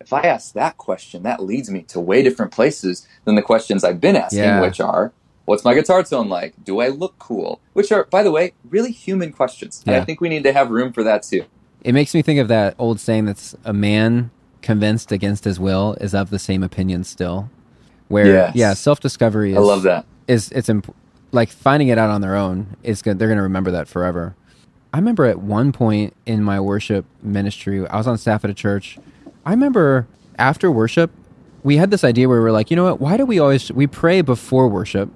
if 0.00 0.12
I 0.12 0.22
ask 0.22 0.52
that 0.54 0.76
question, 0.76 1.22
that 1.22 1.42
leads 1.42 1.70
me 1.70 1.82
to 1.82 2.00
way 2.00 2.22
different 2.22 2.50
places 2.52 3.06
than 3.24 3.36
the 3.36 3.42
questions 3.42 3.84
I've 3.84 4.00
been 4.00 4.16
asking, 4.16 4.40
Yeah. 4.40 4.60
which 4.60 4.80
are, 4.80 5.12
what's 5.48 5.64
my 5.64 5.74
guitar 5.74 6.02
tone 6.02 6.28
like? 6.28 6.54
Do 6.64 6.80
I 6.80 6.88
look 6.88 7.18
cool? 7.18 7.60
Which 7.72 7.90
are, 7.92 8.04
by 8.04 8.22
the 8.22 8.30
way, 8.30 8.52
really 8.68 8.92
human 8.92 9.32
questions. 9.32 9.82
And 9.86 9.94
Yeah. 9.94 10.02
I 10.02 10.04
think 10.04 10.20
we 10.20 10.28
need 10.28 10.44
to 10.44 10.52
have 10.52 10.70
room 10.70 10.92
for 10.92 11.02
that 11.02 11.22
too. 11.22 11.44
It 11.82 11.92
makes 11.92 12.14
me 12.14 12.22
think 12.22 12.38
of 12.40 12.48
that 12.48 12.74
old 12.78 13.00
saying 13.00 13.24
that's 13.26 13.54
a 13.64 13.72
man 13.72 14.30
convinced 14.62 15.12
against 15.12 15.44
his 15.44 15.58
will 15.60 15.94
is 16.00 16.14
of 16.14 16.30
the 16.30 16.38
same 16.38 16.62
opinion 16.62 17.04
still. 17.04 17.48
Where 18.08 18.26
Yes. 18.26 18.52
yeah, 18.54 18.74
self-discovery 18.74 19.52
is 19.52 19.58
I 19.58 19.60
love 19.60 19.82
that. 19.82 20.04
is 20.26 20.50
it's 20.52 20.68
imp- 20.68 20.94
like 21.32 21.50
finding 21.50 21.88
it 21.88 21.98
out 21.98 22.10
on 22.10 22.20
their 22.22 22.34
own 22.36 22.76
is 22.82 23.02
good 23.02 23.18
they're 23.18 23.28
going 23.28 23.36
to 23.36 23.42
remember 23.42 23.70
that 23.70 23.86
forever 23.86 24.34
i 24.94 24.96
remember 24.96 25.26
at 25.26 25.38
one 25.40 25.72
point 25.72 26.14
in 26.24 26.42
my 26.42 26.58
worship 26.58 27.04
ministry 27.22 27.86
i 27.88 27.96
was 27.98 28.06
on 28.06 28.16
staff 28.16 28.42
at 28.44 28.50
a 28.50 28.54
church 28.54 28.98
i 29.44 29.50
remember 29.50 30.06
after 30.38 30.70
worship 30.70 31.10
we 31.62 31.76
had 31.76 31.90
this 31.90 32.02
idea 32.02 32.26
where 32.30 32.38
we 32.38 32.44
were 32.44 32.50
like 32.50 32.70
you 32.70 32.76
know 32.76 32.84
what 32.84 32.98
why 32.98 33.18
do 33.18 33.26
we 33.26 33.38
always 33.38 33.70
we 33.72 33.86
pray 33.86 34.22
before 34.22 34.68
worship 34.68 35.10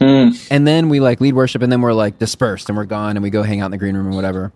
Hmm. 0.00 0.30
and 0.50 0.66
then 0.66 0.88
we 0.88 0.98
like 1.00 1.20
lead 1.20 1.34
worship 1.34 1.62
and 1.62 1.70
then 1.70 1.82
we're 1.82 1.92
like 1.92 2.18
dispersed 2.18 2.68
and 2.68 2.78
we're 2.78 2.86
gone 2.86 3.16
and 3.16 3.22
we 3.22 3.30
go 3.30 3.42
hang 3.42 3.60
out 3.60 3.66
in 3.66 3.70
the 3.70 3.78
green 3.78 3.96
room 3.96 4.06
or 4.08 4.14
whatever 4.14 4.52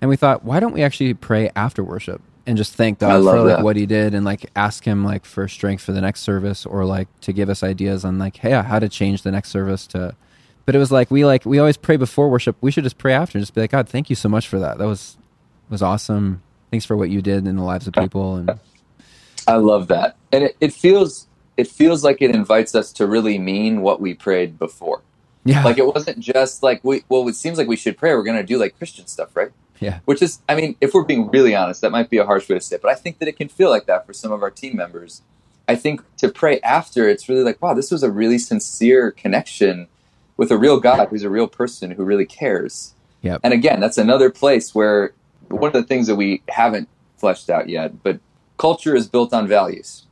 and 0.00 0.08
we 0.08 0.16
thought 0.16 0.44
why 0.44 0.60
don't 0.60 0.72
we 0.72 0.82
actually 0.82 1.12
pray 1.14 1.50
after 1.54 1.84
worship 1.84 2.22
and 2.46 2.56
just 2.56 2.74
thank 2.74 2.98
god 2.98 3.18
for 3.18 3.20
like 3.20 3.56
that. 3.56 3.62
what 3.62 3.76
he 3.76 3.84
did 3.84 4.14
and 4.14 4.24
like 4.24 4.50
ask 4.56 4.84
him 4.84 5.04
like 5.04 5.24
for 5.26 5.46
strength 5.46 5.84
for 5.84 5.92
the 5.92 6.00
next 6.00 6.20
service 6.20 6.64
or 6.64 6.84
like 6.86 7.08
to 7.20 7.32
give 7.32 7.50
us 7.50 7.62
ideas 7.62 8.04
on 8.04 8.18
like 8.18 8.38
hey 8.38 8.52
how 8.52 8.78
to 8.78 8.88
change 8.88 9.22
the 9.22 9.30
next 9.30 9.50
service 9.50 9.86
to 9.86 10.14
but 10.64 10.74
it 10.74 10.78
was 10.78 10.90
like 10.90 11.10
we 11.10 11.24
like 11.24 11.44
we 11.44 11.58
always 11.58 11.76
pray 11.76 11.96
before 11.96 12.30
worship 12.30 12.56
we 12.60 12.70
should 12.70 12.84
just 12.84 12.98
pray 12.98 13.12
after 13.12 13.36
and 13.36 13.42
just 13.42 13.54
be 13.54 13.60
like 13.60 13.70
god 13.70 13.88
thank 13.88 14.08
you 14.08 14.16
so 14.16 14.28
much 14.28 14.48
for 14.48 14.58
that 14.58 14.78
that 14.78 14.86
was 14.86 15.18
was 15.68 15.82
awesome 15.82 16.42
thanks 16.70 16.86
for 16.86 16.96
what 16.96 17.10
you 17.10 17.20
did 17.20 17.46
in 17.46 17.56
the 17.56 17.62
lives 17.62 17.86
of 17.86 17.92
people 17.92 18.36
and 18.36 18.58
I 19.46 19.56
love 19.56 19.88
that. 19.88 20.16
And 20.32 20.44
it, 20.44 20.56
it 20.60 20.72
feels 20.72 21.27
it 21.58 21.66
feels 21.66 22.04
like 22.04 22.22
it 22.22 22.34
invites 22.34 22.74
us 22.74 22.92
to 22.92 23.06
really 23.06 23.36
mean 23.36 23.82
what 23.82 24.00
we 24.00 24.14
prayed 24.14 24.58
before. 24.58 25.02
yeah 25.44 25.62
Like 25.64 25.76
it 25.76 25.86
wasn't 25.86 26.20
just 26.20 26.62
like 26.62 26.82
we 26.82 27.04
well, 27.10 27.28
it 27.28 27.34
seems 27.34 27.58
like 27.58 27.68
we 27.68 27.76
should 27.76 27.98
pray. 27.98 28.14
We're 28.14 28.22
gonna 28.22 28.44
do 28.44 28.58
like 28.58 28.78
Christian 28.78 29.06
stuff, 29.06 29.36
right? 29.36 29.50
yeah 29.80 29.98
Which 30.06 30.22
is 30.22 30.40
I 30.48 30.54
mean, 30.54 30.76
if 30.80 30.94
we're 30.94 31.04
being 31.04 31.28
really 31.30 31.54
honest, 31.54 31.82
that 31.82 31.90
might 31.90 32.08
be 32.08 32.18
a 32.18 32.24
harsh 32.24 32.48
way 32.48 32.54
to 32.54 32.60
say 32.60 32.76
it, 32.76 32.82
but 32.82 32.90
I 32.90 32.94
think 32.94 33.18
that 33.18 33.28
it 33.28 33.36
can 33.36 33.48
feel 33.48 33.68
like 33.68 33.86
that 33.86 34.06
for 34.06 34.14
some 34.14 34.32
of 34.32 34.42
our 34.42 34.50
team 34.50 34.76
members. 34.76 35.22
I 35.66 35.76
think 35.76 36.00
to 36.16 36.30
pray 36.30 36.60
after, 36.60 37.06
it's 37.06 37.28
really 37.28 37.44
like, 37.44 37.60
wow, 37.60 37.74
this 37.74 37.90
was 37.90 38.02
a 38.02 38.10
really 38.10 38.38
sincere 38.38 39.10
connection 39.10 39.88
with 40.38 40.50
a 40.50 40.56
real 40.56 40.80
God 40.80 41.08
who's 41.08 41.24
a 41.24 41.28
real 41.28 41.46
person 41.46 41.90
who 41.90 42.04
really 42.04 42.24
cares. 42.24 42.94
Yep. 43.20 43.40
And 43.44 43.52
again, 43.52 43.78
that's 43.78 43.98
another 43.98 44.30
place 44.30 44.74
where 44.74 45.12
one 45.48 45.66
of 45.66 45.74
the 45.74 45.82
things 45.82 46.06
that 46.06 46.16
we 46.16 46.42
haven't 46.48 46.88
fleshed 47.18 47.50
out 47.50 47.68
yet, 47.68 48.02
but 48.02 48.18
culture 48.56 48.96
is 48.96 49.08
built 49.08 49.34
on 49.34 49.46
values. 49.46 50.06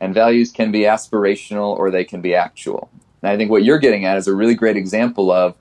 And 0.00 0.14
values 0.14 0.52
can 0.52 0.70
be 0.70 0.80
aspirational 0.80 1.76
or 1.76 1.90
they 1.90 2.04
can 2.04 2.20
be 2.20 2.34
actual. 2.34 2.90
And 3.22 3.30
I 3.30 3.36
think 3.36 3.50
what 3.50 3.64
you're 3.64 3.78
getting 3.78 4.04
at 4.04 4.16
is 4.16 4.28
a 4.28 4.34
really 4.34 4.54
great 4.54 4.76
example 4.76 5.30
of 5.32 5.56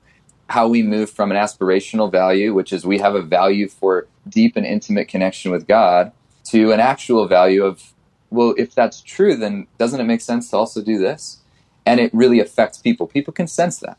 how 0.50 0.68
we 0.68 0.84
move 0.84 1.10
from 1.10 1.32
an 1.32 1.38
aspirational 1.38 2.12
value, 2.12 2.54
which 2.54 2.72
is 2.72 2.86
we 2.86 3.00
have 3.00 3.16
a 3.16 3.22
value 3.22 3.68
for 3.68 4.08
deep 4.30 4.56
and 4.56 4.66
intimate 4.66 5.08
connection 5.08 5.52
with 5.52 5.68
God, 5.68 6.12
to 6.46 6.72
an 6.72 6.80
actual 6.80 7.28
value 7.28 7.64
of, 7.64 7.94
well, 8.30 8.54
if 8.58 8.74
that's 8.74 9.02
true, 9.02 9.36
then 9.36 9.68
doesn't 9.78 10.00
it 10.00 10.06
make 10.06 10.22
sense 10.22 10.50
to 10.50 10.58
also 10.58 10.82
do 10.82 10.98
this? 10.98 11.40
And 11.86 12.00
it 12.00 12.14
really 12.14 12.40
affects 12.40 12.78
people. 12.78 13.08
People 13.08 13.34
can 13.34 13.48
sense 13.48 13.80
that. 13.80 13.98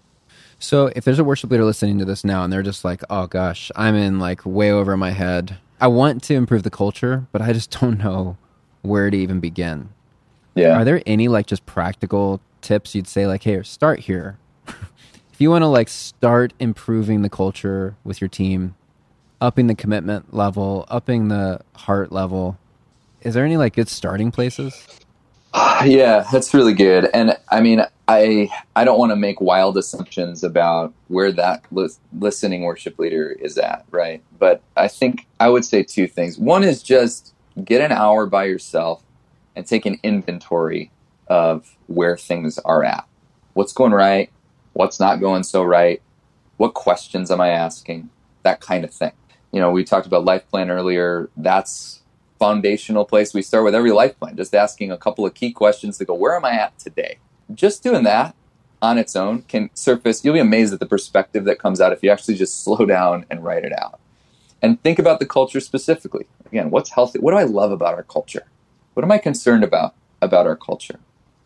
So 0.59 0.90
if 0.96 1.05
there's 1.05 1.18
a 1.18 1.24
worship 1.24 1.51
leader 1.51 1.64
listening 1.64 1.98
to 1.98 2.05
this 2.05 2.24
now 2.24 2.44
and 2.44 2.53
they're 2.53 2.62
just 2.62 2.85
like, 2.85 3.03
oh 3.11 3.27
gosh, 3.27 3.70
I'm 3.77 3.94
in 3.94 4.18
like 4.18 4.44
way 4.44 4.70
over 4.70 4.96
my 4.96 5.11
head. 5.11 5.59
I 5.81 5.87
want 5.88 6.22
to 6.24 6.35
improve 6.35 6.62
the 6.62 6.70
culture, 6.70 7.27
but 7.33 7.42
I 7.42 7.53
just 7.53 7.79
don't 7.81 7.98
know 7.98 8.37
where 8.83 9.11
to 9.11 9.16
even 9.16 9.40
begin. 9.40 9.90
Yeah. 10.59 10.77
Are 10.77 10.85
there 10.85 11.03
any 11.07 11.29
like 11.29 11.47
just 11.47 11.64
practical 11.66 12.40
tips 12.62 12.94
you'd 12.94 13.07
say 13.07 13.27
like, 13.27 13.44
hey, 13.44 13.62
start 13.62 14.01
here? 14.01 14.38
if 14.66 15.40
you 15.40 15.51
want 15.51 15.62
to 15.62 15.68
like 15.68 15.88
start 15.88 16.53
improving 16.59 17.23
the 17.23 17.31
culture 17.31 17.97
with 18.03 18.21
your 18.21 18.29
team, 18.29 18.75
upping 19.40 19.68
the 19.68 19.75
commitment 19.75 20.35
level, 20.35 20.85
upping 20.88 21.29
the 21.29 21.61
heart 21.77 22.11
level, 22.11 22.59
is 23.23 23.35
there 23.35 23.44
any 23.44 23.57
like 23.57 23.75
good 23.75 23.88
starting 23.88 24.31
places? 24.31 24.87
Yeah, 25.85 26.27
that's 26.33 26.53
really 26.55 26.75
good. 26.75 27.09
And 27.14 27.38
I 27.51 27.61
mean, 27.61 27.85
I 28.09 28.51
I 28.75 28.85
don't 28.85 28.99
want 28.99 29.12
to 29.12 29.16
make 29.16 29.40
wild 29.40 29.79
assumptions 29.79 30.42
about 30.42 30.92
where 31.07 31.31
that 31.31 31.64
lis- 31.71 32.01
listening 32.18 32.62
worship 32.62 32.99
leader 32.99 33.31
is 33.31 33.57
at, 33.59 33.85
right? 33.92 34.21
But 34.40 34.61
I 34.77 34.88
think 34.88 35.29
I 35.38 35.49
would 35.49 35.64
say 35.64 35.85
two 35.85 36.09
things. 36.09 36.37
One 36.37 36.64
is 36.64 36.83
just 36.83 37.33
get 37.64 37.81
an 37.81 37.92
hour 37.92 38.27
by 38.27 38.47
yourself 38.47 39.05
and 39.59 39.66
take 39.66 39.85
an 39.87 39.99
inventory 40.05 40.92
of 41.27 41.77
where 41.88 42.16
things 42.16 42.61
are 42.61 42.85
at. 42.85 43.05
What's 43.55 43.73
going 43.73 43.90
right? 43.90 44.31
What's 44.73 45.01
not 45.01 45.18
going 45.18 45.42
so 45.42 45.64
right? 45.64 46.01
What 46.59 46.75
questions 46.75 47.29
am 47.29 47.40
I 47.40 47.49
asking? 47.49 48.09
That 48.44 48.61
kind 48.61 48.85
of 48.85 48.94
thing. 48.94 49.11
You 49.51 49.61
know, 49.61 49.73
we 49.73 49.83
talked 49.83 50.07
about 50.07 50.25
life 50.25 50.49
plan 50.49 50.71
earlier. 50.71 51.29
That's 51.37 52.03
foundational 52.38 53.05
place 53.05 53.35
we 53.35 53.42
start 53.42 53.64
with 53.64 53.75
every 53.75 53.90
life 53.90 54.16
plan 54.21 54.37
just 54.37 54.55
asking 54.55 54.92
a 54.92 54.97
couple 54.97 55.27
of 55.27 55.35
key 55.35 55.51
questions 55.51 55.99
to 55.99 56.05
go 56.05 56.14
where 56.14 56.37
am 56.37 56.44
i 56.44 56.53
at 56.53 56.79
today 56.79 57.18
just 57.53 57.83
doing 57.83 58.05
that 58.05 58.33
on 58.81 58.97
its 58.97 59.16
own 59.16 59.42
can 59.42 59.68
surface 59.75 60.25
you'll 60.25 60.35
be 60.35 60.38
amazed 60.38 60.73
at 60.73 60.79
the 60.79 60.87
perspective 60.87 61.42
that 61.42 61.59
comes 61.59 61.81
out 61.81 61.92
if 61.92 62.01
you 62.01 62.09
actually 62.09 62.37
just 62.37 62.62
slow 62.64 62.87
down 62.87 63.27
and 63.29 63.42
write 63.42 63.64
it 63.64 63.73
out 63.77 63.99
and 64.62 64.81
think 64.85 65.01
about 65.01 65.18
the 65.18 65.27
culture 65.27 65.59
specifically 65.59 66.29
again 66.47 66.71
what's 66.71 66.90
healthy 66.90 67.18
what 67.18 67.33
do 67.33 67.38
i 67.38 67.42
love 67.42 67.73
about 67.73 67.94
our 67.94 68.05
culture 68.05 68.47
what 68.99 69.05
am 69.05 69.13
i 69.13 69.19
concerned 69.19 69.63
about 69.63 69.95
about 70.21 70.45
our 70.45 70.57
culture 70.57 70.99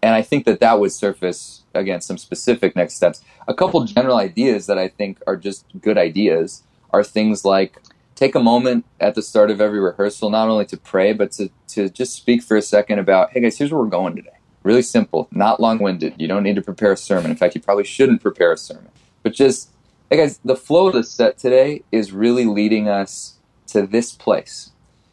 and 0.03 0.15
i 0.15 0.23
think 0.23 0.47
that 0.47 0.59
that 0.61 0.81
would 0.81 0.91
surface 0.91 1.65
again 1.75 2.01
some 2.01 2.17
specific 2.17 2.75
next 2.75 2.95
steps 2.95 3.21
a 3.47 3.53
couple 3.53 3.85
general 3.85 4.17
ideas 4.17 4.65
that 4.65 4.79
i 4.79 4.89
think 4.89 5.21
are 5.27 5.37
just 5.37 5.67
good 5.83 5.99
ideas 5.99 6.63
are 6.95 7.05
things 7.05 7.45
like 7.45 7.79
take 8.15 8.35
a 8.35 8.41
moment 8.41 8.85
at 9.01 9.17
the 9.17 9.23
start 9.23 9.51
of 9.51 9.61
every 9.61 9.81
rehearsal, 9.81 10.31
not 10.31 10.49
only 10.49 10.65
to 10.67 10.77
pray, 10.77 11.13
but 11.13 11.33
to, 11.33 11.51
to 11.67 11.89
just 11.89 12.15
speak 12.15 12.41
for 12.41 12.57
a 12.57 12.63
second 12.63 13.01
about, 13.01 13.31
hey 13.31 13.41
guys, 13.41 13.59
here's 13.59 13.73
where 13.73 13.81
we're 13.81 13.89
going 13.89 14.15
today. 14.15 14.37
Really 14.63 14.83
simple, 14.83 15.27
not 15.33 15.59
long 15.59 15.81
winded. 15.81 16.15
You 16.19 16.29
don't 16.29 16.45
need 16.45 16.55
to 16.55 16.63
prepare 16.63 16.93
a 16.93 16.97
sermon. 16.97 17.33
In 17.33 17.37
fact, 17.37 17.57
you 17.57 17.61
probably 17.61 17.83
shouldn't 17.83 18.23
prepare 18.23 18.53
a 18.53 18.57
sermon. 18.57 18.91
But 19.25 19.35
just, 19.35 19.71
hey 20.09 20.19
guys, 20.19 20.39
the 20.45 20.55
flow 20.55 20.87
of 20.87 20.93
the 20.93 21.03
set 21.03 21.37
today 21.37 21.83
is 21.91 22.13
really 22.13 22.45
leading 22.45 22.89
us 22.89 23.39
to 23.69 23.87
this 23.87 24.13
place. 24.13 24.71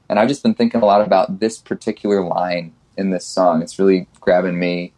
And 0.09 0.19
I've 0.19 0.27
just 0.27 0.43
been 0.43 0.55
thinking 0.55 0.81
a 0.81 0.85
lot 0.85 1.01
about 1.01 1.39
this 1.39 1.59
particular 1.59 2.23
line 2.23 2.73
in 2.97 3.11
this 3.11 3.25
song. 3.25 3.61
It's 3.61 3.77
really 3.77 4.07
grabbing 4.19 4.59
me. 4.59 4.91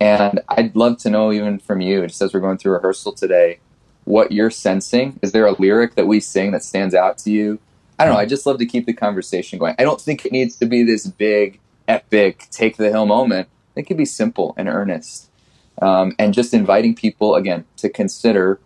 And 0.00 0.40
I'd 0.48 0.76
love 0.76 0.98
to 0.98 1.10
know, 1.10 1.32
even 1.32 1.58
from 1.58 1.80
you, 1.80 2.06
just 2.06 2.20
as 2.20 2.34
we're 2.34 2.40
going 2.40 2.58
through 2.58 2.72
rehearsal 2.72 3.12
today, 3.12 3.60
what 4.04 4.32
you're 4.32 4.50
sensing. 4.50 5.18
Is 5.22 5.32
there 5.32 5.46
a 5.46 5.52
lyric 5.52 5.94
that 5.94 6.06
we 6.06 6.20
sing 6.20 6.50
that 6.52 6.64
stands 6.64 6.94
out 6.94 7.18
to 7.18 7.30
you? 7.30 7.58
I 7.98 8.04
don't 8.04 8.14
know. 8.14 8.20
I 8.20 8.26
just 8.26 8.46
love 8.46 8.58
to 8.58 8.66
keep 8.66 8.86
the 8.86 8.92
conversation 8.92 9.58
going. 9.58 9.74
I 9.78 9.82
don't 9.82 10.00
think 10.00 10.24
it 10.24 10.32
needs 10.32 10.56
to 10.56 10.66
be 10.66 10.82
this 10.82 11.06
big, 11.06 11.60
epic, 11.86 12.46
take 12.50 12.76
the 12.76 12.90
hill 12.90 13.06
moment. 13.06 13.48
It 13.74 13.84
could 13.84 13.96
be 13.96 14.04
simple 14.04 14.54
and 14.56 14.68
earnest. 14.68 15.30
Um, 15.80 16.14
and 16.18 16.34
just 16.34 16.54
inviting 16.54 16.94
people, 16.94 17.34
again, 17.34 17.64
to 17.76 17.88
consider 17.88 18.60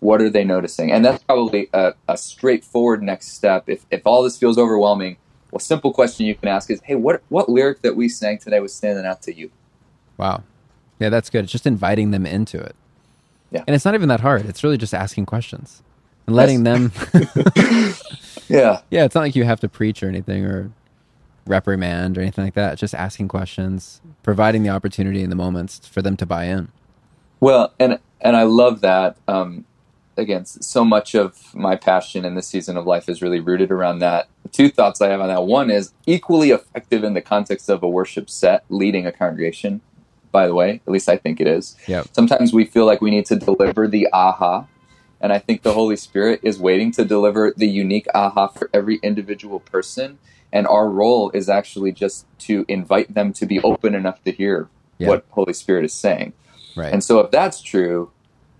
what 0.00 0.20
are 0.20 0.30
they 0.30 0.44
noticing. 0.44 0.92
And 0.92 1.04
that's 1.04 1.22
probably 1.22 1.68
a, 1.72 1.94
a 2.08 2.16
straightforward 2.16 3.02
next 3.02 3.28
step. 3.28 3.64
If, 3.68 3.86
if 3.90 4.02
all 4.04 4.22
this 4.22 4.36
feels 4.36 4.58
overwhelming, 4.58 5.16
well, 5.56 5.60
simple 5.60 5.90
question 5.90 6.26
you 6.26 6.34
can 6.34 6.50
ask 6.50 6.70
is, 6.70 6.82
hey, 6.84 6.96
what, 6.96 7.22
what 7.30 7.48
lyric 7.48 7.80
that 7.80 7.96
we 7.96 8.10
sang 8.10 8.36
today 8.36 8.60
was 8.60 8.74
standing 8.74 9.06
out 9.06 9.22
to 9.22 9.34
you? 9.34 9.50
Wow. 10.18 10.42
Yeah, 10.98 11.08
that's 11.08 11.30
good. 11.30 11.44
It's 11.44 11.52
just 11.52 11.66
inviting 11.66 12.10
them 12.10 12.26
into 12.26 12.60
it. 12.60 12.76
Yeah. 13.50 13.64
And 13.66 13.74
it's 13.74 13.86
not 13.86 13.94
even 13.94 14.10
that 14.10 14.20
hard. 14.20 14.44
It's 14.44 14.62
really 14.62 14.76
just 14.76 14.92
asking 14.92 15.24
questions 15.24 15.82
and 16.26 16.36
letting 16.36 16.64
them. 16.64 16.92
yeah. 18.48 18.82
Yeah, 18.90 19.04
it's 19.06 19.14
not 19.14 19.22
like 19.22 19.34
you 19.34 19.44
have 19.44 19.60
to 19.60 19.68
preach 19.68 20.02
or 20.02 20.10
anything 20.10 20.44
or 20.44 20.70
reprimand 21.46 22.18
or 22.18 22.20
anything 22.20 22.44
like 22.44 22.54
that. 22.54 22.72
It's 22.72 22.80
just 22.80 22.94
asking 22.94 23.28
questions, 23.28 24.02
providing 24.22 24.62
the 24.62 24.68
opportunity 24.68 25.22
in 25.22 25.30
the 25.30 25.36
moments 25.36 25.88
for 25.88 26.02
them 26.02 26.18
to 26.18 26.26
buy 26.26 26.44
in. 26.44 26.70
Well, 27.40 27.72
and 27.80 27.98
and 28.20 28.36
I 28.36 28.42
love 28.42 28.82
that. 28.82 29.16
Um, 29.26 29.64
again, 30.16 30.44
so 30.46 30.84
much 30.84 31.14
of 31.14 31.54
my 31.54 31.76
passion 31.76 32.24
in 32.24 32.34
this 32.34 32.46
season 32.48 32.76
of 32.76 32.86
life 32.86 33.08
is 33.08 33.22
really 33.22 33.40
rooted 33.40 33.70
around 33.70 33.98
that. 34.00 34.28
Two 34.52 34.68
thoughts 34.68 35.00
I 35.00 35.08
have 35.08 35.20
on 35.20 35.28
that. 35.28 35.44
One 35.44 35.70
is 35.70 35.92
equally 36.06 36.50
effective 36.50 37.04
in 37.04 37.14
the 37.14 37.20
context 37.20 37.68
of 37.68 37.82
a 37.82 37.88
worship 37.88 38.30
set, 38.30 38.64
leading 38.68 39.06
a 39.06 39.12
congregation. 39.12 39.80
By 40.32 40.46
the 40.46 40.54
way, 40.54 40.80
at 40.86 40.92
least 40.92 41.08
I 41.08 41.16
think 41.16 41.40
it 41.40 41.46
is. 41.46 41.76
Yep. 41.86 42.08
Sometimes 42.12 42.52
we 42.52 42.64
feel 42.64 42.84
like 42.84 43.00
we 43.00 43.10
need 43.10 43.26
to 43.26 43.36
deliver 43.36 43.88
the 43.88 44.08
aha, 44.12 44.66
and 45.20 45.32
I 45.32 45.38
think 45.38 45.62
the 45.62 45.72
Holy 45.72 45.96
Spirit 45.96 46.40
is 46.42 46.58
waiting 46.58 46.92
to 46.92 47.04
deliver 47.04 47.52
the 47.56 47.66
unique 47.68 48.06
aha 48.14 48.48
for 48.48 48.68
every 48.74 48.96
individual 49.02 49.60
person. 49.60 50.18
And 50.52 50.66
our 50.66 50.88
role 50.88 51.30
is 51.30 51.48
actually 51.48 51.92
just 51.92 52.26
to 52.40 52.64
invite 52.68 53.14
them 53.14 53.32
to 53.34 53.46
be 53.46 53.60
open 53.60 53.94
enough 53.94 54.22
to 54.24 54.32
hear 54.32 54.68
Yeah. 54.98 55.08
what 55.08 55.24
Holy 55.30 55.52
Spirit 55.52 55.84
is 55.84 55.92
saying. 55.94 56.32
Right. 56.76 56.92
And 56.92 57.02
so, 57.02 57.18
if 57.20 57.30
that's 57.30 57.60
true, 57.62 58.10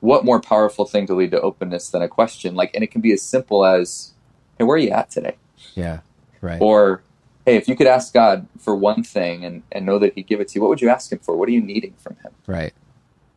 what 0.00 0.24
more 0.24 0.40
powerful 0.40 0.84
thing 0.84 1.06
to 1.06 1.14
lead 1.14 1.30
to 1.32 1.40
openness 1.40 1.90
than 1.90 2.02
a 2.02 2.08
question? 2.08 2.54
Like, 2.54 2.70
and 2.74 2.84
it 2.84 2.90
can 2.90 3.00
be 3.00 3.12
as 3.12 3.22
simple 3.22 3.64
as, 3.64 4.12
"Hey, 4.58 4.64
where 4.64 4.76
are 4.76 4.78
you 4.78 4.90
at 4.90 5.10
today?" 5.10 5.36
yeah. 5.74 6.00
Right. 6.40 6.60
Or, 6.60 7.02
"Hey, 7.44 7.56
if 7.56 7.68
you 7.68 7.76
could 7.76 7.86
ask 7.86 8.12
God 8.12 8.46
for 8.58 8.74
one 8.76 9.02
thing 9.02 9.44
and, 9.44 9.62
and 9.72 9.86
know 9.86 9.98
that 9.98 10.14
He'd 10.14 10.26
give 10.26 10.40
it 10.40 10.48
to 10.48 10.54
you, 10.56 10.60
what 10.62 10.68
would 10.70 10.80
you 10.80 10.88
ask 10.88 11.10
Him 11.10 11.18
for? 11.20 11.36
What 11.36 11.48
are 11.48 11.52
you 11.52 11.62
needing 11.62 11.94
from 11.98 12.16
Him?" 12.22 12.32
right. 12.46 12.72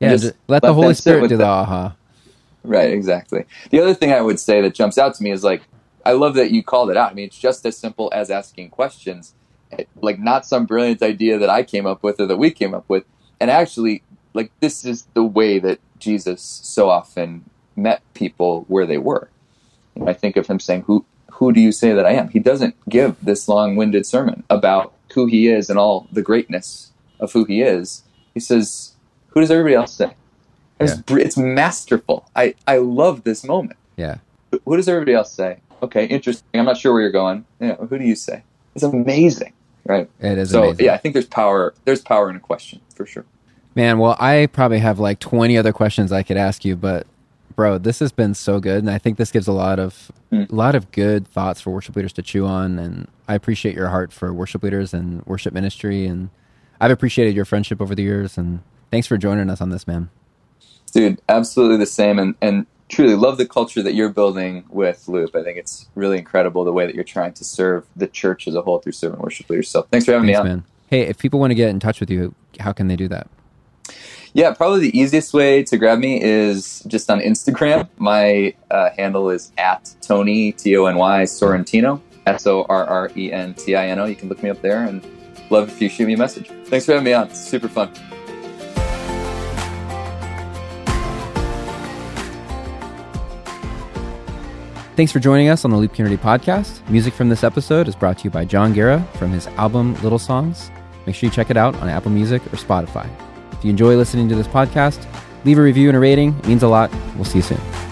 And 0.01 0.09
Yeah. 0.11 0.15
just 0.15 0.23
just 0.23 0.35
let, 0.47 0.63
let 0.63 0.67
the 0.69 0.73
Holy 0.73 0.93
Spirit 0.93 1.27
do 1.29 1.37
the 1.37 1.45
aha. 1.45 1.95
Right, 2.63 2.91
exactly. 2.91 3.45
The 3.69 3.79
other 3.79 3.93
thing 3.93 4.11
I 4.11 4.21
would 4.21 4.39
say 4.39 4.61
that 4.61 4.73
jumps 4.73 4.97
out 4.97 5.13
to 5.15 5.23
me 5.23 5.31
is 5.31 5.43
like, 5.43 5.61
I 6.05 6.11
love 6.13 6.35
that 6.35 6.51
you 6.51 6.63
called 6.63 6.89
it 6.89 6.97
out. 6.97 7.11
I 7.11 7.13
mean, 7.13 7.25
it's 7.25 7.37
just 7.37 7.65
as 7.65 7.77
simple 7.77 8.09
as 8.13 8.29
asking 8.29 8.69
questions, 8.69 9.33
like 10.01 10.19
not 10.19 10.45
some 10.45 10.65
brilliant 10.65 11.01
idea 11.01 11.37
that 11.37 11.49
I 11.49 11.63
came 11.63 11.85
up 11.85 12.03
with 12.03 12.19
or 12.19 12.25
that 12.25 12.37
we 12.37 12.51
came 12.51 12.73
up 12.73 12.85
with. 12.87 13.03
And 13.39 13.49
actually, 13.49 14.03
like 14.33 14.51
this 14.59 14.85
is 14.85 15.07
the 15.13 15.23
way 15.23 15.59
that 15.59 15.79
Jesus 15.99 16.41
so 16.41 16.89
often 16.89 17.43
met 17.75 18.01
people 18.13 18.65
where 18.67 18.85
they 18.85 18.97
were. 18.97 19.29
You 19.95 20.03
know, 20.03 20.09
I 20.09 20.13
think 20.13 20.37
of 20.37 20.47
him 20.47 20.59
saying, 20.59 20.83
"Who 20.83 21.05
who 21.33 21.51
do 21.53 21.59
you 21.61 21.71
say 21.71 21.93
that 21.93 22.05
I 22.05 22.11
am?" 22.11 22.29
He 22.29 22.39
doesn't 22.39 22.75
give 22.89 23.15
this 23.23 23.47
long-winded 23.47 24.05
sermon 24.05 24.43
about 24.49 24.93
who 25.13 25.25
he 25.25 25.47
is 25.47 25.69
and 25.69 25.79
all 25.79 26.07
the 26.11 26.21
greatness 26.21 26.91
of 27.19 27.31
who 27.33 27.43
he 27.45 27.61
is. 27.61 28.03
He 28.33 28.39
says, 28.39 28.93
"Who 29.29 29.39
does 29.41 29.51
everybody 29.51 29.75
else 29.75 29.93
say?" 29.93 30.13
It's, 30.79 30.95
Yeah. 30.95 31.01
br- 31.05 31.19
it's 31.19 31.37
masterful. 31.37 32.25
I, 32.35 32.53
I 32.67 32.77
love 32.77 33.23
this 33.23 33.43
moment. 33.43 33.77
Yeah. 33.97 34.17
Who- 34.51 34.61
Who 34.65 34.77
does 34.77 34.87
everybody 34.87 35.13
else 35.13 35.31
say? 35.33 35.57
Okay, 35.81 36.05
interesting. 36.05 36.45
I'm 36.59 36.65
not 36.65 36.77
sure 36.77 36.93
where 36.93 37.01
you're 37.01 37.11
going. 37.11 37.45
Yeah, 37.59 37.75
who 37.75 37.97
do 37.97 38.05
you 38.05 38.15
say? 38.15 38.43
It's 38.75 38.83
amazing, 38.83 39.53
right? 39.85 40.09
It 40.19 40.37
is 40.37 40.51
so 40.51 40.63
amazing. 40.63 40.85
yeah, 40.85 40.93
I 40.93 40.97
think 40.97 41.13
there's 41.13 41.25
power. 41.27 41.73
There's 41.85 42.01
power 42.01 42.29
in 42.29 42.35
a 42.35 42.39
question 42.39 42.79
for 42.95 43.05
sure. 43.05 43.25
Man, 43.75 43.99
well, 43.99 44.15
I 44.19 44.47
probably 44.51 44.79
have 44.79 44.99
like 44.99 45.19
20 45.19 45.57
other 45.57 45.71
questions 45.71 46.11
I 46.11 46.23
could 46.23 46.37
ask 46.37 46.65
you, 46.65 46.75
but 46.75 47.05
bro, 47.55 47.77
this 47.77 47.99
has 47.99 48.11
been 48.11 48.33
so 48.33 48.59
good 48.59 48.79
and 48.79 48.89
I 48.89 48.97
think 48.97 49.17
this 49.17 49.31
gives 49.31 49.47
a 49.47 49.51
lot 49.53 49.79
of 49.79 50.11
Hmm. 50.31 50.43
a 50.49 50.55
lot 50.55 50.75
of 50.75 50.91
good 50.91 51.27
thoughts 51.27 51.59
for 51.59 51.71
worship 51.71 51.95
leaders 51.95 52.13
to 52.13 52.21
chew 52.21 52.45
on 52.45 52.77
and 52.77 53.07
I 53.27 53.33
appreciate 53.33 53.73
your 53.75 53.87
heart 53.89 54.13
for 54.13 54.31
worship 54.31 54.61
leaders 54.61 54.93
and 54.93 55.25
worship 55.25 55.53
ministry 55.55 56.05
and 56.05 56.29
I've 56.79 56.91
appreciated 56.91 57.35
your 57.35 57.45
friendship 57.45 57.81
over 57.81 57.95
the 57.95 58.03
years 58.03 58.37
and 58.37 58.59
thanks 58.91 59.07
for 59.07 59.17
joining 59.17 59.49
us 59.49 59.59
on 59.59 59.69
this, 59.71 59.87
man. 59.87 60.09
Dude, 60.93 61.19
absolutely 61.29 61.77
the 61.77 61.85
same, 61.87 62.17
and 62.19 62.35
and 62.41 62.65
truly 62.89 63.15
love 63.15 63.37
the 63.37 63.47
culture 63.47 63.81
that 63.83 63.93
you're 63.93 64.09
building 64.09 64.65
with 64.69 65.07
Loop. 65.07 65.35
I 65.35 65.43
think 65.43 65.57
it's 65.57 65.87
really 65.95 66.17
incredible 66.17 66.63
the 66.63 66.71
way 66.73 66.85
that 66.87 66.95
you're 66.95 67.03
trying 67.03 67.33
to 67.33 67.43
serve 67.43 67.85
the 67.95 68.07
church 68.07 68.47
as 68.47 68.55
a 68.55 68.61
whole 68.61 68.79
through 68.79 68.91
servant 68.93 69.21
worship 69.21 69.49
leaders. 69.49 69.69
So 69.69 69.83
thanks 69.91 70.05
for 70.05 70.13
having 70.13 70.27
Thanks, 70.27 70.37
me 70.37 70.41
on. 70.41 70.45
man. 70.47 70.63
Hey, 70.89 71.01
if 71.01 71.17
people 71.19 71.39
want 71.39 71.51
to 71.51 71.55
get 71.55 71.69
in 71.69 71.79
touch 71.79 71.99
with 71.99 72.09
you, 72.09 72.33
how 72.59 72.71
can 72.71 72.87
they 72.87 72.95
do 72.95 73.07
that? 73.09 73.27
Yeah, 74.33 74.53
probably 74.53 74.81
the 74.81 74.99
easiest 74.99 75.33
way 75.33 75.63
to 75.63 75.77
grab 75.77 75.99
me 75.99 76.21
is 76.21 76.83
just 76.87 77.09
on 77.09 77.19
Instagram. 77.19 77.87
My 77.97 78.53
uh, 78.69 78.89
handle 78.95 79.29
is 79.29 79.51
at 79.57 79.93
Tony 80.01 80.51
T 80.51 80.77
O 80.77 80.85
N 80.85 80.97
Y 80.97 81.23
Sorrentino 81.23 81.99
S 82.25 82.45
O 82.45 82.63
R 82.69 82.85
R 82.85 83.11
E 83.17 83.31
N 83.31 83.53
T 83.55 83.75
I 83.75 83.87
N 83.87 83.99
O. 83.99 84.05
You 84.05 84.15
can 84.15 84.29
look 84.29 84.43
me 84.43 84.49
up 84.49 84.61
there, 84.61 84.83
and 84.83 85.05
love 85.49 85.69
if 85.69 85.81
you 85.81 85.89
shoot 85.89 86.05
me 86.05 86.13
a 86.13 86.17
message. 86.17 86.47
Thanks 86.65 86.85
for 86.85 86.93
having 86.93 87.05
me 87.05 87.13
on. 87.13 87.27
It's 87.27 87.39
super 87.39 87.67
fun. 87.67 87.91
Thanks 94.95 95.13
for 95.13 95.19
joining 95.19 95.47
us 95.47 95.63
on 95.63 95.71
the 95.71 95.77
Loop 95.77 95.93
Community 95.93 96.21
Podcast. 96.21 96.87
Music 96.89 97.13
from 97.13 97.29
this 97.29 97.43
episode 97.43 97.87
is 97.87 97.95
brought 97.95 98.17
to 98.17 98.25
you 98.25 98.29
by 98.29 98.43
John 98.43 98.73
Guerra 98.73 99.01
from 99.13 99.31
his 99.31 99.47
album 99.47 99.95
Little 100.03 100.19
Songs. 100.19 100.69
Make 101.05 101.15
sure 101.15 101.29
you 101.29 101.33
check 101.33 101.49
it 101.49 101.55
out 101.55 101.73
on 101.75 101.87
Apple 101.87 102.11
Music 102.11 102.45
or 102.47 102.57
Spotify. 102.57 103.09
If 103.59 103.65
you 103.65 103.71
enjoy 103.71 103.97
listening 103.97 104.29
to 104.29 104.35
this 104.35 104.47
podcast, 104.47 105.05
leave 105.43 105.59
a 105.59 105.61
review 105.61 105.89
and 105.89 105.97
a 105.97 105.99
rating. 105.99 106.29
It 106.39 106.47
means 106.47 106.63
a 106.63 106.67
lot. 106.69 106.91
We'll 107.15 107.25
see 107.25 107.39
you 107.39 107.43
soon. 107.43 107.88